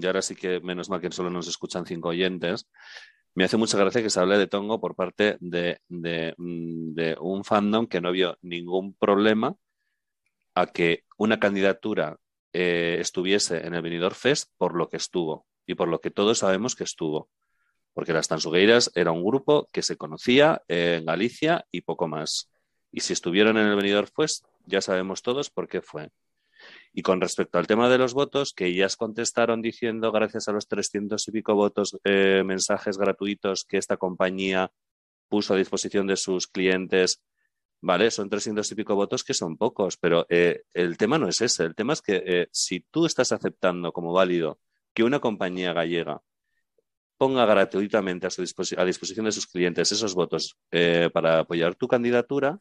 y 0.00 0.06
ahora 0.06 0.22
sí 0.22 0.34
que 0.34 0.60
menos 0.60 0.90
mal 0.90 1.00
que 1.00 1.10
solo 1.10 1.30
nos 1.30 1.48
escuchan 1.48 1.86
cinco 1.86 2.10
oyentes, 2.10 2.68
me 3.34 3.44
hace 3.44 3.56
mucha 3.56 3.78
gracia 3.78 4.02
que 4.02 4.10
se 4.10 4.18
hable 4.18 4.38
de 4.38 4.46
Tongo 4.46 4.80
por 4.80 4.94
parte 4.94 5.36
de, 5.40 5.80
mm, 5.88 6.96
un 7.20 7.44
fandom 7.44 7.86
que 7.86 8.00
no 8.00 8.10
vio 8.12 8.38
ningún 8.40 8.94
problema 8.94 9.54
a 10.54 10.66
que 10.66 11.04
una 11.18 11.38
candidatura 11.38 12.18
eh, 12.52 12.96
estuviese 12.98 13.66
en 13.66 13.74
el 13.74 13.82
Benidorm 13.82 14.14
Fest 14.14 14.50
por 14.56 14.74
lo 14.74 14.88
que 14.88 14.96
estuvo 14.96 15.46
y 15.66 15.74
por 15.74 15.88
lo 15.88 16.00
que 16.00 16.10
todos 16.10 16.38
sabemos 16.38 16.74
que 16.74 16.84
estuvo. 16.84 17.28
Porque 17.92 18.14
las 18.14 18.28
Tansugueiras 18.28 18.90
era 18.94 19.12
un 19.12 19.22
grupo 19.24 19.68
que 19.70 19.82
se 19.82 19.96
conocía 19.96 20.62
en 20.68 21.04
Galicia 21.04 21.66
y 21.70 21.82
poco 21.82 22.08
más. 22.08 22.50
Y 22.90 23.00
si 23.00 23.12
estuvieron 23.12 23.58
en 23.58 23.66
el 23.66 23.76
Benidorm 23.76 24.08
Fest, 24.08 24.46
ya 24.64 24.80
sabemos 24.80 25.20
todos 25.20 25.50
por 25.50 25.68
qué 25.68 25.82
fue. 25.82 26.10
Y 26.98 27.02
con 27.02 27.20
respecto 27.20 27.58
al 27.58 27.66
tema 27.66 27.90
de 27.90 27.98
los 27.98 28.14
votos, 28.14 28.54
que 28.54 28.64
ellas 28.64 28.96
contestaron 28.96 29.60
diciendo, 29.60 30.10
gracias 30.12 30.48
a 30.48 30.52
los 30.52 30.66
300 30.66 31.28
y 31.28 31.30
pico 31.30 31.54
votos, 31.54 31.98
eh, 32.04 32.42
mensajes 32.42 32.96
gratuitos 32.96 33.66
que 33.66 33.76
esta 33.76 33.98
compañía 33.98 34.72
puso 35.28 35.52
a 35.52 35.58
disposición 35.58 36.06
de 36.06 36.16
sus 36.16 36.46
clientes, 36.46 37.22
vale, 37.82 38.10
son 38.10 38.30
300 38.30 38.72
y 38.72 38.74
pico 38.76 38.94
votos 38.94 39.24
que 39.24 39.34
son 39.34 39.58
pocos, 39.58 39.98
pero 39.98 40.24
eh, 40.30 40.62
el 40.72 40.96
tema 40.96 41.18
no 41.18 41.28
es 41.28 41.42
ese. 41.42 41.64
El 41.64 41.74
tema 41.74 41.92
es 41.92 42.00
que 42.00 42.22
eh, 42.24 42.48
si 42.50 42.80
tú 42.80 43.04
estás 43.04 43.30
aceptando 43.30 43.92
como 43.92 44.14
válido 44.14 44.58
que 44.94 45.04
una 45.04 45.20
compañía 45.20 45.74
gallega 45.74 46.22
ponga 47.18 47.44
gratuitamente 47.44 48.26
a, 48.26 48.30
su 48.30 48.40
a 48.40 48.84
disposición 48.86 49.26
de 49.26 49.32
sus 49.32 49.46
clientes 49.46 49.92
esos 49.92 50.14
votos 50.14 50.56
eh, 50.70 51.10
para 51.12 51.40
apoyar 51.40 51.74
tu 51.74 51.88
candidatura, 51.88 52.58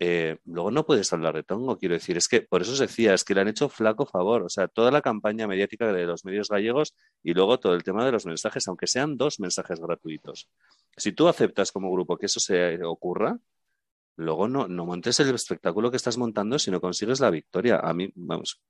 eh, 0.00 0.38
luego 0.44 0.70
no 0.70 0.86
puedes 0.86 1.12
hablar 1.12 1.34
de 1.34 1.42
tongo, 1.42 1.78
quiero 1.78 1.94
decir, 1.94 2.16
es 2.16 2.28
que 2.28 2.42
por 2.42 2.62
eso 2.62 2.72
os 2.72 2.78
decía, 2.78 3.14
es 3.14 3.24
que 3.24 3.34
le 3.34 3.42
han 3.42 3.48
hecho 3.48 3.68
flaco 3.68 4.06
favor, 4.06 4.42
o 4.42 4.48
sea, 4.48 4.68
toda 4.68 4.90
la 4.90 5.02
campaña 5.02 5.46
mediática 5.46 5.92
de 5.92 6.06
los 6.06 6.24
medios 6.24 6.48
gallegos 6.48 6.94
y 7.22 7.34
luego 7.34 7.58
todo 7.60 7.74
el 7.74 7.82
tema 7.82 8.04
de 8.04 8.12
los 8.12 8.26
mensajes, 8.26 8.66
aunque 8.68 8.86
sean 8.86 9.16
dos 9.16 9.38
mensajes 9.40 9.80
gratuitos. 9.80 10.48
Si 10.96 11.12
tú 11.12 11.28
aceptas 11.28 11.72
como 11.72 11.92
grupo 11.92 12.16
que 12.16 12.26
eso 12.26 12.40
se 12.40 12.82
ocurra, 12.84 13.38
luego 14.16 14.48
no, 14.48 14.68
no 14.68 14.86
montes 14.86 15.20
el 15.20 15.34
espectáculo 15.34 15.90
que 15.90 15.96
estás 15.96 16.18
montando 16.18 16.58
si 16.58 16.70
no 16.70 16.80
consigues 16.80 17.20
la 17.20 17.30
victoria. 17.30 17.78
A 17.78 17.92
mí, 17.94 18.10
vamos. 18.14 18.60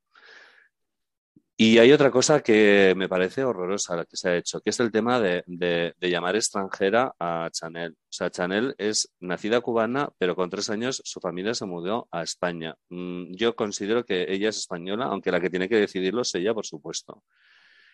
Y 1.65 1.79
hay 1.79 1.93
otra 1.93 2.11
cosa 2.11 2.43
que 2.43 2.93
me 2.97 3.09
parece 3.09 3.45
horrorosa 3.45 3.95
la 3.95 4.05
que 4.05 4.17
se 4.17 4.29
ha 4.29 4.37
hecho, 4.37 4.61
que 4.61 4.71
es 4.71 4.81
el 4.81 4.91
tema 4.91 5.21
de, 5.21 5.95
llamar 6.01 6.35
extranjera 6.35 7.15
a 7.21 7.51
Chanel. 7.53 7.93
O 7.93 8.13
sea, 8.13 8.31
Chanel 8.31 8.75
es 8.79 9.13
nacida 9.21 9.61
cubana, 9.61 10.09
pero 10.19 10.35
con 10.35 10.51
tres 10.51 10.71
años 10.71 11.01
su 11.05 11.21
familia 11.21 11.55
se 11.55 11.65
mudó 11.65 12.09
a 12.11 12.25
España. 12.25 12.75
Mm, 12.89 13.35
yo 13.37 13.55
considero 13.55 14.05
que 14.05 14.27
ella 14.29 14.49
es 14.49 14.59
española, 14.59 15.05
aunque 15.05 15.31
la 15.31 15.41
que 15.41 15.51
tiene 15.51 15.69
que 15.69 15.77
decidirlo 15.77 16.23
es 16.23 16.35
ella, 16.35 16.53
por 16.53 16.67
supuesto. 16.67 17.23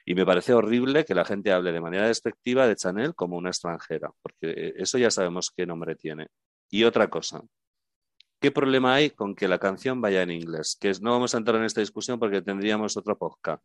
Y 0.06 0.14
me 0.14 0.24
parece 0.24 0.54
horrible 0.54 1.04
que 1.04 1.14
la 1.14 1.26
gente 1.26 1.52
hable 1.52 1.70
de 1.70 1.82
manera 1.82 2.06
despectiva 2.08 2.66
de 2.66 2.74
Chanel 2.74 3.14
como 3.14 3.36
una 3.36 3.50
extranjera, 3.50 4.10
porque 4.22 4.72
eso 4.78 4.96
ya 4.96 5.10
sabemos 5.10 5.52
qué 5.54 5.66
nombre 5.66 5.94
tiene. 5.94 6.28
Y 6.70 6.84
otra 6.84 7.10
cosa, 7.10 7.42
¿qué 8.40 8.50
problema 8.50 8.94
hay 8.94 9.10
con 9.10 9.34
que 9.34 9.48
la 9.48 9.58
canción 9.58 10.00
vaya 10.00 10.22
en 10.22 10.30
inglés? 10.30 10.76
Que 10.80 10.92
no 11.00 11.12
vamos 11.12 11.34
a 11.34 11.38
entrar 11.38 11.56
en 11.56 11.64
esta 11.64 11.80
discusión 11.80 12.18
porque 12.18 12.42
tendríamos 12.42 12.96
otro 12.96 13.16
podcast. 13.16 13.64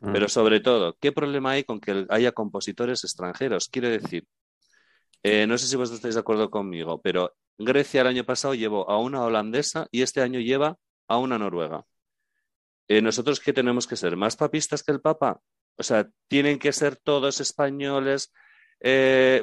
Mm. 0.00 0.12
Pero 0.12 0.28
sobre 0.28 0.60
todo, 0.60 0.96
¿qué 1.00 1.12
problema 1.12 1.52
hay 1.52 1.64
con 1.64 1.80
que 1.80 2.06
haya 2.08 2.32
compositores 2.32 3.04
extranjeros? 3.04 3.68
Quiero 3.68 3.88
decir, 3.88 4.26
eh, 5.22 5.46
no 5.46 5.58
sé 5.58 5.66
si 5.66 5.76
vosotros 5.76 5.98
estáis 5.98 6.14
de 6.14 6.20
acuerdo 6.20 6.50
conmigo, 6.50 7.00
pero 7.02 7.34
Grecia 7.58 8.00
el 8.00 8.06
año 8.06 8.24
pasado 8.24 8.54
llevó 8.54 8.88
a 8.90 8.98
una 8.98 9.22
holandesa 9.22 9.86
y 9.90 10.02
este 10.02 10.22
año 10.22 10.40
lleva 10.40 10.78
a 11.08 11.18
una 11.18 11.38
noruega. 11.38 11.84
Eh, 12.88 13.02
¿Nosotros 13.02 13.38
qué 13.40 13.52
tenemos 13.52 13.86
que 13.86 13.96
ser? 13.96 14.16
¿Más 14.16 14.36
papistas 14.36 14.82
que 14.82 14.92
el 14.92 15.00
Papa? 15.00 15.40
O 15.76 15.82
sea, 15.82 16.08
tienen 16.28 16.58
que 16.58 16.72
ser 16.72 16.96
todos 16.96 17.40
españoles 17.40 18.32
eh, 18.80 19.42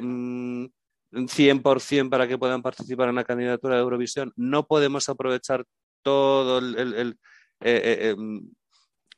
100% 1.12 2.04
mm, 2.04 2.10
para 2.10 2.28
que 2.28 2.38
puedan 2.38 2.62
participar 2.62 3.08
en 3.08 3.16
la 3.16 3.24
candidatura 3.24 3.76
de 3.76 3.82
Eurovisión. 3.82 4.32
No 4.36 4.66
podemos 4.66 5.08
aprovechar 5.08 5.64
todo 6.02 6.58
el... 6.58 7.18
Eh, 7.60 7.98
eh, 8.10 8.14
mm, 8.16 8.38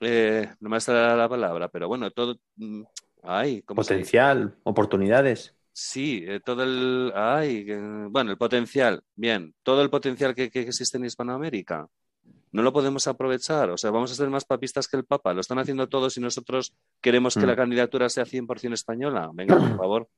eh, 0.01 0.51
no 0.61 0.69
me 0.71 0.81
sale 0.81 1.17
la 1.17 1.29
palabra, 1.29 1.69
pero 1.69 1.89
bueno, 1.89 2.11
todo... 2.11 2.37
Mm, 2.57 2.83
ay, 3.23 3.63
Potencial, 3.63 4.57
oportunidades. 4.63 5.55
Sí, 5.73 6.27
todo 6.45 6.63
el... 6.63 7.13
Ay, 7.15 7.67
bueno, 8.09 8.31
el 8.33 8.39
potencial, 8.39 9.03
bien, 9.15 9.55
todo 9.63 9.83
el 9.83 9.91
potencial 9.91 10.35
que 10.35 10.51
existe 10.53 10.99
en 10.99 11.05
Hispanoamérica 11.05 11.89
no 12.53 12.63
lo 12.63 12.73
podemos 12.73 13.07
aprovechar. 13.07 13.71
O 13.71 13.77
sea, 13.77 13.91
vamos 13.91 14.11
a 14.11 14.15
ser 14.15 14.29
más 14.29 14.45
papistas 14.45 14.89
que 14.89 14.97
el 14.97 15.05
Papa. 15.05 15.33
Lo 15.35 15.41
están 15.41 15.59
haciendo 15.59 15.89
todos 15.89 16.17
y 16.17 16.21
nosotros 16.21 16.75
queremos 17.01 17.35
que 17.35 17.47
la 17.47 17.53
mm. 17.53 17.57
candidatura 17.57 18.09
sea 18.09 18.25
100% 18.25 18.73
española. 18.73 19.31
Venga, 19.33 19.57
por 19.57 19.77
favor. 19.77 20.09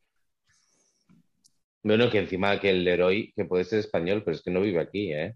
Bueno, 1.82 2.10
que 2.10 2.18
encima 2.18 2.60
que 2.60 2.70
el 2.70 2.84
Leroy, 2.84 3.32
que 3.34 3.44
puede 3.44 3.64
ser 3.64 3.80
español, 3.80 4.22
pero 4.24 4.36
es 4.36 4.42
que 4.42 4.50
no 4.50 4.60
vive 4.60 4.80
aquí, 4.80 5.12
¿eh? 5.12 5.34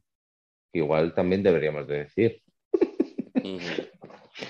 Igual 0.73 1.15
también 1.15 1.43
deberíamos 1.43 1.87
de 1.87 1.99
decir. 1.99 2.43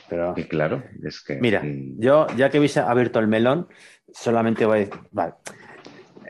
Pero, 0.09 0.35
y 0.37 0.45
claro, 0.45 0.83
es 1.05 1.23
que... 1.23 1.37
Mira, 1.37 1.63
mm. 1.63 2.01
yo 2.01 2.27
ya 2.37 2.51
que 2.51 2.57
habéis 2.57 2.77
abierto 2.77 3.19
el 3.19 3.29
melón, 3.29 3.69
solamente 4.13 4.67
voy 4.67 4.77
a 4.77 4.81
decir... 4.81 5.01
Vale 5.11 5.35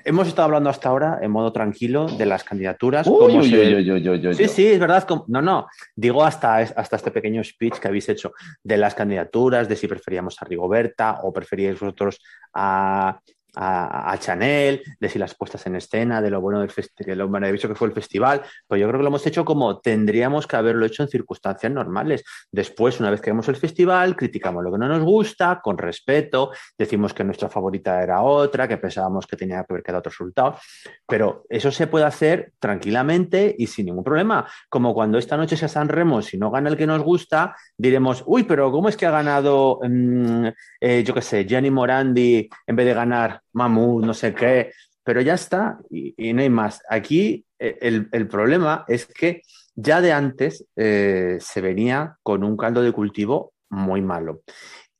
hemos 0.06 0.28
estado 0.28 0.46
hablando 0.46 0.70
hasta 0.70 0.88
ahora 0.88 1.18
en 1.20 1.30
modo 1.30 1.52
tranquilo 1.52 2.06
de 2.06 2.24
las 2.26 2.44
candidaturas. 2.44 3.06
sí, 3.06 4.48
sí, 4.48 4.66
es 4.68 4.78
verdad. 4.78 5.06
No, 5.26 5.42
no, 5.42 5.66
digo 5.94 6.24
hasta, 6.24 6.58
hasta 6.58 6.96
este 6.96 7.10
pequeño 7.10 7.42
speech 7.42 7.78
que 7.78 7.88
habéis 7.88 8.08
hecho 8.08 8.32
de 8.62 8.76
las 8.76 8.94
candidaturas, 8.94 9.68
de 9.68 9.76
si 9.76 9.88
preferíamos 9.88 10.40
a 10.40 10.44
Rigoberta 10.44 11.18
o 11.22 11.32
preferíais 11.32 11.78
vosotros 11.78 12.20
a, 12.54 13.20
a, 13.56 14.16
Chanel, 14.18 14.82
de 15.00 15.08
si 15.08 15.18
las 15.18 15.34
puestas 15.34 15.66
en 15.66 15.76
escena, 15.76 16.20
de 16.20 16.30
lo 16.30 16.40
bueno 16.40 16.60
del 16.60 16.70
de 16.98 17.16
lo 17.16 17.28
maravilloso 17.28 17.68
que 17.68 17.74
fue 17.74 17.88
el 17.88 17.94
festival, 17.94 18.42
pues 18.66 18.80
yo 18.80 18.86
creo 18.86 18.98
que 18.98 19.02
lo 19.02 19.08
hemos 19.08 19.26
hecho 19.26 19.44
como 19.44 19.80
tendríamos 19.80 20.46
que 20.46 20.56
haberlo 20.56 20.84
hecho 20.84 21.02
en 21.02 21.08
circunstancias 21.08 21.72
normales. 21.72 22.24
Después, 22.50 23.00
una 23.00 23.10
vez 23.10 23.20
que 23.20 23.30
vemos 23.30 23.48
el 23.48 23.56
festival, 23.56 24.14
criticamos 24.14 24.62
lo 24.62 24.72
que 24.72 24.78
no 24.78 24.88
nos 24.88 25.02
gusta, 25.02 25.60
con 25.62 25.78
respeto, 25.78 26.50
decimos 26.76 27.14
que 27.14 27.24
nuestra 27.24 27.48
favorita 27.48 28.02
era 28.02 28.22
otra, 28.22 28.68
que 28.68 28.76
pensábamos 28.76 29.26
que 29.26 29.36
tenía 29.36 29.64
que 29.64 29.72
haber 29.72 29.82
quedado 29.82 30.00
otro 30.00 30.10
resultado, 30.10 30.58
pero 31.06 31.44
eso 31.48 31.70
se 31.70 31.86
puede 31.86 32.04
hacer 32.04 32.52
tranquilamente 32.58 33.54
y 33.58 33.66
sin 33.66 33.86
ningún 33.86 34.04
problema. 34.04 34.46
Como 34.68 34.92
cuando 34.92 35.18
esta 35.18 35.36
noche 35.36 35.56
se 35.56 35.66
San 35.68 35.88
Remo, 35.88 36.22
si 36.22 36.38
no 36.38 36.50
gana 36.50 36.68
el 36.68 36.76
que 36.76 36.86
nos 36.86 37.02
gusta, 37.02 37.56
diremos, 37.76 38.22
uy, 38.26 38.44
pero 38.44 38.70
¿cómo 38.70 38.88
es 38.88 38.96
que 38.96 39.06
ha 39.06 39.10
ganado, 39.10 39.80
mm, 39.82 40.46
eh, 40.80 41.02
yo 41.04 41.14
qué 41.14 41.22
sé, 41.22 41.44
Gianni 41.44 41.70
Morandi 41.70 42.48
en 42.66 42.76
vez 42.76 42.86
de 42.86 42.94
ganar 42.94 43.40
mamut, 43.56 44.04
no 44.04 44.14
sé 44.14 44.34
qué, 44.34 44.70
pero 45.02 45.20
ya 45.20 45.34
está 45.34 45.78
y, 45.90 46.32
no 46.32 46.42
hay 46.42 46.50
más. 46.50 46.82
Aquí 46.88 47.44
eh, 47.58 47.78
el, 47.80 48.28
problema 48.28 48.84
es 48.86 49.06
que 49.06 49.42
ya 49.74 50.00
de 50.00 50.12
antes 50.12 50.66
eh, 50.76 51.38
se 51.40 51.60
venía 51.60 52.16
con 52.22 52.44
un 52.44 52.56
caldo 52.56 52.82
de 52.82 52.92
cultivo 52.92 53.52
muy 53.70 54.02
malo. 54.02 54.42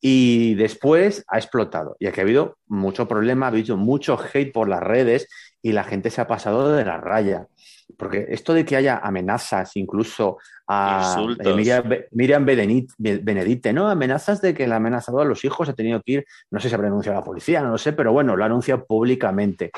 Y 0.00 0.54
después 0.54 1.24
ha 1.28 1.38
explotado. 1.38 1.96
Y 1.98 2.07
aquí 2.07 2.20
ha 2.20 2.22
habido 2.22 2.59
mucho 2.66 3.09
problema, 3.09 3.46
ha 3.46 3.48
habido 3.48 3.76
mucho 3.76 4.18
hate 4.18 4.52
por 4.52 4.68
las 4.68 4.82
redes 4.82 5.28
y 5.62 5.72
la 5.72 5.84
gente 5.84 6.11
se 6.11 6.20
ha 6.20 6.26
pasado 6.26 6.72
de 6.72 6.84
la 6.84 6.98
raya. 6.98 7.48
Porque 7.97 8.26
esto 8.28 8.53
de 8.53 8.64
que 8.64 8.76
haya 8.76 8.99
amenazas 8.99 9.76
incluso 9.76 10.39
a 10.66 11.16
eh, 11.39 12.07
Miriam, 12.11 12.45
Benedite, 12.45 13.72
¿no? 13.72 13.89
Amenazas 13.89 14.43
de 14.43 14.55
que 14.55 14.64
ha 14.64 14.76
amenazado 14.76 15.20
a 15.20 15.24
los 15.24 15.45
hijos, 15.45 15.68
ha 15.68 15.74
tenido 15.74 16.03
que 16.03 16.12
ir, 16.12 16.26
no 16.51 16.59
sé 16.59 16.68
si 16.68 16.74
habrá 16.74 16.89
anunciado 16.89 17.16
a 17.16 17.20
la 17.20 17.24
policía, 17.24 17.62
no 17.62 17.70
lo 17.70 17.78
sé, 17.78 17.93
pero 17.93 18.12
bueno, 18.12 18.37
lo 18.37 18.43
ha 18.43 18.47
anunciado 18.47 18.84
públicamente. 18.84 19.70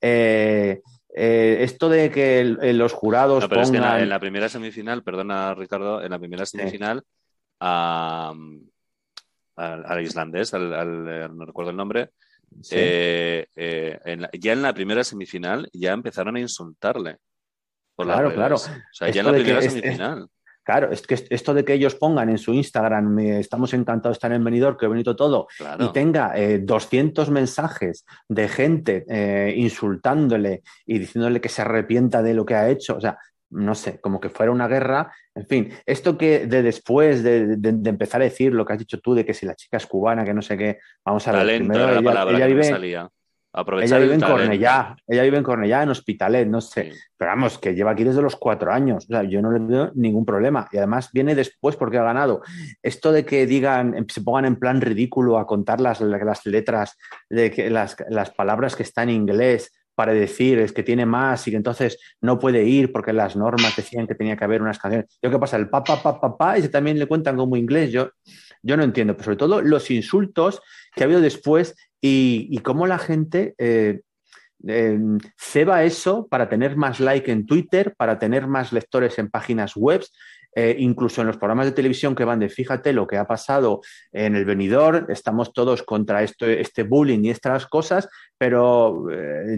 Eh, 0.00 0.80
eh, 1.14 1.58
esto 1.60 1.88
de 1.90 2.10
que 2.10 2.44
los 2.44 2.92
jurados 2.92 3.46
pongan... 3.46 4.00
en, 4.00 4.08
la, 4.08 4.18
primera 4.18 4.48
semifinal, 4.48 5.02
perdona 5.02 5.54
Ricardo, 5.54 6.02
en 6.02 6.10
la 6.10 6.18
primera 6.18 6.46
semifinal 6.46 7.02
al, 7.58 8.38
islandés, 10.00 10.54
al, 10.54 11.36
no 11.36 11.44
recuerdo 11.44 11.72
el 11.72 11.76
nombre, 11.76 12.10
ya 12.62 13.44
en 13.54 14.62
la 14.62 14.72
primera 14.72 15.04
semifinal 15.04 15.68
ya 15.74 15.92
empezaron 15.92 16.36
a 16.36 16.40
insultarle 16.40 17.18
claro, 18.02 18.34
claro. 18.34 18.56
O 18.56 18.58
sea, 18.92 19.10
ya 19.10 19.20
en 19.20 19.26
la 19.26 19.32
primera 19.32 19.62
semifinal. 19.62 20.28
Claro, 20.62 20.92
es 20.92 21.02
que 21.02 21.14
esto 21.30 21.54
de 21.54 21.64
que 21.64 21.72
ellos 21.72 21.94
pongan 21.94 22.28
en 22.28 22.38
su 22.38 22.52
Instagram, 22.52 23.18
estamos 23.18 23.72
encantados 23.72 24.14
de 24.14 24.18
estar 24.18 24.32
en 24.32 24.44
Benidorm, 24.44 24.76
qué 24.78 24.86
bonito 24.86 25.16
todo, 25.16 25.48
y 25.78 25.88
tenga 25.92 26.34
200 26.60 27.26
eh, 27.26 27.30
mensajes 27.30 28.04
de 28.28 28.46
gente 28.46 29.04
eh, 29.08 29.54
insultándole 29.56 30.62
y 30.86 30.98
diciéndole 30.98 31.40
que 31.40 31.48
se 31.48 31.62
arrepienta 31.62 32.22
de 32.22 32.34
lo 32.34 32.44
que 32.44 32.54
ha 32.54 32.68
hecho, 32.68 32.96
o 32.96 33.00
sea, 33.00 33.18
no 33.50 33.74
sé, 33.74 34.00
como 34.00 34.20
que 34.20 34.28
fuera 34.28 34.52
una 34.52 34.68
guerra, 34.68 35.12
en 35.34 35.46
fin, 35.46 35.72
esto 35.86 36.16
que 36.16 36.46
de 36.46 36.62
después 36.62 37.22
de, 37.24 37.58
empezar 37.64 38.20
a 38.20 38.24
decir 38.24 38.52
lo 38.52 38.64
que 38.64 38.74
has 38.74 38.78
dicho 38.78 39.00
tú, 39.00 39.14
de 39.14 39.24
que 39.24 39.34
si 39.34 39.46
la 39.46 39.56
chica 39.56 39.78
es 39.78 39.86
cubana, 39.86 40.24
que 40.24 40.34
no 40.34 40.42
sé 40.42 40.56
qué, 40.56 40.78
vamos 41.04 41.26
a 41.26 41.32
ver, 41.32 41.58
primero, 41.58 42.30
ella, 42.30 42.46
vive, 42.46 43.08
ella 43.52 43.98
vive 43.98 44.14
en 44.14 44.20
Cornellá, 44.20 44.96
ella 45.08 45.22
vive 45.24 45.38
en 45.38 45.42
Cornellá, 45.42 45.82
en 45.82 45.88
Hospitalet, 45.88 46.46
no 46.46 46.60
sé. 46.60 46.92
Pero 47.16 47.32
vamos, 47.32 47.58
que 47.58 47.74
lleva 47.74 47.90
aquí 47.90 48.04
desde 48.04 48.22
los 48.22 48.36
cuatro 48.36 48.72
años. 48.72 49.04
O 49.04 49.08
sea, 49.08 49.24
yo 49.24 49.42
no 49.42 49.50
le 49.50 49.58
veo 49.58 49.90
ningún 49.94 50.24
problema. 50.24 50.68
Y 50.70 50.78
además 50.78 51.10
viene 51.12 51.34
después 51.34 51.74
porque 51.74 51.98
ha 51.98 52.04
ganado. 52.04 52.42
Esto 52.82 53.10
de 53.10 53.24
que 53.24 53.46
digan, 53.46 53.96
em, 53.96 54.06
se 54.08 54.20
pongan 54.20 54.44
en 54.44 54.56
plan 54.56 54.80
ridículo 54.80 55.36
a 55.38 55.46
contar 55.46 55.80
las, 55.80 56.00
las 56.00 56.46
letras, 56.46 56.96
de 57.28 57.50
que 57.50 57.70
las, 57.70 57.96
las 58.08 58.30
palabras 58.30 58.76
que 58.76 58.84
están 58.84 59.08
en 59.08 59.16
inglés 59.16 59.72
para 59.96 60.14
decir 60.14 60.58
es 60.60 60.72
que 60.72 60.82
tiene 60.82 61.04
más 61.04 61.46
y 61.46 61.50
que 61.50 61.56
entonces 61.56 61.98
no 62.22 62.38
puede 62.38 62.64
ir 62.64 62.92
porque 62.92 63.12
las 63.12 63.36
normas 63.36 63.76
decían 63.76 64.06
que 64.06 64.14
tenía 64.14 64.36
que 64.36 64.44
haber 64.44 64.62
unas 64.62 64.78
canciones. 64.78 65.18
¿Yo 65.20 65.30
qué 65.30 65.38
pasa? 65.38 65.56
El 65.56 65.68
papá, 65.68 66.00
papá, 66.02 66.20
papá, 66.20 66.58
y 66.58 66.66
también 66.68 66.98
le 66.98 67.06
cuentan 67.06 67.36
como 67.36 67.56
inglés. 67.56 67.90
Yo, 67.90 68.10
yo 68.62 68.76
no 68.76 68.84
entiendo, 68.84 69.14
pero 69.14 69.24
sobre 69.24 69.36
todo 69.36 69.60
los 69.60 69.90
insultos 69.90 70.62
que 70.94 71.02
ha 71.02 71.06
habido 71.06 71.20
después 71.20 71.74
y, 72.00 72.58
cómo 72.58 72.86
la 72.86 72.98
gente 72.98 73.54
eh, 73.58 74.00
eh, 74.66 74.98
ceba 75.36 75.84
eso 75.84 76.26
para 76.28 76.48
tener 76.48 76.76
más 76.76 77.00
like 77.00 77.30
en 77.30 77.46
Twitter, 77.46 77.94
para 77.96 78.18
tener 78.18 78.46
más 78.46 78.72
lectores 78.72 79.18
en 79.18 79.30
páginas 79.30 79.76
web, 79.76 80.02
eh, 80.54 80.74
incluso 80.80 81.20
en 81.20 81.28
los 81.28 81.36
programas 81.36 81.66
de 81.66 81.72
televisión 81.72 82.16
que 82.16 82.24
van 82.24 82.40
de 82.40 82.48
fíjate 82.48 82.92
lo 82.92 83.06
que 83.06 83.16
ha 83.16 83.26
pasado 83.26 83.82
en 84.10 84.34
el 84.34 84.44
venidor, 84.44 85.06
estamos 85.08 85.52
todos 85.52 85.84
contra 85.84 86.24
esto, 86.24 86.44
este 86.44 86.82
bullying 86.82 87.24
y 87.24 87.30
estas 87.30 87.66
cosas, 87.66 88.08
pero 88.36 89.06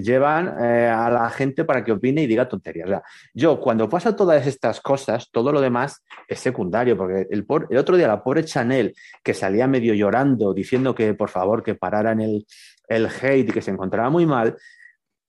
llevan 0.02 0.48
a 0.48 1.08
la 1.10 1.30
gente 1.30 1.64
para 1.64 1.82
que 1.82 1.92
opine 1.92 2.24
y 2.24 2.26
diga 2.26 2.46
tonterías. 2.46 3.00
yo 3.32 3.58
cuando 3.58 3.88
pasa 3.88 4.14
todas 4.14 4.46
estas 4.46 4.82
cosas, 4.82 5.30
todo 5.30 5.50
lo 5.50 5.62
demás 5.62 6.04
es 6.28 6.40
secundario, 6.40 6.96
porque 6.96 7.26
el, 7.30 7.46
el 7.70 7.78
otro 7.78 7.96
día 7.96 8.08
la 8.08 8.22
pobre 8.22 8.44
Chanel, 8.44 8.94
que 9.24 9.32
salía 9.32 9.66
medio 9.66 9.94
llorando, 9.94 10.52
diciendo 10.52 10.94
que 10.94 11.14
por 11.14 11.30
favor 11.30 11.62
que 11.62 11.74
pararan 11.74 12.20
el, 12.20 12.44
el 12.88 13.06
hate 13.06 13.48
y 13.48 13.52
que 13.52 13.62
se 13.62 13.70
encontraba 13.70 14.10
muy 14.10 14.26
mal, 14.26 14.56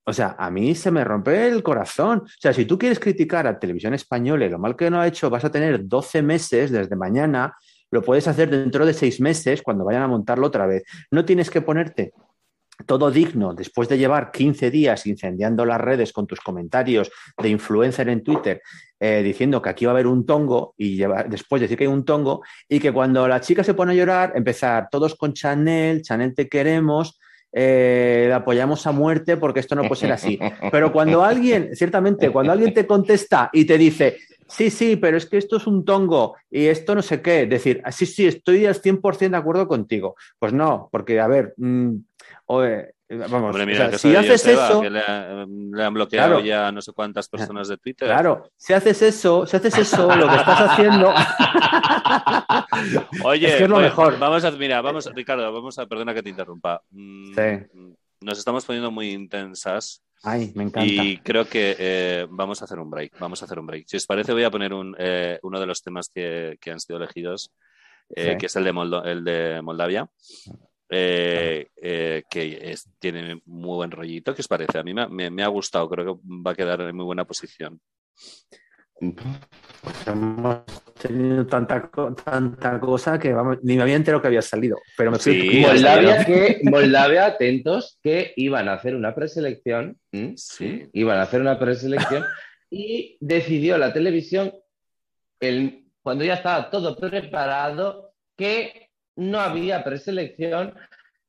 o 0.05 0.13
sea, 0.13 0.35
a 0.37 0.51
mí 0.51 0.75
se 0.75 0.91
me 0.91 1.03
rompe 1.03 1.47
el 1.47 1.63
corazón. 1.63 2.19
O 2.19 2.39
sea, 2.39 2.53
si 2.53 2.65
tú 2.65 2.77
quieres 2.77 2.99
criticar 2.99 3.47
a 3.47 3.57
Televisión 3.57 3.93
Española 3.93 4.45
y 4.45 4.49
lo 4.49 4.59
mal 4.59 4.75
que 4.75 4.89
no 4.89 4.99
ha 4.99 5.07
hecho, 5.07 5.29
vas 5.29 5.45
a 5.45 5.51
tener 5.51 5.87
12 5.87 6.21
meses 6.21 6.71
desde 6.71 6.95
mañana, 6.95 7.55
lo 7.89 8.01
puedes 8.01 8.27
hacer 8.27 8.49
dentro 8.49 8.85
de 8.85 8.93
seis 8.93 9.21
meses 9.21 9.61
cuando 9.61 9.85
vayan 9.85 10.01
a 10.01 10.07
montarlo 10.07 10.47
otra 10.47 10.65
vez. 10.65 10.83
No 11.11 11.23
tienes 11.23 11.49
que 11.49 11.61
ponerte 11.61 12.11
todo 12.87 13.11
digno, 13.11 13.53
después 13.53 13.87
de 13.87 13.97
llevar 13.97 14.31
15 14.31 14.71
días 14.71 15.05
incendiando 15.05 15.63
las 15.63 15.79
redes 15.79 16.11
con 16.11 16.25
tus 16.25 16.41
comentarios 16.41 17.11
de 17.37 17.49
influencer 17.49 18.09
en 18.09 18.23
Twitter, 18.23 18.61
eh, 18.99 19.21
diciendo 19.23 19.61
que 19.61 19.69
aquí 19.69 19.85
va 19.85 19.91
a 19.91 19.93
haber 19.93 20.07
un 20.07 20.25
tongo 20.25 20.73
y 20.75 20.97
después 21.29 21.61
decir 21.61 21.77
que 21.77 21.83
hay 21.83 21.89
un 21.89 22.03
tongo, 22.03 22.41
y 22.67 22.79
que 22.79 22.91
cuando 22.91 23.27
la 23.27 23.39
chica 23.41 23.63
se 23.63 23.75
pone 23.75 23.93
a 23.93 23.95
llorar, 23.95 24.33
empezar 24.35 24.87
todos 24.89 25.15
con 25.15 25.33
Chanel, 25.33 26.01
Chanel 26.01 26.33
te 26.33 26.49
queremos, 26.49 27.19
eh, 27.53 28.31
apoyamos 28.33 28.85
a 28.87 28.91
muerte 28.91 29.37
porque 29.37 29.59
esto 29.59 29.75
no 29.75 29.83
puede 29.83 30.01
ser 30.01 30.11
así. 30.11 30.39
Pero 30.71 30.91
cuando 30.91 31.23
alguien, 31.23 31.75
ciertamente, 31.75 32.31
cuando 32.31 32.51
alguien 32.51 32.73
te 32.73 32.87
contesta 32.87 33.49
y 33.53 33.65
te 33.65 33.77
dice, 33.77 34.17
sí, 34.53 34.69
sí, 34.69 34.95
pero 34.95 35.17
es 35.17 35.25
que 35.25 35.37
esto 35.37 35.57
es 35.57 35.67
un 35.67 35.83
tongo 35.83 36.35
y 36.49 36.67
esto 36.67 36.95
no 36.95 37.01
sé 37.01 37.21
qué, 37.21 37.45
decir, 37.45 37.81
ah, 37.83 37.91
sí, 37.91 38.05
sí, 38.05 38.27
estoy 38.27 38.65
al 38.65 38.75
100% 38.75 39.31
de 39.31 39.37
acuerdo 39.37 39.67
contigo. 39.67 40.15
Pues 40.39 40.53
no, 40.53 40.89
porque, 40.91 41.19
a 41.19 41.27
ver, 41.27 41.53
mm, 41.57 41.95
vamos, 43.29 43.55
si 43.97 44.15
haces 44.15 44.47
eso... 44.47 44.83
le, 44.83 45.01
han 45.83 45.93
bloqueado 45.93 46.39
ya 46.39 46.71
no 46.71 46.81
sé 46.81 46.93
cuántas 46.93 47.27
personas 47.27 47.67
de 47.67 47.77
Twitter. 47.77 48.07
Claro, 48.07 48.49
si 48.55 48.73
haces 48.73 49.01
eso, 49.01 49.45
si 49.45 49.57
haces 49.57 49.77
eso, 49.77 50.15
lo 50.15 50.27
que 50.27 50.35
estás 50.35 50.61
haciendo... 50.61 51.13
Oye, 53.23 53.47
es, 53.47 53.55
que 53.55 53.63
es 53.63 53.69
lo 53.69 53.79
mejor. 53.79 54.19
Vamos 54.19 54.43
a, 54.45 54.51
mira, 54.51 54.81
vamos, 54.81 55.09
Ricardo, 55.13 55.51
vamos 55.51 55.79
a, 55.79 55.85
perdona 55.85 56.13
que 56.13 56.23
te 56.23 56.29
interrumpa. 56.29 56.81
Mm, 56.91 57.33
nos 58.21 58.37
estamos 58.37 58.65
poniendo 58.65 58.91
muy 58.91 59.11
intensas. 59.11 60.03
Ay, 60.23 60.53
me 60.55 60.63
encanta. 60.63 60.85
Y 60.85 61.17
creo 61.17 61.45
que 61.45 61.75
eh, 61.77 62.25
vamos 62.29 62.61
a 62.61 62.65
hacer 62.65 62.79
un 62.79 62.89
break. 62.89 63.19
Vamos 63.19 63.41
a 63.41 63.45
hacer 63.45 63.59
un 63.59 63.67
break. 63.67 63.85
Si 63.87 63.97
os 63.97 64.05
parece, 64.05 64.31
voy 64.31 64.45
a 64.45 64.51
poner 64.51 64.73
un, 64.73 64.95
eh, 64.97 65.37
uno 65.43 65.59
de 65.59 65.65
los 65.65 65.83
temas 65.83 66.09
que, 66.09 66.57
han 66.65 66.79
sido 66.79 66.97
elegidos, 66.97 67.51
eh, 68.15 68.37
que 68.39 68.45
es 68.45 68.55
el 68.55 68.63
de, 68.63 69.01
el 69.05 69.23
de 69.25 69.61
Moldavia. 69.61 70.09
que 70.89 71.67
tiene 72.99 73.41
muy 73.45 73.75
buen 73.75 73.91
rollito. 73.91 74.33
¿Qué 74.33 74.41
os 74.41 74.47
parece? 74.47 74.77
A 74.77 74.83
mí 74.83 74.93
me, 74.93 75.43
ha 75.43 75.47
gustado, 75.47 75.89
creo 75.89 76.15
que 76.15 76.21
va 76.25 76.51
a 76.51 76.55
quedar 76.55 76.79
en 76.81 76.95
muy 76.95 77.05
buena 77.05 77.25
posición. 77.25 77.81
Pues 78.99 80.07
hemos 80.07 80.59
tenido 81.01 81.45
tanta, 81.45 81.89
tanta 82.23 82.79
cosa 82.79 83.19
que 83.19 83.35
ni 83.63 83.75
me 83.75 83.81
había 83.81 83.95
enterado 83.95 84.21
que 84.21 84.27
había 84.27 84.41
salido. 84.41 84.77
Pero 84.97 85.11
me 85.11 85.19
sí, 85.19 85.61
Moldavia, 85.61 86.25
que, 86.25 86.61
Moldavia, 86.63 87.25
atentos, 87.25 87.99
que 88.01 88.33
iban 88.37 88.69
a 88.69 88.73
hacer 88.73 88.95
una 88.95 89.13
preselección. 89.13 89.97
Sí. 90.35 90.89
Iban 90.93 91.19
a 91.19 91.23
hacer 91.23 91.41
una 91.41 91.59
preselección 91.59 92.23
y 92.69 93.17
decidió 93.19 93.77
la 93.77 93.93
televisión, 93.93 94.53
el, 95.39 95.85
cuando 96.01 96.23
ya 96.23 96.35
estaba 96.35 96.69
todo 96.69 96.95
preparado, 96.95 98.13
que 98.35 98.89
no 99.15 99.39
había 99.39 99.83
preselección 99.83 100.73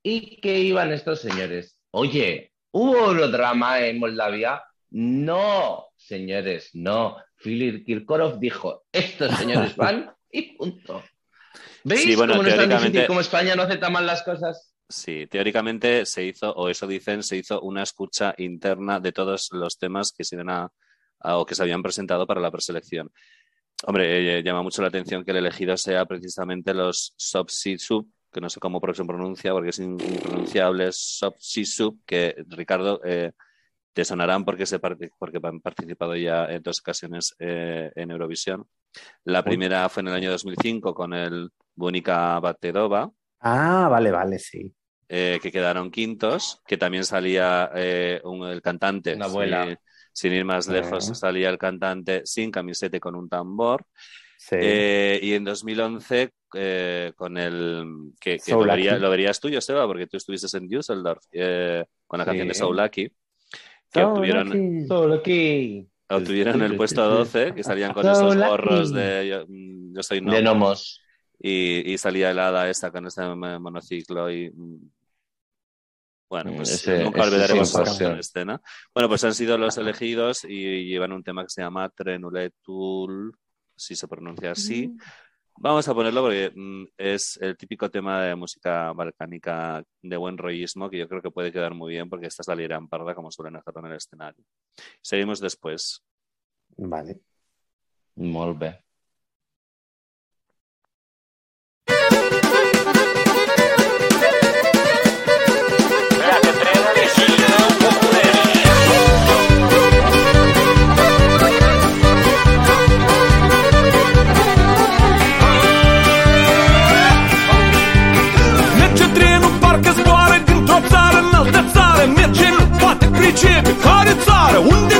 y 0.03 0.41
que 0.41 0.59
iban 0.61 0.93
estos 0.93 1.21
señores. 1.21 1.79
Oye, 1.91 2.53
¿hubo 2.71 3.11
un 3.11 3.33
drama 3.33 3.81
en 3.81 3.99
Moldavia? 3.99 4.63
No, 4.97 5.89
señores, 5.97 6.71
no. 6.73 7.17
Philip 7.43 7.85
Kirkorov 7.85 8.39
dijo, 8.39 8.85
estos 8.93 9.37
señores 9.37 9.75
van 9.77 10.15
y 10.31 10.57
punto. 10.57 11.03
¿Veis 11.83 12.17
cómo 12.17 12.45
tan 12.45 12.69
difícil 12.69 13.07
como 13.09 13.21
España 13.21 13.57
no 13.57 13.63
acepta 13.65 13.91
mal 13.91 14.07
las 14.07 14.23
cosas? 14.23 14.73
Sí, 14.89 15.27
teóricamente 15.27 16.07
se 16.07 16.25
hizo, 16.25 16.53
o 16.53 16.69
eso 16.69 16.87
dicen, 16.87 17.25
se 17.25 17.37
hizo 17.37 17.61
una 17.63 17.83
escucha 17.83 18.37
interna 18.39 19.01
de 19.01 19.11
todos 19.11 19.49
los 19.51 19.79
temas 19.79 20.13
que 20.13 20.23
se, 20.23 20.37
a, 20.47 20.71
o 21.39 21.45
que 21.45 21.57
se 21.57 21.63
habían 21.65 21.83
presentado 21.83 22.25
para 22.25 22.41
la 22.41 22.53
preselección. 22.53 23.11
Hombre, 23.87 24.39
eh, 24.39 24.43
llama 24.45 24.63
mucho 24.63 24.81
la 24.81 24.89
atención 24.89 25.25
que 25.25 25.33
el 25.33 25.39
elegido 25.39 25.77
sea 25.77 26.05
precisamente 26.07 26.73
los 26.73 27.15
sub 27.17 27.49
que 28.33 28.41
no 28.41 28.49
sé 28.49 28.61
cómo 28.61 28.81
se 28.95 29.05
pronuncia 29.05 29.53
porque 29.53 29.71
es 29.71 29.79
impronunciable, 29.81 30.93
sub 30.93 32.01
que 32.07 32.37
Ricardo 32.47 33.01
eh, 33.05 33.33
te 33.95 34.05
sonarán 34.05 34.45
porque, 34.45 34.67
se 34.67 34.81
porque 34.81 35.41
han 35.43 35.61
participado 35.61 36.17
ya 36.17 36.47
en 36.47 36.63
dos 36.63 36.81
ocasiones 36.81 37.35
eh, 37.39 37.93
en 37.95 38.11
Eurovisión. 38.11 38.67
La 39.23 39.43
primera 39.45 39.89
fue 39.89 40.03
en 40.03 40.09
el 40.09 40.15
año 40.15 40.31
2005 40.33 40.93
con 40.93 41.15
el 41.15 41.51
Bunica 41.77 42.39
Batedova. 42.41 43.11
Ah, 43.41 43.89
vale, 43.89 44.11
vale, 44.11 44.39
sí. 44.41 44.75
Eh, 45.09 45.39
que 45.41 45.53
quedaron 45.53 45.93
quintos, 45.93 46.61
que 46.67 46.77
también 46.77 47.05
salía 47.05 47.71
eh, 47.75 48.21
el 48.25 48.61
cantante. 48.61 49.15
Una 49.15 49.27
abuela. 49.27 49.79
Sin, 50.13 50.33
ir 50.33 50.45
más 50.45 50.69
lejos, 50.69 51.07
salía 51.19 51.51
el 51.51 51.59
cantante 51.59 52.23
sin 52.25 52.53
camiseta 52.53 53.01
con 53.01 53.17
un 53.17 53.29
tambor. 53.29 53.85
Sí. 54.37 54.57
y 54.57 55.33
en 55.33 55.45
2011 55.45 56.33
con 57.17 57.39
el 57.39 58.13
que, 58.21 58.39
lo, 58.49 59.11
verías 59.11 59.41
tú, 59.41 59.51
Joseba, 59.53 59.87
porque 59.87 60.07
tú 60.07 60.17
estuviste 60.19 60.57
en 60.57 60.69
Düsseldorf 60.69 61.25
con 62.07 62.19
la 62.19 62.25
canción 62.25 62.47
de 62.47 62.55
Soulaki 62.55 63.11
que 63.95 64.05
obtuvieron, 64.05 64.87
obtuvieron 66.09 66.63
el 66.63 66.77
puesto 66.77 67.09
12, 67.09 67.55
que 67.55 67.63
salían 67.63 67.93
con 67.93 68.07
esos 68.07 68.37
gorros 68.37 68.93
de 68.93 69.29
yo, 69.29 69.45
mm, 69.49 70.03
soy 70.03 70.21
De 70.21 70.43
gnomos. 70.43 71.01
Y, 71.39 71.93
y, 71.93 71.99
salía 71.99 72.31
helada 72.31 72.71
esta 72.71 72.91
con 72.91 73.07
este 73.07 73.23
monociclo 73.35 74.31
y 74.31 74.51
mm, 74.51 74.91
bueno, 76.29 76.53
pues 76.57 76.71
ese, 76.71 77.05
nunca 77.05 77.23
olvidaremos 77.23 77.75
esa 77.75 78.19
escena. 78.19 78.61
Bueno, 78.95 79.09
pues 79.09 79.23
han 79.25 79.35
sido 79.35 79.59
los 79.59 79.77
elegidos 79.77 80.45
y 80.45 80.85
llevan 80.85 81.13
un 81.13 81.23
tema 81.23 81.43
que 81.43 81.51
se 81.51 81.63
llama 81.63 81.89
Trenuletul, 81.91 83.37
si 83.77 83.95
se 83.95 84.09
pronuncia 84.09 84.53
así. 84.53 84.97
Vamos 85.57 85.89
a 85.89 85.95
ponerlo 85.95 86.23
porque 86.23 86.53
mm, 86.55 86.85
es 86.99 87.39
el 87.41 87.57
típico 87.57 87.91
tema 87.91 88.23
de 88.23 88.35
música 88.35 88.93
balcánica 88.93 89.83
de 90.03 90.17
buen 90.17 90.37
rollismo 90.37 90.91
que 90.91 90.99
yo 90.99 91.09
creo 91.09 91.23
que 91.23 91.31
puede 91.31 91.53
quedar 91.53 91.75
muy 91.75 91.93
bien 91.93 92.11
porque 92.11 92.27
esta 92.27 92.43
es 92.43 92.49
la 92.49 92.57
lira 92.57 92.77
en 92.77 92.89
parda 92.89 93.15
como 93.15 93.31
suelen 93.31 93.57
hacer 93.57 93.75
en 93.77 93.87
el 93.87 93.97
escenario. 93.97 94.45
Seguimos 95.01 95.41
después. 95.41 96.03
Vale. 96.77 97.21
Molt 98.17 98.59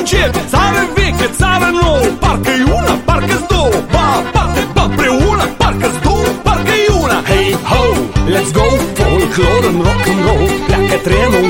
începe? 0.05 0.41
Țară 0.53 0.83
veche, 0.97 1.29
țară 1.41 1.69
nouă 1.81 2.07
Parcă-i 2.23 2.63
una, 2.79 2.95
parcă-s 3.09 3.45
două. 3.53 3.77
Ba 3.95 4.05
aparte, 4.21 4.61
ba 4.77 4.85
preună 4.99 5.45
Parcă-s 5.61 5.97
două, 6.07 6.29
parcă-i 6.47 6.87
una. 7.03 7.19
Hey 7.31 7.49
ho, 7.71 7.83
let's 8.35 8.51
go 8.59 8.67
Folklore 8.99 9.67
în 9.71 9.77
rock 9.87 10.07
and 10.13 10.23
roll. 10.27 10.49
Pleacă 10.67 10.97
trenul 11.07 11.45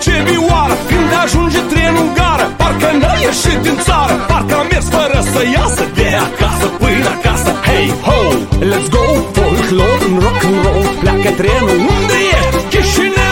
vioară 0.00 0.76
Când 0.88 1.10
ajunge 1.22 1.60
trenul 1.72 2.02
în 2.06 2.10
gară 2.18 2.46
Parcă 2.56 2.90
n-a 3.00 3.14
ieșit 3.26 3.58
din 3.66 3.76
țară. 3.86 4.14
Parcă 4.30 4.54
a 4.54 4.62
mers 4.70 4.86
fără 4.96 5.18
să 5.32 5.40
iasă 5.56 5.84
De 5.94 6.08
acasă 6.26 6.66
până 6.82 7.08
acasă. 7.16 7.50
Hey 7.66 7.86
ho, 8.06 8.20
let's 8.70 8.88
go 8.94 9.04
Folklore 9.34 10.04
în 10.08 10.14
rock 10.24 10.42
and 10.48 10.58
roll 10.64 10.86
Pleacă 11.00 11.30
trenul 11.40 11.78
unde 11.96 12.18
e 12.38 12.42
Chișinău, 12.72 13.31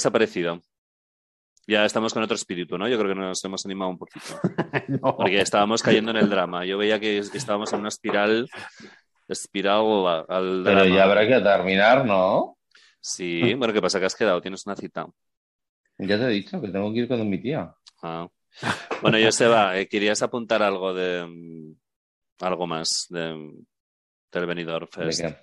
os 0.00 0.06
ha 0.06 0.10
parecido? 0.10 0.60
Ya 1.66 1.84
estamos 1.84 2.12
con 2.12 2.22
otro 2.22 2.34
espíritu, 2.34 2.76
¿no? 2.78 2.88
Yo 2.88 2.98
creo 2.98 3.10
que 3.14 3.20
nos 3.20 3.44
hemos 3.44 3.64
animado 3.64 3.90
un 3.90 3.98
poquito. 3.98 4.26
No. 4.88 5.16
Porque 5.16 5.40
estábamos 5.40 5.82
cayendo 5.82 6.10
en 6.10 6.16
el 6.16 6.28
drama. 6.28 6.64
Yo 6.64 6.76
veía 6.78 6.98
que 6.98 7.18
estábamos 7.18 7.72
en 7.72 7.80
una 7.80 7.88
espiral, 7.88 8.48
espiral 9.28 10.24
al 10.28 10.62
Pero 10.64 10.80
drama. 10.84 10.86
ya 10.96 11.04
habrá 11.04 11.28
que 11.28 11.40
terminar, 11.40 12.04
¿no? 12.04 12.58
Sí, 13.00 13.54
bueno, 13.54 13.72
¿qué 13.72 13.80
pasa? 13.80 14.00
Que 14.00 14.06
has 14.06 14.16
quedado, 14.16 14.40
tienes 14.40 14.66
una 14.66 14.74
cita. 14.74 15.06
Ya 15.98 16.18
te 16.18 16.24
he 16.24 16.28
dicho 16.28 16.60
que 16.60 16.68
tengo 16.68 16.92
que 16.92 17.00
ir 17.00 17.08
con 17.08 17.28
mi 17.28 17.40
tía. 17.40 17.72
Ah. 18.02 18.26
Bueno, 19.00 19.18
Joseba, 19.22 19.78
eh, 19.78 19.86
¿querías 19.86 20.22
apuntar 20.22 20.62
algo 20.62 20.92
de 20.92 21.24
mm, 21.24 21.74
algo 22.44 22.66
más 22.66 23.06
de, 23.10 23.52
del 24.32 24.46
Benidorm 24.46 24.88
¿De 24.96 25.04
Fest? 25.04 25.20
qué? 25.20 25.36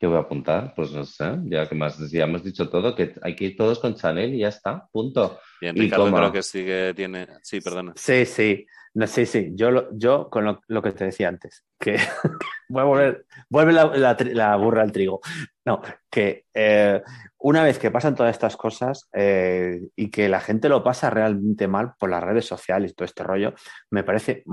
¿Qué 0.00 0.06
voy 0.06 0.16
a 0.16 0.20
apuntar? 0.20 0.72
Pues 0.74 0.92
no 0.92 1.04
sé, 1.04 1.36
ya 1.44 1.68
que 1.68 1.74
más, 1.74 2.10
ya 2.10 2.24
hemos 2.24 2.42
dicho 2.42 2.70
todo, 2.70 2.94
que 2.96 3.14
hay 3.22 3.36
que 3.36 3.44
ir 3.44 3.56
todos 3.56 3.78
con 3.80 3.94
Chanel 3.94 4.34
y 4.34 4.38
ya 4.38 4.48
está, 4.48 4.88
punto. 4.90 5.38
Bien, 5.60 5.76
Y 5.76 5.80
Ricardo 5.82 6.06
coma. 6.06 6.16
creo 6.18 6.32
que 6.32 6.42
sí 6.42 6.64
que 6.64 6.94
tiene... 6.96 7.28
Sí, 7.42 7.60
perdona. 7.60 7.92
Sí, 7.96 8.24
sí. 8.24 8.66
No, 8.94 9.06
sí, 9.06 9.26
sí. 9.26 9.50
Yo, 9.54 9.70
lo- 9.70 9.88
yo 9.92 10.30
con 10.30 10.46
lo, 10.46 10.62
lo 10.68 10.80
que 10.80 10.92
te 10.92 11.04
decía 11.04 11.28
antes, 11.28 11.66
que 11.78 11.96
voy 12.70 12.80
a 12.80 12.84
volver, 12.84 13.26
vuelve 13.50 13.72
la, 13.74 13.84
la 13.94 14.16
tri- 14.16 14.32
la 14.32 14.56
burra 14.56 14.80
al 14.82 14.90
trigo. 14.90 15.20
No, 15.66 15.82
que 16.10 16.46
eh, 16.54 17.02
una 17.38 17.62
vez 17.62 17.78
que 17.78 17.90
pasan 17.90 18.14
todas 18.14 18.32
estas 18.34 18.56
cosas 18.56 19.06
eh, 19.12 19.80
y 19.94 20.10
que 20.10 20.30
la 20.30 20.40
gente 20.40 20.70
lo 20.70 20.82
pasa 20.82 21.10
realmente 21.10 21.68
mal 21.68 21.92
por 21.98 22.08
las 22.08 22.24
redes 22.24 22.46
sociales 22.46 22.92
y 22.92 22.94
todo 22.94 23.04
este 23.04 23.22
rollo, 23.22 23.52
me 23.90 24.02
parece 24.02 24.44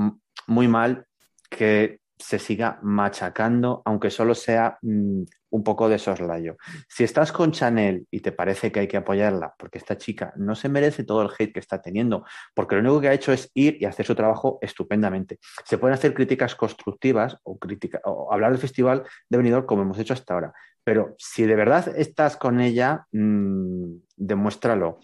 muy 0.47 0.67
mal 0.67 1.05
que 1.49 1.99
se 2.19 2.39
siga 2.39 2.79
machacando, 2.81 3.81
aunque 3.85 4.09
solo 4.09 4.33
sea 4.33 4.77
mm, 4.81 5.23
un 5.49 5.63
poco 5.63 5.87
de 5.87 5.99
soslayo. 5.99 6.57
Si 6.89 7.03
estás 7.03 7.31
con 7.31 7.51
Chanel 7.51 8.07
y 8.11 8.19
te 8.21 8.31
parece 8.31 8.71
que 8.71 8.81
hay 8.81 8.87
que 8.87 8.97
apoyarla, 8.97 9.53
porque 9.57 9.77
esta 9.77 9.97
chica 9.97 10.33
no 10.35 10.55
se 10.55 10.69
merece 10.69 11.03
todo 11.03 11.21
el 11.21 11.29
hate 11.37 11.53
que 11.53 11.59
está 11.59 11.81
teniendo, 11.81 12.25
porque 12.53 12.75
lo 12.75 12.81
único 12.81 13.01
que 13.01 13.09
ha 13.09 13.13
hecho 13.13 13.31
es 13.31 13.51
ir 13.53 13.77
y 13.79 13.85
hacer 13.85 14.05
su 14.05 14.15
trabajo 14.15 14.57
estupendamente. 14.61 15.39
Se 15.63 15.77
pueden 15.77 15.93
hacer 15.93 16.13
críticas 16.13 16.55
constructivas 16.55 17.37
o, 17.43 17.57
crítica, 17.57 18.01
o 18.03 18.33
hablar 18.33 18.51
del 18.51 18.61
festival 18.61 19.03
de 19.29 19.37
Benidorm 19.37 19.65
como 19.65 19.83
hemos 19.83 19.99
hecho 19.99 20.13
hasta 20.13 20.33
ahora, 20.33 20.53
pero 20.83 21.15
si 21.17 21.43
de 21.43 21.55
verdad 21.55 21.93
estás 21.97 22.37
con 22.37 22.61
ella, 22.61 23.05
mm, 23.11 23.97
demuéstralo, 24.15 24.99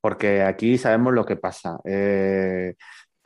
porque 0.00 0.42
aquí 0.42 0.78
sabemos 0.78 1.12
lo 1.12 1.26
que 1.26 1.36
pasa. 1.36 1.78
Eh, 1.84 2.74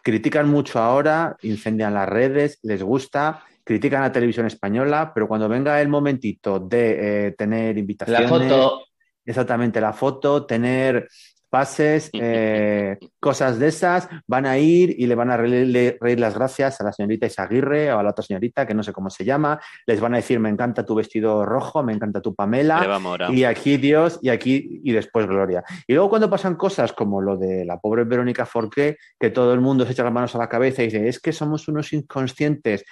critican 0.03 0.49
mucho 0.49 0.79
ahora, 0.79 1.37
incendian 1.43 1.95
las 1.95 2.09
redes, 2.09 2.59
les 2.63 2.83
gusta, 2.83 3.43
critican 3.65 4.03
la 4.03 4.13
televisión 4.13 4.47
española, 4.47 5.13
pero 5.15 5.29
cuando 5.29 5.49
venga 5.49 5.81
el 5.81 5.89
momentito 5.89 6.59
de 6.59 7.27
eh, 7.29 7.33
tener 7.33 7.75
La 7.75 7.81
invitaciones, 7.81 8.29
foto, 8.29 8.83
exactamente 9.25 9.81
la 9.81 9.93
foto, 9.93 10.47
tener 10.47 11.09
pases, 11.51 12.11
eh, 12.13 12.97
cosas 13.19 13.59
de 13.59 13.69
esas, 13.69 14.09
van 14.27 14.47
a 14.47 14.57
ir 14.57 14.95
y 14.99 15.07
le 15.07 15.15
van 15.15 15.31
a 15.31 15.37
reír, 15.37 16.21
las 16.21 16.35
gracias 16.35 16.81
a 16.81 16.85
la 16.85 16.93
señorita 16.93 17.27
Isaguirre 17.27 17.93
o 17.93 17.99
a 17.99 18.03
la 18.03 18.11
otra 18.11 18.25
señorita, 18.25 18.67
que 18.67 18.75
no 18.75 18.83
sé 18.83 18.93
cómo 18.93 19.11
se 19.11 19.25
llama, 19.25 19.61
les 19.87 20.01
van 20.01 20.15
a 20.15 20.19
decir, 20.19 20.39
me 20.39 20.49
encanta 20.49 20.87
tu 20.87 20.95
vestido 20.95 21.45
rojo, 21.45 21.83
me 21.83 21.93
encanta 21.93 22.23
tu 22.23 22.35
Pamela, 22.35 22.99
y 23.31 23.45
aquí 23.45 23.77
Dios, 23.77 24.19
y 24.23 24.29
aquí, 24.29 24.81
y 24.85 24.93
después 24.93 25.27
Gloria. 25.27 25.65
Y 25.87 25.95
luego 25.95 26.09
cuando 26.09 26.31
pasan 26.31 26.55
cosas 26.55 26.93
como 26.93 27.21
lo 27.21 27.37
de 27.37 27.65
la 27.65 27.79
pobre 27.81 28.05
Verónica 28.05 28.47
Forqué, 28.47 28.97
que 29.19 29.31
todo 29.31 29.53
el 29.53 29.61
mundo 29.61 29.85
se 29.85 29.93
echa 29.93 30.05
las 30.05 30.13
manos 30.13 30.35
a 30.35 30.39
la 30.39 30.49
cabeza 30.49 30.83
y 30.83 30.87
dice, 30.87 31.09
es 31.09 31.19
que 31.21 31.33
somos 31.33 31.67
unos 31.69 31.93
inconscientes. 31.93 32.85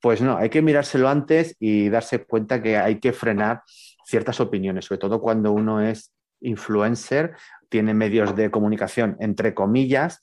Pues 0.00 0.20
no, 0.20 0.36
hay 0.36 0.48
que 0.48 0.62
mirárselo 0.62 1.08
antes 1.08 1.54
y 1.60 1.88
darse 1.88 2.24
cuenta 2.24 2.62
que 2.62 2.76
hay 2.76 2.98
que 2.98 3.12
frenar 3.12 3.62
ciertas 4.04 4.40
opiniones, 4.40 4.84
sobre 4.84 4.98
todo 4.98 5.20
cuando 5.20 5.52
uno 5.52 5.80
es 5.80 6.12
influencer, 6.40 7.34
tiene 7.68 7.94
medios 7.94 8.34
de 8.36 8.50
comunicación, 8.50 9.16
entre 9.20 9.54
comillas, 9.54 10.22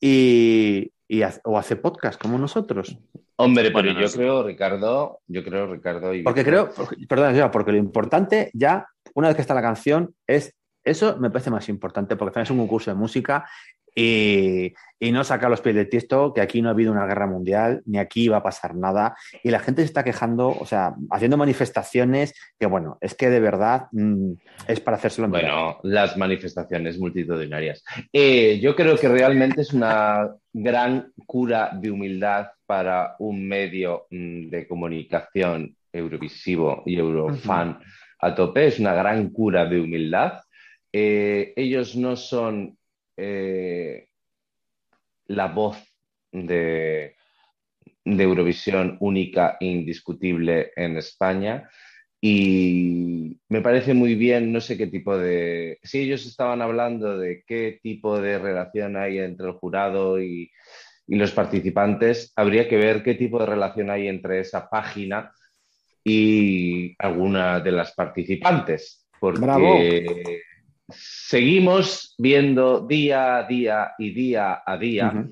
y, 0.00 0.92
y 1.08 1.22
ha- 1.22 1.40
o 1.44 1.58
hace 1.58 1.76
podcast 1.76 2.20
como 2.20 2.38
nosotros. 2.38 2.98
hombre, 3.36 3.70
Bueno, 3.70 3.88
pero 3.88 3.94
no 3.94 4.00
yo 4.00 4.08
sé. 4.08 4.18
creo, 4.18 4.42
Ricardo, 4.44 5.20
yo 5.26 5.42
creo, 5.44 5.66
Ricardo, 5.72 6.14
y 6.14 6.22
Porque 6.22 6.44
creo, 6.44 6.70
porque- 6.74 7.06
perdón, 7.08 7.34
ya, 7.34 7.50
porque 7.50 7.72
lo 7.72 7.78
importante 7.78 8.50
ya, 8.54 8.86
una 9.14 9.28
vez 9.28 9.36
que 9.36 9.42
está 9.42 9.54
la 9.54 9.62
canción, 9.62 10.14
es 10.26 10.54
eso 10.84 11.16
me 11.18 11.30
parece 11.30 11.50
más 11.50 11.68
importante, 11.70 12.14
porque 12.16 12.40
es 12.42 12.50
un 12.50 12.58
concurso 12.58 12.90
de 12.90 12.96
música 12.96 13.48
y, 13.94 14.74
y 14.98 15.12
no 15.12 15.22
saca 15.22 15.48
los 15.48 15.60
pies 15.60 15.74
del 15.74 15.88
tiesto, 15.88 16.32
que 16.32 16.40
aquí 16.40 16.62
no 16.62 16.68
ha 16.68 16.72
habido 16.72 16.90
una 16.90 17.06
guerra 17.06 17.26
mundial, 17.26 17.82
ni 17.84 17.98
aquí 17.98 18.28
va 18.28 18.38
a 18.38 18.42
pasar 18.42 18.74
nada, 18.74 19.14
y 19.42 19.50
la 19.50 19.60
gente 19.60 19.82
se 19.82 19.86
está 19.86 20.02
quejando, 20.02 20.48
o 20.48 20.64
sea, 20.66 20.94
haciendo 21.10 21.36
manifestaciones 21.36 22.34
que, 22.58 22.66
bueno, 22.66 22.96
es 23.00 23.14
que 23.14 23.28
de 23.28 23.40
verdad 23.40 23.88
mm, 23.92 24.32
es 24.66 24.80
para 24.80 24.96
hacérselo 24.96 25.26
en 25.26 25.32
Bueno, 25.32 25.78
las 25.82 26.16
manifestaciones 26.16 26.98
multitudinarias. 26.98 27.84
Eh, 28.12 28.58
yo 28.60 28.74
creo 28.74 28.96
que 28.96 29.08
realmente 29.08 29.60
es 29.60 29.72
una 29.72 30.30
gran 30.52 31.12
cura 31.26 31.70
de 31.74 31.90
humildad 31.90 32.48
para 32.66 33.16
un 33.18 33.46
medio 33.46 34.06
mm, 34.10 34.48
de 34.48 34.66
comunicación 34.66 35.76
eurovisivo 35.92 36.82
y 36.86 36.98
eurofan 36.98 37.78
a 38.20 38.34
tope. 38.34 38.66
Es 38.66 38.80
una 38.80 38.94
gran 38.94 39.28
cura 39.30 39.66
de 39.66 39.80
humildad. 39.80 40.40
Eh, 40.92 41.52
ellos 41.56 41.94
no 41.96 42.16
son 42.16 42.76
eh, 43.16 44.08
la 45.26 45.48
voz 45.48 45.76
de, 46.32 47.16
de 48.04 48.22
Eurovisión 48.22 48.96
única 49.00 49.56
e 49.60 49.66
indiscutible 49.66 50.72
en 50.76 50.96
España. 50.96 51.68
Y 52.20 53.38
me 53.48 53.60
parece 53.60 53.92
muy 53.92 54.14
bien, 54.14 54.50
no 54.50 54.60
sé 54.60 54.78
qué 54.78 54.86
tipo 54.86 55.16
de... 55.18 55.78
Si 55.82 56.00
ellos 56.00 56.24
estaban 56.24 56.62
hablando 56.62 57.18
de 57.18 57.44
qué 57.46 57.78
tipo 57.82 58.18
de 58.18 58.38
relación 58.38 58.96
hay 58.96 59.18
entre 59.18 59.46
el 59.48 59.52
jurado 59.52 60.18
y, 60.20 60.50
y 61.06 61.16
los 61.16 61.32
participantes, 61.32 62.32
habría 62.34 62.66
que 62.66 62.78
ver 62.78 63.02
qué 63.02 63.14
tipo 63.14 63.40
de 63.40 63.46
relación 63.46 63.90
hay 63.90 64.08
entre 64.08 64.40
esa 64.40 64.70
página 64.70 65.32
y 66.02 66.94
alguna 66.98 67.60
de 67.60 67.72
las 67.72 67.92
participantes. 67.92 69.06
Porque. 69.20 70.42
Seguimos 70.88 72.14
viendo 72.18 72.86
día 72.86 73.38
a 73.38 73.46
día 73.46 73.92
y 73.98 74.12
día 74.12 74.62
a 74.64 74.76
día 74.76 75.26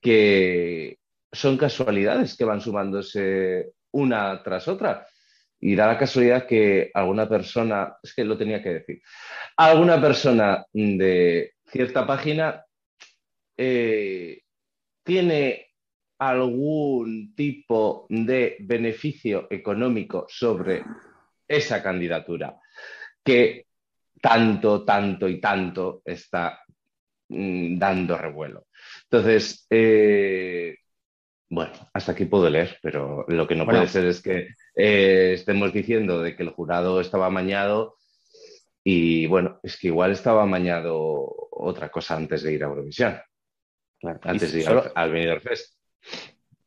que 0.00 0.98
son 1.30 1.56
casualidades 1.56 2.36
que 2.36 2.44
van 2.44 2.60
sumándose 2.60 3.72
una 3.92 4.42
tras 4.42 4.68
otra. 4.68 5.06
Y 5.60 5.76
da 5.76 5.86
la 5.86 5.98
casualidad 5.98 6.46
que 6.46 6.90
alguna 6.92 7.28
persona, 7.28 7.96
es 8.02 8.12
que 8.14 8.24
lo 8.24 8.36
tenía 8.36 8.62
que 8.62 8.74
decir, 8.74 9.00
alguna 9.56 10.00
persona 10.00 10.66
de 10.72 11.54
cierta 11.66 12.04
página 12.04 12.64
eh, 13.56 14.42
tiene 15.04 15.68
algún 16.18 17.34
tipo 17.34 18.06
de 18.08 18.56
beneficio 18.60 19.46
económico 19.50 20.26
sobre 20.28 20.82
esa 21.46 21.82
candidatura 21.82 22.58
que 23.24 23.66
tanto, 24.22 24.84
tanto 24.86 25.28
y 25.28 25.38
tanto 25.40 26.00
está 26.06 26.60
mm, 27.28 27.76
dando 27.78 28.16
revuelo. 28.16 28.66
Entonces, 29.10 29.66
eh, 29.68 30.76
bueno, 31.50 31.72
hasta 31.92 32.12
aquí 32.12 32.24
puedo 32.24 32.48
leer, 32.48 32.78
pero 32.80 33.26
lo 33.28 33.46
que 33.46 33.54
no 33.54 33.64
Bueno. 33.66 33.80
puede 33.80 33.90
ser 33.92 34.06
es 34.06 34.22
que 34.22 34.48
eh, 34.74 35.32
estemos 35.34 35.72
diciendo 35.72 36.22
de 36.22 36.34
que 36.34 36.44
el 36.44 36.50
jurado 36.50 37.00
estaba 37.00 37.26
amañado 37.26 37.96
y 38.84 39.26
bueno, 39.26 39.60
es 39.62 39.76
que 39.76 39.88
igual 39.88 40.12
estaba 40.12 40.42
amañado 40.44 40.96
otra 41.50 41.90
cosa 41.90 42.16
antes 42.16 42.42
de 42.42 42.52
ir 42.54 42.64
a 42.64 42.68
Eurovisión, 42.68 43.20
Claro. 44.00 44.18
Antes 44.24 44.52
de 44.52 44.58
ir 44.60 44.64
solo- 44.64 44.82
al, 44.82 44.92
al 44.94 45.12
Benidorm 45.12 45.42
Fest. 45.42 45.76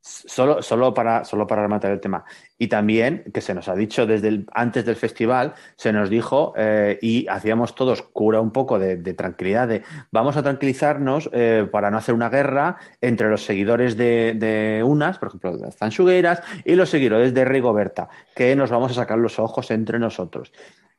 Solo, 0.08 0.62
solo, 0.62 0.94
para, 0.94 1.26
solo 1.26 1.48
para 1.48 1.64
rematar 1.64 1.92
el 1.92 2.00
tema. 2.00 2.26
Y 2.60 2.68
también, 2.68 3.24
que 3.34 3.42
se 3.42 3.56
nos 3.56 3.68
ha 3.68 3.74
dicho 3.74 4.06
desde 4.06 4.28
el, 4.28 4.46
antes 4.54 4.86
del 4.86 4.96
festival, 4.98 5.56
se 5.78 5.92
nos 5.92 6.12
dijo, 6.12 6.54
eh, 6.58 7.00
y 7.02 7.28
hacíamos 7.28 7.74
todos 7.74 8.04
cura 8.04 8.40
un 8.40 8.52
poco 8.52 8.78
de, 8.78 8.98
tranquilidad, 9.16 9.68
de 9.68 9.82
vamos 10.12 10.38
a 10.38 10.44
tranquilizarnos 10.44 11.28
eh, 11.34 11.68
para 11.72 11.90
no 11.90 11.98
hacer 11.98 12.14
una 12.14 12.30
guerra 12.30 12.78
entre 13.02 13.32
los 13.32 13.46
seguidores 13.46 13.98
de, 13.98 14.84
unas, 14.86 15.18
por 15.18 15.30
ejemplo, 15.30 15.58
de 15.58 15.72
Zanchugueiras, 15.72 16.44
y 16.64 16.76
los 16.76 16.92
seguidores 16.92 17.34
de 17.34 17.44
Rigoberta, 17.44 18.08
que 18.36 18.56
nos 18.56 18.70
vamos 18.70 18.92
a 18.92 18.96
sacar 19.02 19.18
los 19.18 19.40
ojos 19.40 19.72
entre 19.72 19.98
nosotros. 19.98 20.54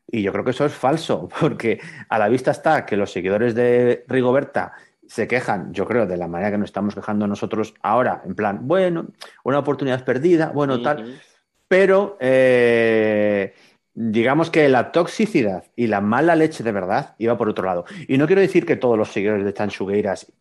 Y 0.09 0.23
yo 0.23 0.33
creo 0.33 0.45
que 0.45 0.51
eso 0.51 0.65
es 0.65 0.74
falso, 0.74 1.28
porque 1.41 1.78
a 2.09 2.19
la 2.19 2.28
vista 2.28 2.51
está 2.51 2.85
que 2.85 2.97
los 2.97 3.12
seguidores 3.12 3.55
de 3.55 4.05
Rigoberta 4.09 4.73
se 5.09 5.27
quejan, 5.27 5.73
yo 5.73 5.87
creo, 5.87 6.07
de 6.07 6.16
la 6.16 6.28
manera 6.28 6.51
que 6.51 6.59
nos 6.59 6.69
estamos 6.69 6.95
quejando 6.95 7.27
nosotros 7.27 7.74
ahora, 7.83 8.23
en 8.24 8.35
plan, 8.35 8.61
bueno, 8.62 9.07
una 9.45 9.59
oportunidad 9.59 10.05
perdida, 10.05 10.51
bueno, 10.55 10.81
tal, 10.83 11.20
pero 11.69 12.16
eh, 12.20 13.55
digamos 13.95 14.51
que 14.51 14.69
la 14.69 14.93
toxicidad 14.93 15.65
y 15.74 15.87
la 15.87 16.01
mala 16.01 16.37
leche 16.37 16.62
de 16.62 16.73
verdad 16.73 17.15
iba 17.19 17.37
por 17.37 17.49
otro 17.49 17.65
lado. 17.65 17.85
Y 18.09 18.19
no 18.19 18.27
quiero 18.27 18.43
decir 18.43 18.66
que 18.66 18.77
todos 18.77 18.99
los 18.99 19.12
seguidores 19.12 19.45
de 19.45 19.55
Chanchugueiras, 19.55 20.33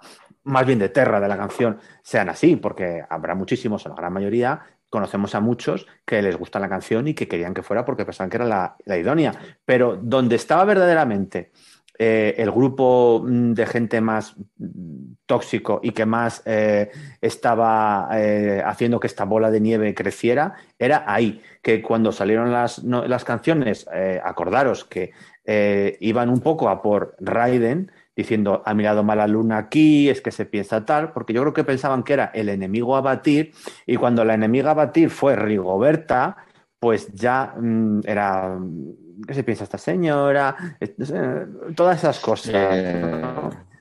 más 0.44 0.66
bien 0.66 0.80
de 0.80 0.90
Terra, 0.90 1.20
de 1.20 1.28
la 1.28 1.38
canción, 1.38 1.80
sean 2.04 2.30
así, 2.30 2.56
porque 2.56 3.04
habrá 3.10 3.34
muchísimos, 3.34 3.86
o 3.86 3.90
la 3.90 3.96
gran 3.96 4.14
mayoría, 4.14 4.62
conocemos 4.90 5.36
a 5.36 5.40
muchos 5.40 5.88
que 6.06 6.22
les 6.22 6.38
gusta 6.38 6.60
la 6.60 6.70
canción 6.70 7.08
y 7.08 7.14
que 7.14 7.28
querían 7.28 7.54
que 7.54 7.64
fuera 7.64 7.84
porque 7.84 8.06
pensaban 8.06 8.30
que 8.30 8.38
era 8.38 8.46
la, 8.46 8.76
la 8.86 8.98
idónea. 8.98 9.34
Pero 9.66 9.98
donde 10.02 10.36
estaba 10.36 10.64
verdaderamente 10.66 11.52
eh, 11.98 12.36
el 12.38 12.52
grupo 12.52 13.24
mm, 13.26 13.54
de 13.54 13.66
gente 13.66 14.02
más 14.02 14.36
mm, 14.58 15.14
tóxico 15.26 15.80
y 15.82 15.92
que 15.92 16.06
más 16.06 16.42
eh, 16.46 16.92
estaba 17.22 18.10
eh, 18.14 18.62
haciendo 18.66 19.00
que 19.00 19.08
esta 19.08 19.24
bola 19.24 19.50
de 19.50 19.62
nieve 19.62 19.94
creciera, 19.96 20.56
era 20.78 21.06
ahí, 21.08 21.42
que 21.62 21.82
cuando 21.82 22.12
salieron 22.12 22.52
las, 22.52 22.84
las 22.84 23.24
canciones, 23.24 23.88
acordaros 24.24 24.84
que 24.84 25.12
iban 26.00 26.30
un 26.30 26.42
poco 26.42 26.70
a 26.70 26.82
por 26.82 27.16
Raiden, 27.20 27.92
diciendo, 28.16 28.62
ha 28.66 28.74
mirado 28.74 29.04
mala 29.04 29.28
luna 29.28 29.58
aquí, 29.58 30.10
es 30.10 30.22
que 30.22 30.32
se 30.32 30.46
piensa 30.46 30.86
tal, 30.86 31.12
porque 31.12 31.34
yo 31.34 31.42
creo 31.42 31.54
que 31.54 31.64
pensaban 31.64 32.04
que 32.04 32.14
era 32.14 32.26
el 32.34 32.50
enemigo 32.50 32.96
a 32.96 33.02
batir, 33.02 33.54
y 33.86 33.96
cuando 33.96 34.24
la 34.26 34.36
enemiga 34.36 34.72
a 34.72 34.76
batir 34.76 35.10
fue 35.10 35.36
Rigoberta, 35.36 36.38
pues 36.80 37.12
ya 37.14 37.56
mm, 37.58 38.02
era 38.06 38.60
¿qué 39.28 39.34
se 39.34 39.44
piensa 39.44 39.64
esta 39.64 39.78
señora? 39.78 40.78
Eh, 40.80 40.96
Todas 41.76 41.98
esas 42.00 42.20
cosas. 42.20 42.54
Eh, 42.54 43.22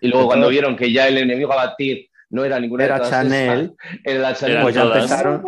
y 0.00 0.08
luego 0.08 0.26
cuando 0.26 0.48
vieron 0.48 0.76
que 0.76 0.92
ya 0.92 1.08
el 1.08 1.18
enemigo 1.18 1.52
a 1.52 1.56
batir 1.66 2.08
no 2.30 2.44
era 2.44 2.58
ninguna 2.60 2.84
Era 2.84 2.94
de 2.94 3.00
todas 3.00 3.10
Chanel. 3.10 3.74
esas, 3.78 4.00
era 4.04 4.18
la 4.20 4.34
Chanel. 4.34 4.62
Pues 4.62 4.74
ya 4.74 4.82
todas. 4.82 5.02
empezaron. 5.04 5.44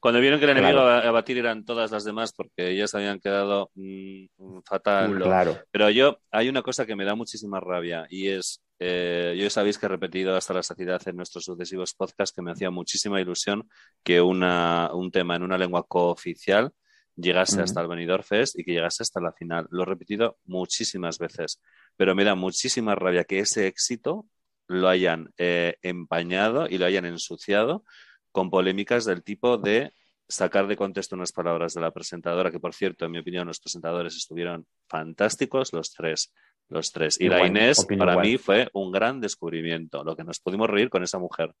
Cuando 0.00 0.20
vieron 0.20 0.40
que 0.40 0.46
el 0.46 0.50
enemigo 0.50 0.80
Claro. 0.80 1.08
a, 1.08 1.10
batir 1.12 1.38
eran 1.38 1.64
todas 1.64 1.92
las 1.92 2.02
demás 2.04 2.32
porque 2.32 2.70
ellas 2.70 2.92
habían 2.94 3.20
quedado 3.20 3.70
mm, 3.76 4.60
fatal. 4.64 5.16
Claro. 5.22 5.58
Pero 5.70 5.90
yo, 5.90 6.18
hay 6.32 6.48
una 6.48 6.62
cosa 6.62 6.86
que 6.86 6.96
me 6.96 7.04
da 7.04 7.14
muchísima 7.14 7.60
rabia 7.60 8.06
y 8.10 8.26
es, 8.28 8.60
eh, 8.80 9.36
yo 9.38 9.48
sabéis 9.48 9.78
que 9.78 9.86
he 9.86 9.88
repetido 9.88 10.36
hasta 10.36 10.54
la 10.54 10.64
saciedad 10.64 11.00
en 11.06 11.14
nuestros 11.16 11.44
sucesivos 11.44 11.94
podcasts 11.94 12.34
que 12.34 12.42
me 12.42 12.50
hacía 12.50 12.70
muchísima 12.70 13.20
ilusión 13.20 13.68
que 14.02 14.20
una, 14.20 14.90
un 14.92 15.12
tema 15.12 15.36
en 15.36 15.44
una 15.44 15.56
lengua 15.56 15.84
cooficial 15.86 16.72
llegase 17.16 17.60
hasta 17.60 17.80
el 17.80 17.88
Benidorm 17.88 18.22
Fest 18.22 18.58
y 18.58 18.64
que 18.64 18.72
llegase 18.72 19.02
hasta 19.02 19.20
la 19.20 19.32
final. 19.32 19.66
Lo 19.70 19.82
he 19.82 19.86
repetido 19.86 20.38
muchísimas 20.44 21.18
veces, 21.18 21.60
pero 21.96 22.14
me 22.14 22.24
da 22.24 22.34
muchísima 22.34 22.94
rabia 22.94 23.24
que 23.24 23.40
ese 23.40 23.66
éxito 23.66 24.26
lo 24.68 24.88
hayan 24.88 25.32
eh, 25.36 25.76
empañado 25.82 26.66
y 26.68 26.78
lo 26.78 26.86
hayan 26.86 27.04
ensuciado 27.04 27.84
con 28.30 28.50
polémicas 28.50 29.04
del 29.04 29.22
tipo 29.22 29.58
de 29.58 29.92
sacar 30.28 30.66
de 30.66 30.76
contexto 30.76 31.14
unas 31.14 31.32
palabras 31.32 31.74
de 31.74 31.80
la 31.80 31.90
presentadora, 31.90 32.50
que 32.50 32.60
por 32.60 32.74
cierto, 32.74 33.04
en 33.04 33.12
mi 33.12 33.18
opinión, 33.18 33.46
los 33.46 33.60
presentadores 33.60 34.16
estuvieron 34.16 34.66
fantásticos, 34.88 35.72
los 35.72 35.92
tres. 35.92 36.32
Los 36.68 36.90
tres. 36.90 37.20
Y 37.20 37.28
la 37.28 37.46
Inés, 37.46 37.84
para 37.98 38.12
igual. 38.12 38.26
mí, 38.26 38.38
fue 38.38 38.70
un 38.72 38.90
gran 38.92 39.20
descubrimiento, 39.20 40.02
lo 40.04 40.16
que 40.16 40.24
nos 40.24 40.40
pudimos 40.40 40.70
reír 40.70 40.88
con 40.88 41.02
esa 41.02 41.18
mujer. 41.18 41.54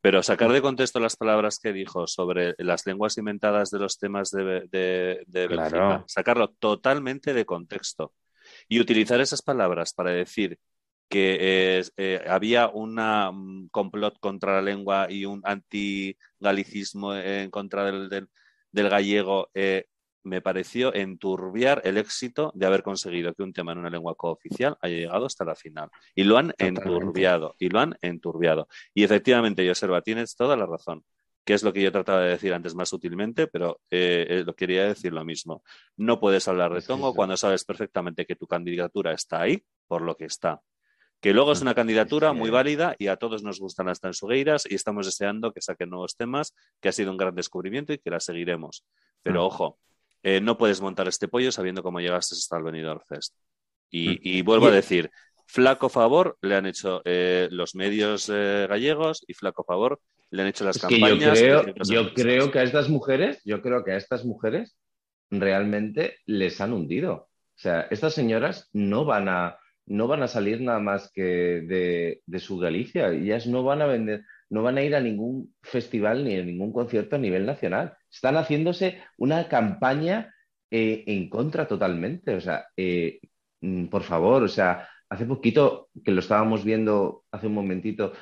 Pero 0.00 0.22
sacar 0.22 0.52
de 0.52 0.62
contexto 0.62 1.00
las 1.00 1.16
palabras 1.16 1.58
que 1.58 1.72
dijo 1.72 2.06
sobre 2.06 2.54
las 2.58 2.86
lenguas 2.86 3.18
inventadas 3.18 3.70
de 3.70 3.78
los 3.80 3.98
temas 3.98 4.30
de, 4.30 4.44
de, 4.70 5.24
de 5.26 5.46
Claro. 5.48 5.62
Bélgica, 5.62 6.04
sacarlo 6.06 6.48
totalmente 6.50 7.34
de 7.34 7.44
contexto 7.44 8.12
y 8.68 8.80
utilizar 8.80 9.20
esas 9.20 9.42
palabras 9.42 9.92
para 9.92 10.10
decir 10.12 10.58
que 11.08 11.38
eh, 11.40 11.84
eh, 11.96 12.24
había 12.28 12.68
un 12.68 13.68
complot 13.70 14.18
contra 14.20 14.54
la 14.54 14.62
lengua 14.62 15.06
y 15.10 15.24
un 15.24 15.40
antigalicismo 15.44 17.14
en 17.14 17.50
contra 17.50 17.84
del, 17.84 18.08
del, 18.08 18.28
del 18.70 18.88
gallego, 18.90 19.50
eh, 19.54 19.86
me 20.24 20.40
pareció 20.40 20.94
enturbiar 20.94 21.80
el 21.84 21.96
éxito 21.98 22.52
de 22.54 22.66
haber 22.66 22.82
conseguido 22.82 23.34
que 23.34 23.42
un 23.42 23.52
tema 23.52 23.72
en 23.72 23.78
una 23.78 23.90
lengua 23.90 24.14
cooficial 24.14 24.76
haya 24.80 24.96
llegado 24.96 25.26
hasta 25.26 25.44
la 25.44 25.54
final. 25.54 25.90
Y 26.14 26.24
lo 26.24 26.38
han 26.38 26.48
Totalmente. 26.50 26.82
enturbiado, 26.82 27.54
y 27.58 27.68
lo 27.68 27.80
han 27.80 27.96
enturbiado. 28.02 28.68
Y 28.94 29.04
efectivamente, 29.04 29.66
Joserva, 29.66 30.02
tienes 30.02 30.36
toda 30.36 30.56
la 30.56 30.66
razón 30.66 31.04
que 31.44 31.54
es 31.54 31.62
lo 31.62 31.72
que 31.72 31.80
yo 31.80 31.90
trataba 31.90 32.20
de 32.20 32.28
decir 32.28 32.52
antes 32.52 32.74
más 32.74 32.90
sutilmente, 32.90 33.46
pero 33.46 33.80
eh, 33.90 34.26
eh, 34.28 34.42
lo 34.44 34.54
quería 34.54 34.84
decir 34.84 35.14
lo 35.14 35.24
mismo. 35.24 35.62
No 35.96 36.20
puedes 36.20 36.46
hablar 36.46 36.74
de 36.74 36.82
Tongo 36.82 37.08
sí. 37.12 37.16
cuando 37.16 37.38
sabes 37.38 37.64
perfectamente 37.64 38.26
que 38.26 38.36
tu 38.36 38.46
candidatura 38.46 39.14
está 39.14 39.40
ahí 39.40 39.62
por 39.86 40.02
lo 40.02 40.14
que 40.14 40.26
está. 40.26 40.60
Que 41.22 41.32
luego 41.32 41.52
es 41.52 41.62
una 41.62 41.74
candidatura 41.74 42.34
muy 42.34 42.50
válida 42.50 42.94
y 42.98 43.06
a 43.06 43.16
todos 43.16 43.42
nos 43.42 43.60
gustan 43.60 43.86
las 43.86 43.98
tansugueiras 43.98 44.70
y 44.70 44.74
estamos 44.74 45.06
deseando 45.06 45.54
que 45.54 45.62
saquen 45.62 45.88
nuevos 45.88 46.16
temas, 46.16 46.54
que 46.82 46.90
ha 46.90 46.92
sido 46.92 47.10
un 47.12 47.16
gran 47.16 47.34
descubrimiento 47.34 47.94
y 47.94 47.98
que 47.98 48.10
la 48.10 48.20
seguiremos. 48.20 48.84
Pero 49.22 49.40
Mm. 49.40 49.46
ojo, 49.46 49.78
eh, 50.22 50.40
no 50.40 50.58
puedes 50.58 50.80
montar 50.80 51.08
este 51.08 51.28
pollo 51.28 51.52
sabiendo 51.52 51.82
cómo 51.82 52.00
llegaste 52.00 52.34
hasta 52.34 52.56
el 52.56 52.64
Benidorm 52.64 53.00
Fest. 53.08 53.34
Y, 53.90 54.08
Mm. 54.10 54.18
y 54.22 54.42
vuelvo 54.42 54.66
a 54.66 54.70
decir, 54.70 55.10
flaco 55.46 55.88
favor 55.88 56.36
le 56.42 56.54
han 56.56 56.66
hecho 56.66 57.00
eh, 57.04 57.48
los 57.50 57.74
medios 57.74 58.28
eh, 58.32 58.66
gallegos 58.68 59.24
y 59.26 59.34
flaco 59.34 59.64
favor 59.64 59.98
le 60.30 60.42
han 60.42 60.48
hecho 60.48 60.64
las 60.64 60.76
Es 60.76 60.84
que 60.84 60.98
yo 61.00 61.06
campañas. 61.06 61.38
creo, 61.38 61.64
yo 61.84 62.12
creo 62.14 62.50
que 62.50 62.58
a 62.58 62.62
estas 62.64 62.88
mujeres, 62.90 63.40
yo 63.44 63.62
creo 63.62 63.82
que 63.84 63.92
a 63.92 63.96
estas 63.96 64.24
mujeres 64.26 64.76
realmente 65.30 66.16
les 66.26 66.60
han 66.60 66.72
hundido. 66.72 67.14
O 67.14 67.60
sea, 67.60 67.82
estas 67.90 68.14
señoras 68.14 68.68
no 68.72 69.04
van 69.04 69.28
a, 69.28 69.58
no 69.86 70.06
van 70.06 70.22
a 70.22 70.28
salir 70.28 70.60
nada 70.60 70.78
más 70.80 71.10
que 71.12 71.22
de, 71.22 72.20
de 72.26 72.38
su 72.38 72.58
Galicia. 72.58 73.08
Ellas 73.08 73.46
no 73.46 73.62
van 73.62 73.82
a 73.82 73.86
vender, 73.86 74.22
no 74.50 74.62
van 74.62 74.78
a 74.78 74.82
ir 74.82 74.94
a 74.94 75.00
ningún 75.00 75.54
festival 75.62 76.24
ni 76.24 76.36
a 76.36 76.42
ningún 76.44 76.72
concierto 76.72 77.16
a 77.16 77.18
nivel 77.18 77.46
nacional. 77.46 77.96
Están 78.10 78.36
haciéndose 78.36 79.02
una 79.18 79.48
campaña 79.48 80.34
eh, 80.70 81.04
en 81.06 81.28
contra 81.28 81.66
totalmente. 81.66 82.34
O 82.34 82.40
sea, 82.40 82.66
eh, 82.76 83.20
mm, 83.60 83.86
por 83.86 84.02
favor, 84.02 84.42
o 84.42 84.48
sea, 84.48 84.88
hace 85.08 85.24
poquito 85.26 85.88
que 86.04 86.10
lo 86.12 86.20
estábamos 86.20 86.64
viendo 86.64 87.24
hace 87.30 87.46
un 87.46 87.54
momentito, 87.54 88.12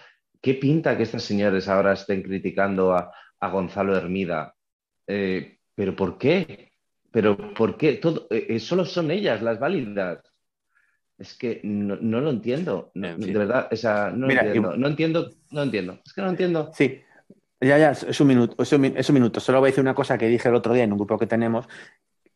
¿qué 0.41 0.55
pinta 0.55 0.97
que 0.97 1.03
estas 1.05 1.23
señores 1.25 1.69
ahora 1.69 1.93
estén 1.95 2.23
criticando 2.23 2.95
a, 2.95 3.13
a 3.41 3.49
Gonzalo 3.51 3.97
Hermida? 3.97 4.55
Eh, 5.07 5.59
¿Pero 5.75 5.95
por 5.95 6.19
qué? 6.19 6.73
¿Pero 7.11 7.37
por 7.55 7.77
qué? 7.77 7.95
Todo, 7.95 8.29
solo 8.59 8.85
son 8.85 9.11
ellas 9.11 9.43
las 9.43 9.59
válidas. 9.59 10.21
Es 11.19 11.37
que 11.37 11.61
no, 11.65 11.97
no 11.97 12.21
lo 12.21 12.31
entiendo. 12.31 12.91
No, 12.95 13.09
En 13.09 13.23
fin. 13.23 13.33
De 13.33 13.39
verdad, 13.39 13.69
o 13.73 13.77
sea, 13.77 14.11
no 14.11 14.27
Mira, 14.27 14.43
entiendo. 14.45 14.75
y- 14.75 14.79
No 14.79 14.87
entiendo, 14.89 15.31
no 15.51 15.63
entiendo. 15.63 16.01
Es 16.05 16.13
que 16.13 16.21
no 16.23 16.29
entiendo. 16.29 16.71
Sí, 16.75 17.01
ya, 17.61 17.79
ya, 17.79 17.91
es 17.91 18.21
un 18.21 18.27
minuto, 18.27 18.63
es 18.63 18.73
un, 18.73 18.85
es 18.85 19.09
un 19.09 19.15
minuto. 19.15 19.41
Solo 19.41 19.61
voy 19.61 19.69
a 19.69 19.71
decir 19.71 19.83
una 19.83 19.95
cosa 19.95 20.19
que 20.19 20.29
dije 20.29 20.49
el 20.49 20.55
otro 20.55 20.75
día 20.75 20.85
en 20.85 20.93
un 20.93 20.99
grupo 20.99 21.19
que 21.19 21.27
tenemos. 21.27 21.67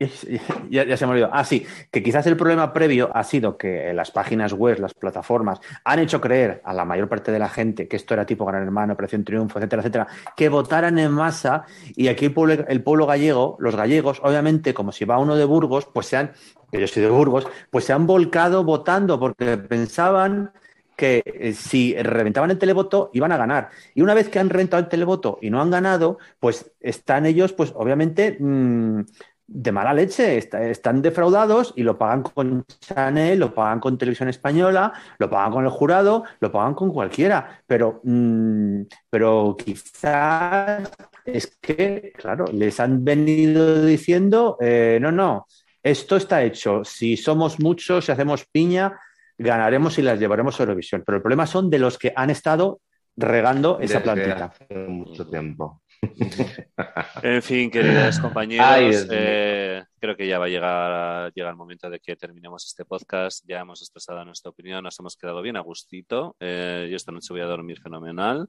Ya 0.70 0.96
se 0.96 1.06
me 1.06 1.12
olvidó. 1.12 1.28
Ah, 1.32 1.44
sí, 1.44 1.66
que 1.90 2.02
quizás 2.02 2.26
el 2.26 2.36
problema 2.36 2.72
previo 2.72 3.10
ha 3.14 3.22
sido 3.24 3.58
que 3.58 3.92
las 3.92 4.10
páginas 4.10 4.52
web, 4.52 4.78
las 4.78 4.94
plataformas, 4.94 5.60
han 5.84 5.98
hecho 5.98 6.20
creer 6.20 6.62
a 6.64 6.72
la 6.72 6.84
mayor 6.84 7.08
parte 7.08 7.32
de 7.32 7.38
la 7.38 7.48
gente 7.48 7.86
que 7.86 7.96
esto 7.96 8.14
era 8.14 8.24
tipo 8.24 8.46
Gran 8.46 8.62
Hermano, 8.62 8.94
Operación 8.94 9.24
Triunfo, 9.24 9.58
etcétera, 9.58 9.82
etcétera, 9.82 10.06
que 10.36 10.48
votaran 10.48 10.98
en 10.98 11.12
masa 11.12 11.64
y 11.94 12.08
aquí 12.08 12.26
el 12.26 12.32
pueblo, 12.32 12.64
el 12.66 12.82
pueblo 12.82 13.06
gallego, 13.06 13.56
los 13.60 13.76
gallegos, 13.76 14.20
obviamente, 14.22 14.72
como 14.72 14.92
si 14.92 15.04
va 15.04 15.18
uno 15.18 15.36
de 15.36 15.44
Burgos, 15.44 15.86
pues 15.92 16.06
se 16.06 16.16
han, 16.16 16.32
que 16.72 16.80
yo 16.80 16.86
soy 16.86 17.02
de 17.02 17.10
Burgos, 17.10 17.46
pues 17.70 17.84
se 17.84 17.92
han 17.92 18.06
volcado 18.06 18.64
votando 18.64 19.20
porque 19.20 19.58
pensaban 19.58 20.52
que 21.00 21.22
eh, 21.24 21.54
si 21.54 21.94
reventaban 21.94 22.50
el 22.50 22.58
televoto 22.58 23.08
iban 23.14 23.32
a 23.32 23.38
ganar. 23.38 23.70
Y 23.94 24.02
una 24.02 24.12
vez 24.12 24.28
que 24.28 24.38
han 24.38 24.50
reventado 24.50 24.82
el 24.82 24.90
televoto 24.90 25.38
y 25.40 25.48
no 25.48 25.62
han 25.62 25.70
ganado, 25.70 26.18
pues 26.38 26.70
están 26.78 27.24
ellos, 27.24 27.54
pues 27.54 27.72
obviamente, 27.74 28.36
mmm, 28.38 29.00
de 29.46 29.72
mala 29.72 29.94
leche, 29.94 30.36
está, 30.36 30.62
están 30.68 31.00
defraudados 31.00 31.72
y 31.74 31.84
lo 31.84 31.96
pagan 31.96 32.22
con 32.22 32.64
Chanel, 32.80 33.38
lo 33.38 33.54
pagan 33.54 33.80
con 33.80 33.96
Televisión 33.96 34.28
Española, 34.28 34.92
lo 35.18 35.30
pagan 35.30 35.52
con 35.52 35.64
el 35.64 35.70
jurado, 35.70 36.24
lo 36.38 36.52
pagan 36.52 36.74
con 36.74 36.92
cualquiera. 36.92 37.62
Pero, 37.66 38.02
mmm, 38.04 38.82
pero 39.08 39.56
quizás 39.58 40.90
es 41.24 41.56
que, 41.62 42.12
claro, 42.14 42.44
les 42.52 42.78
han 42.78 43.02
venido 43.02 43.86
diciendo, 43.86 44.58
eh, 44.60 44.98
no, 45.00 45.10
no, 45.10 45.46
esto 45.82 46.16
está 46.16 46.42
hecho. 46.42 46.84
Si 46.84 47.16
somos 47.16 47.58
muchos, 47.58 48.04
si 48.04 48.12
hacemos 48.12 48.44
piña, 48.44 48.98
ganaremos 49.42 49.98
y 49.98 50.02
las 50.02 50.18
llevaremos 50.20 50.58
a 50.58 50.62
Eurovisión. 50.64 51.02
Pero 51.04 51.16
el 51.16 51.22
problema 51.22 51.46
son 51.46 51.70
de 51.70 51.78
los 51.78 51.98
que 51.98 52.12
han 52.14 52.30
estado 52.30 52.80
regando 53.16 53.78
esa 53.80 54.00
Desde 54.00 54.00
plantita. 54.00 54.44
hace 54.46 54.74
mucho 54.88 55.26
tiempo. 55.28 55.82
En 57.22 57.42
fin, 57.42 57.70
queridos 57.70 58.18
compañeros, 58.20 58.66
Ay, 58.66 58.90
eh, 59.10 59.82
creo 60.00 60.16
que 60.16 60.26
ya 60.26 60.38
va 60.38 60.46
a 60.46 60.48
llegar, 60.48 61.30
llega 61.34 61.50
el 61.50 61.56
momento 61.56 61.90
de 61.90 62.00
que 62.00 62.16
terminemos 62.16 62.66
este 62.66 62.86
podcast. 62.86 63.44
Ya 63.46 63.60
hemos 63.60 63.82
expresado 63.82 64.24
nuestra 64.24 64.50
opinión, 64.50 64.82
nos 64.82 64.98
hemos 64.98 65.16
quedado 65.16 65.42
bien 65.42 65.56
a 65.58 65.60
gustito. 65.60 66.36
Eh, 66.40 66.88
yo 66.90 66.96
esta 66.96 67.12
noche 67.12 67.34
voy 67.34 67.42
a 67.42 67.46
dormir 67.46 67.80
fenomenal. 67.82 68.48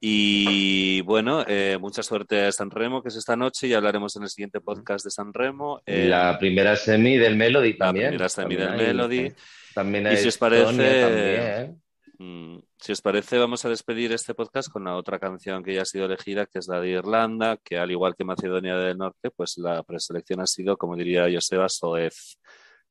Y 0.00 1.00
bueno, 1.02 1.44
eh, 1.46 1.78
mucha 1.80 2.02
suerte 2.02 2.46
a 2.46 2.52
San 2.52 2.70
Remo, 2.70 3.02
que 3.02 3.08
es 3.08 3.16
esta 3.16 3.36
noche, 3.36 3.68
y 3.68 3.74
hablaremos 3.74 4.14
en 4.16 4.24
el 4.24 4.28
siguiente 4.28 4.60
podcast 4.60 5.04
de 5.04 5.10
San 5.10 5.32
Remo. 5.32 5.80
Eh, 5.86 6.06
la 6.08 6.38
primera 6.38 6.74
semi 6.76 7.16
del 7.16 7.36
Melody 7.36 7.72
la 7.74 7.86
también. 7.86 8.08
primera 8.08 8.28
semi 8.28 8.56
del 8.56 8.68
También 8.68 9.00
hay- 9.00 9.34
También 9.74 10.04
Y 10.04 10.08
hay 10.08 10.16
si 10.18 10.28
os 10.28 10.38
parece- 10.38 11.00
también. 11.00 11.82
Mm, 12.18 12.58
Si 12.78 12.92
os 12.92 13.00
parece, 13.00 13.38
vamos 13.38 13.64
a 13.64 13.68
despedir 13.68 14.12
este 14.12 14.34
podcast 14.34 14.68
con 14.70 14.84
la 14.84 14.96
otra 14.96 15.18
canción 15.20 15.62
que 15.62 15.74
ya 15.74 15.82
ha 15.82 15.84
sido 15.84 16.06
elegida, 16.06 16.46
que 16.46 16.58
es 16.58 16.66
la 16.68 16.80
de 16.80 16.90
Irlanda, 16.90 17.56
que 17.62 17.78
al 17.78 17.90
igual 17.92 18.14
que 18.16 18.24
Macedonia 18.24 18.76
del 18.76 18.98
Norte, 18.98 19.30
pues 19.30 19.56
la 19.58 19.82
preselección 19.84 20.40
ha 20.40 20.46
sido, 20.46 20.76
como 20.76 20.96
diría 20.96 21.28
Joseba, 21.32 21.68
Soez. 21.68 22.36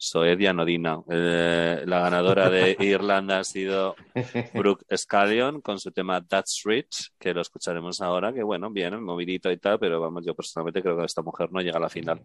Soed 0.04 0.40
y 0.40 0.48
Anodina. 0.48 1.00
Eh, 1.12 1.84
la 1.86 2.00
ganadora 2.00 2.50
de 2.50 2.76
Irlanda 2.80 3.38
ha 3.40 3.44
sido 3.44 3.96
Brooke 4.56 4.84
Scallion 4.98 5.62
con 5.62 5.80
su 5.80 5.92
tema 5.92 6.26
That's 6.26 6.64
Rich, 6.66 7.12
que 7.20 7.34
lo 7.36 7.42
escucharemos 7.42 8.02
ahora, 8.02 8.34
que 8.34 8.42
bueno, 8.42 8.72
bien, 8.72 9.00
movidito 9.04 9.52
y 9.52 9.58
tal, 9.58 9.78
pero 9.78 10.02
vamos, 10.02 10.26
yo 10.26 10.34
personalmente 10.34 10.82
creo 10.82 10.98
que 10.98 11.06
esta 11.06 11.22
mujer 11.22 11.52
no 11.52 11.62
llega 11.62 11.78
a 11.78 11.82
la 11.82 11.90
final. 11.90 12.20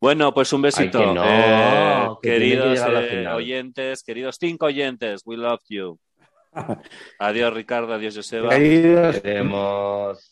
Bueno, 0.00 0.32
pues 0.32 0.52
un 0.52 0.62
besito. 0.62 0.98
Ay, 0.98 1.06
que 1.06 1.12
no, 1.14 1.24
Eh, 1.24 2.08
que 2.22 2.28
tiene 2.38 2.44
que 2.54 2.60
queridos 2.62 2.80
eh, 2.88 3.28
oyentes, 3.28 4.02
queridos 4.02 4.36
cinco 4.40 4.66
oyentes, 4.66 5.22
we 5.26 5.36
love 5.36 5.60
you. 5.68 5.98
Adiós, 7.20 7.52
Ricardo, 7.54 7.94
adiós, 7.94 8.16
Joseba. 8.16 8.48
Queridos, 8.48 9.22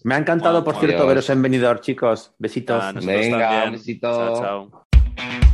me 0.02 0.14
ha 0.14 0.18
encantado, 0.18 0.64
por 0.64 0.74
Adiós. 0.74 0.86
cierto, 0.86 1.06
veros 1.06 1.30
en 1.30 1.42
Benidorm, 1.42 1.80
chicos. 1.80 2.32
Besitos. 2.38 2.82
Ah, 2.82 2.92
Venga, 2.92 3.38
también. 3.38 3.64
un 3.66 3.72
besito. 3.72 4.08
Chao, 4.10 4.40
chao. 4.42 5.47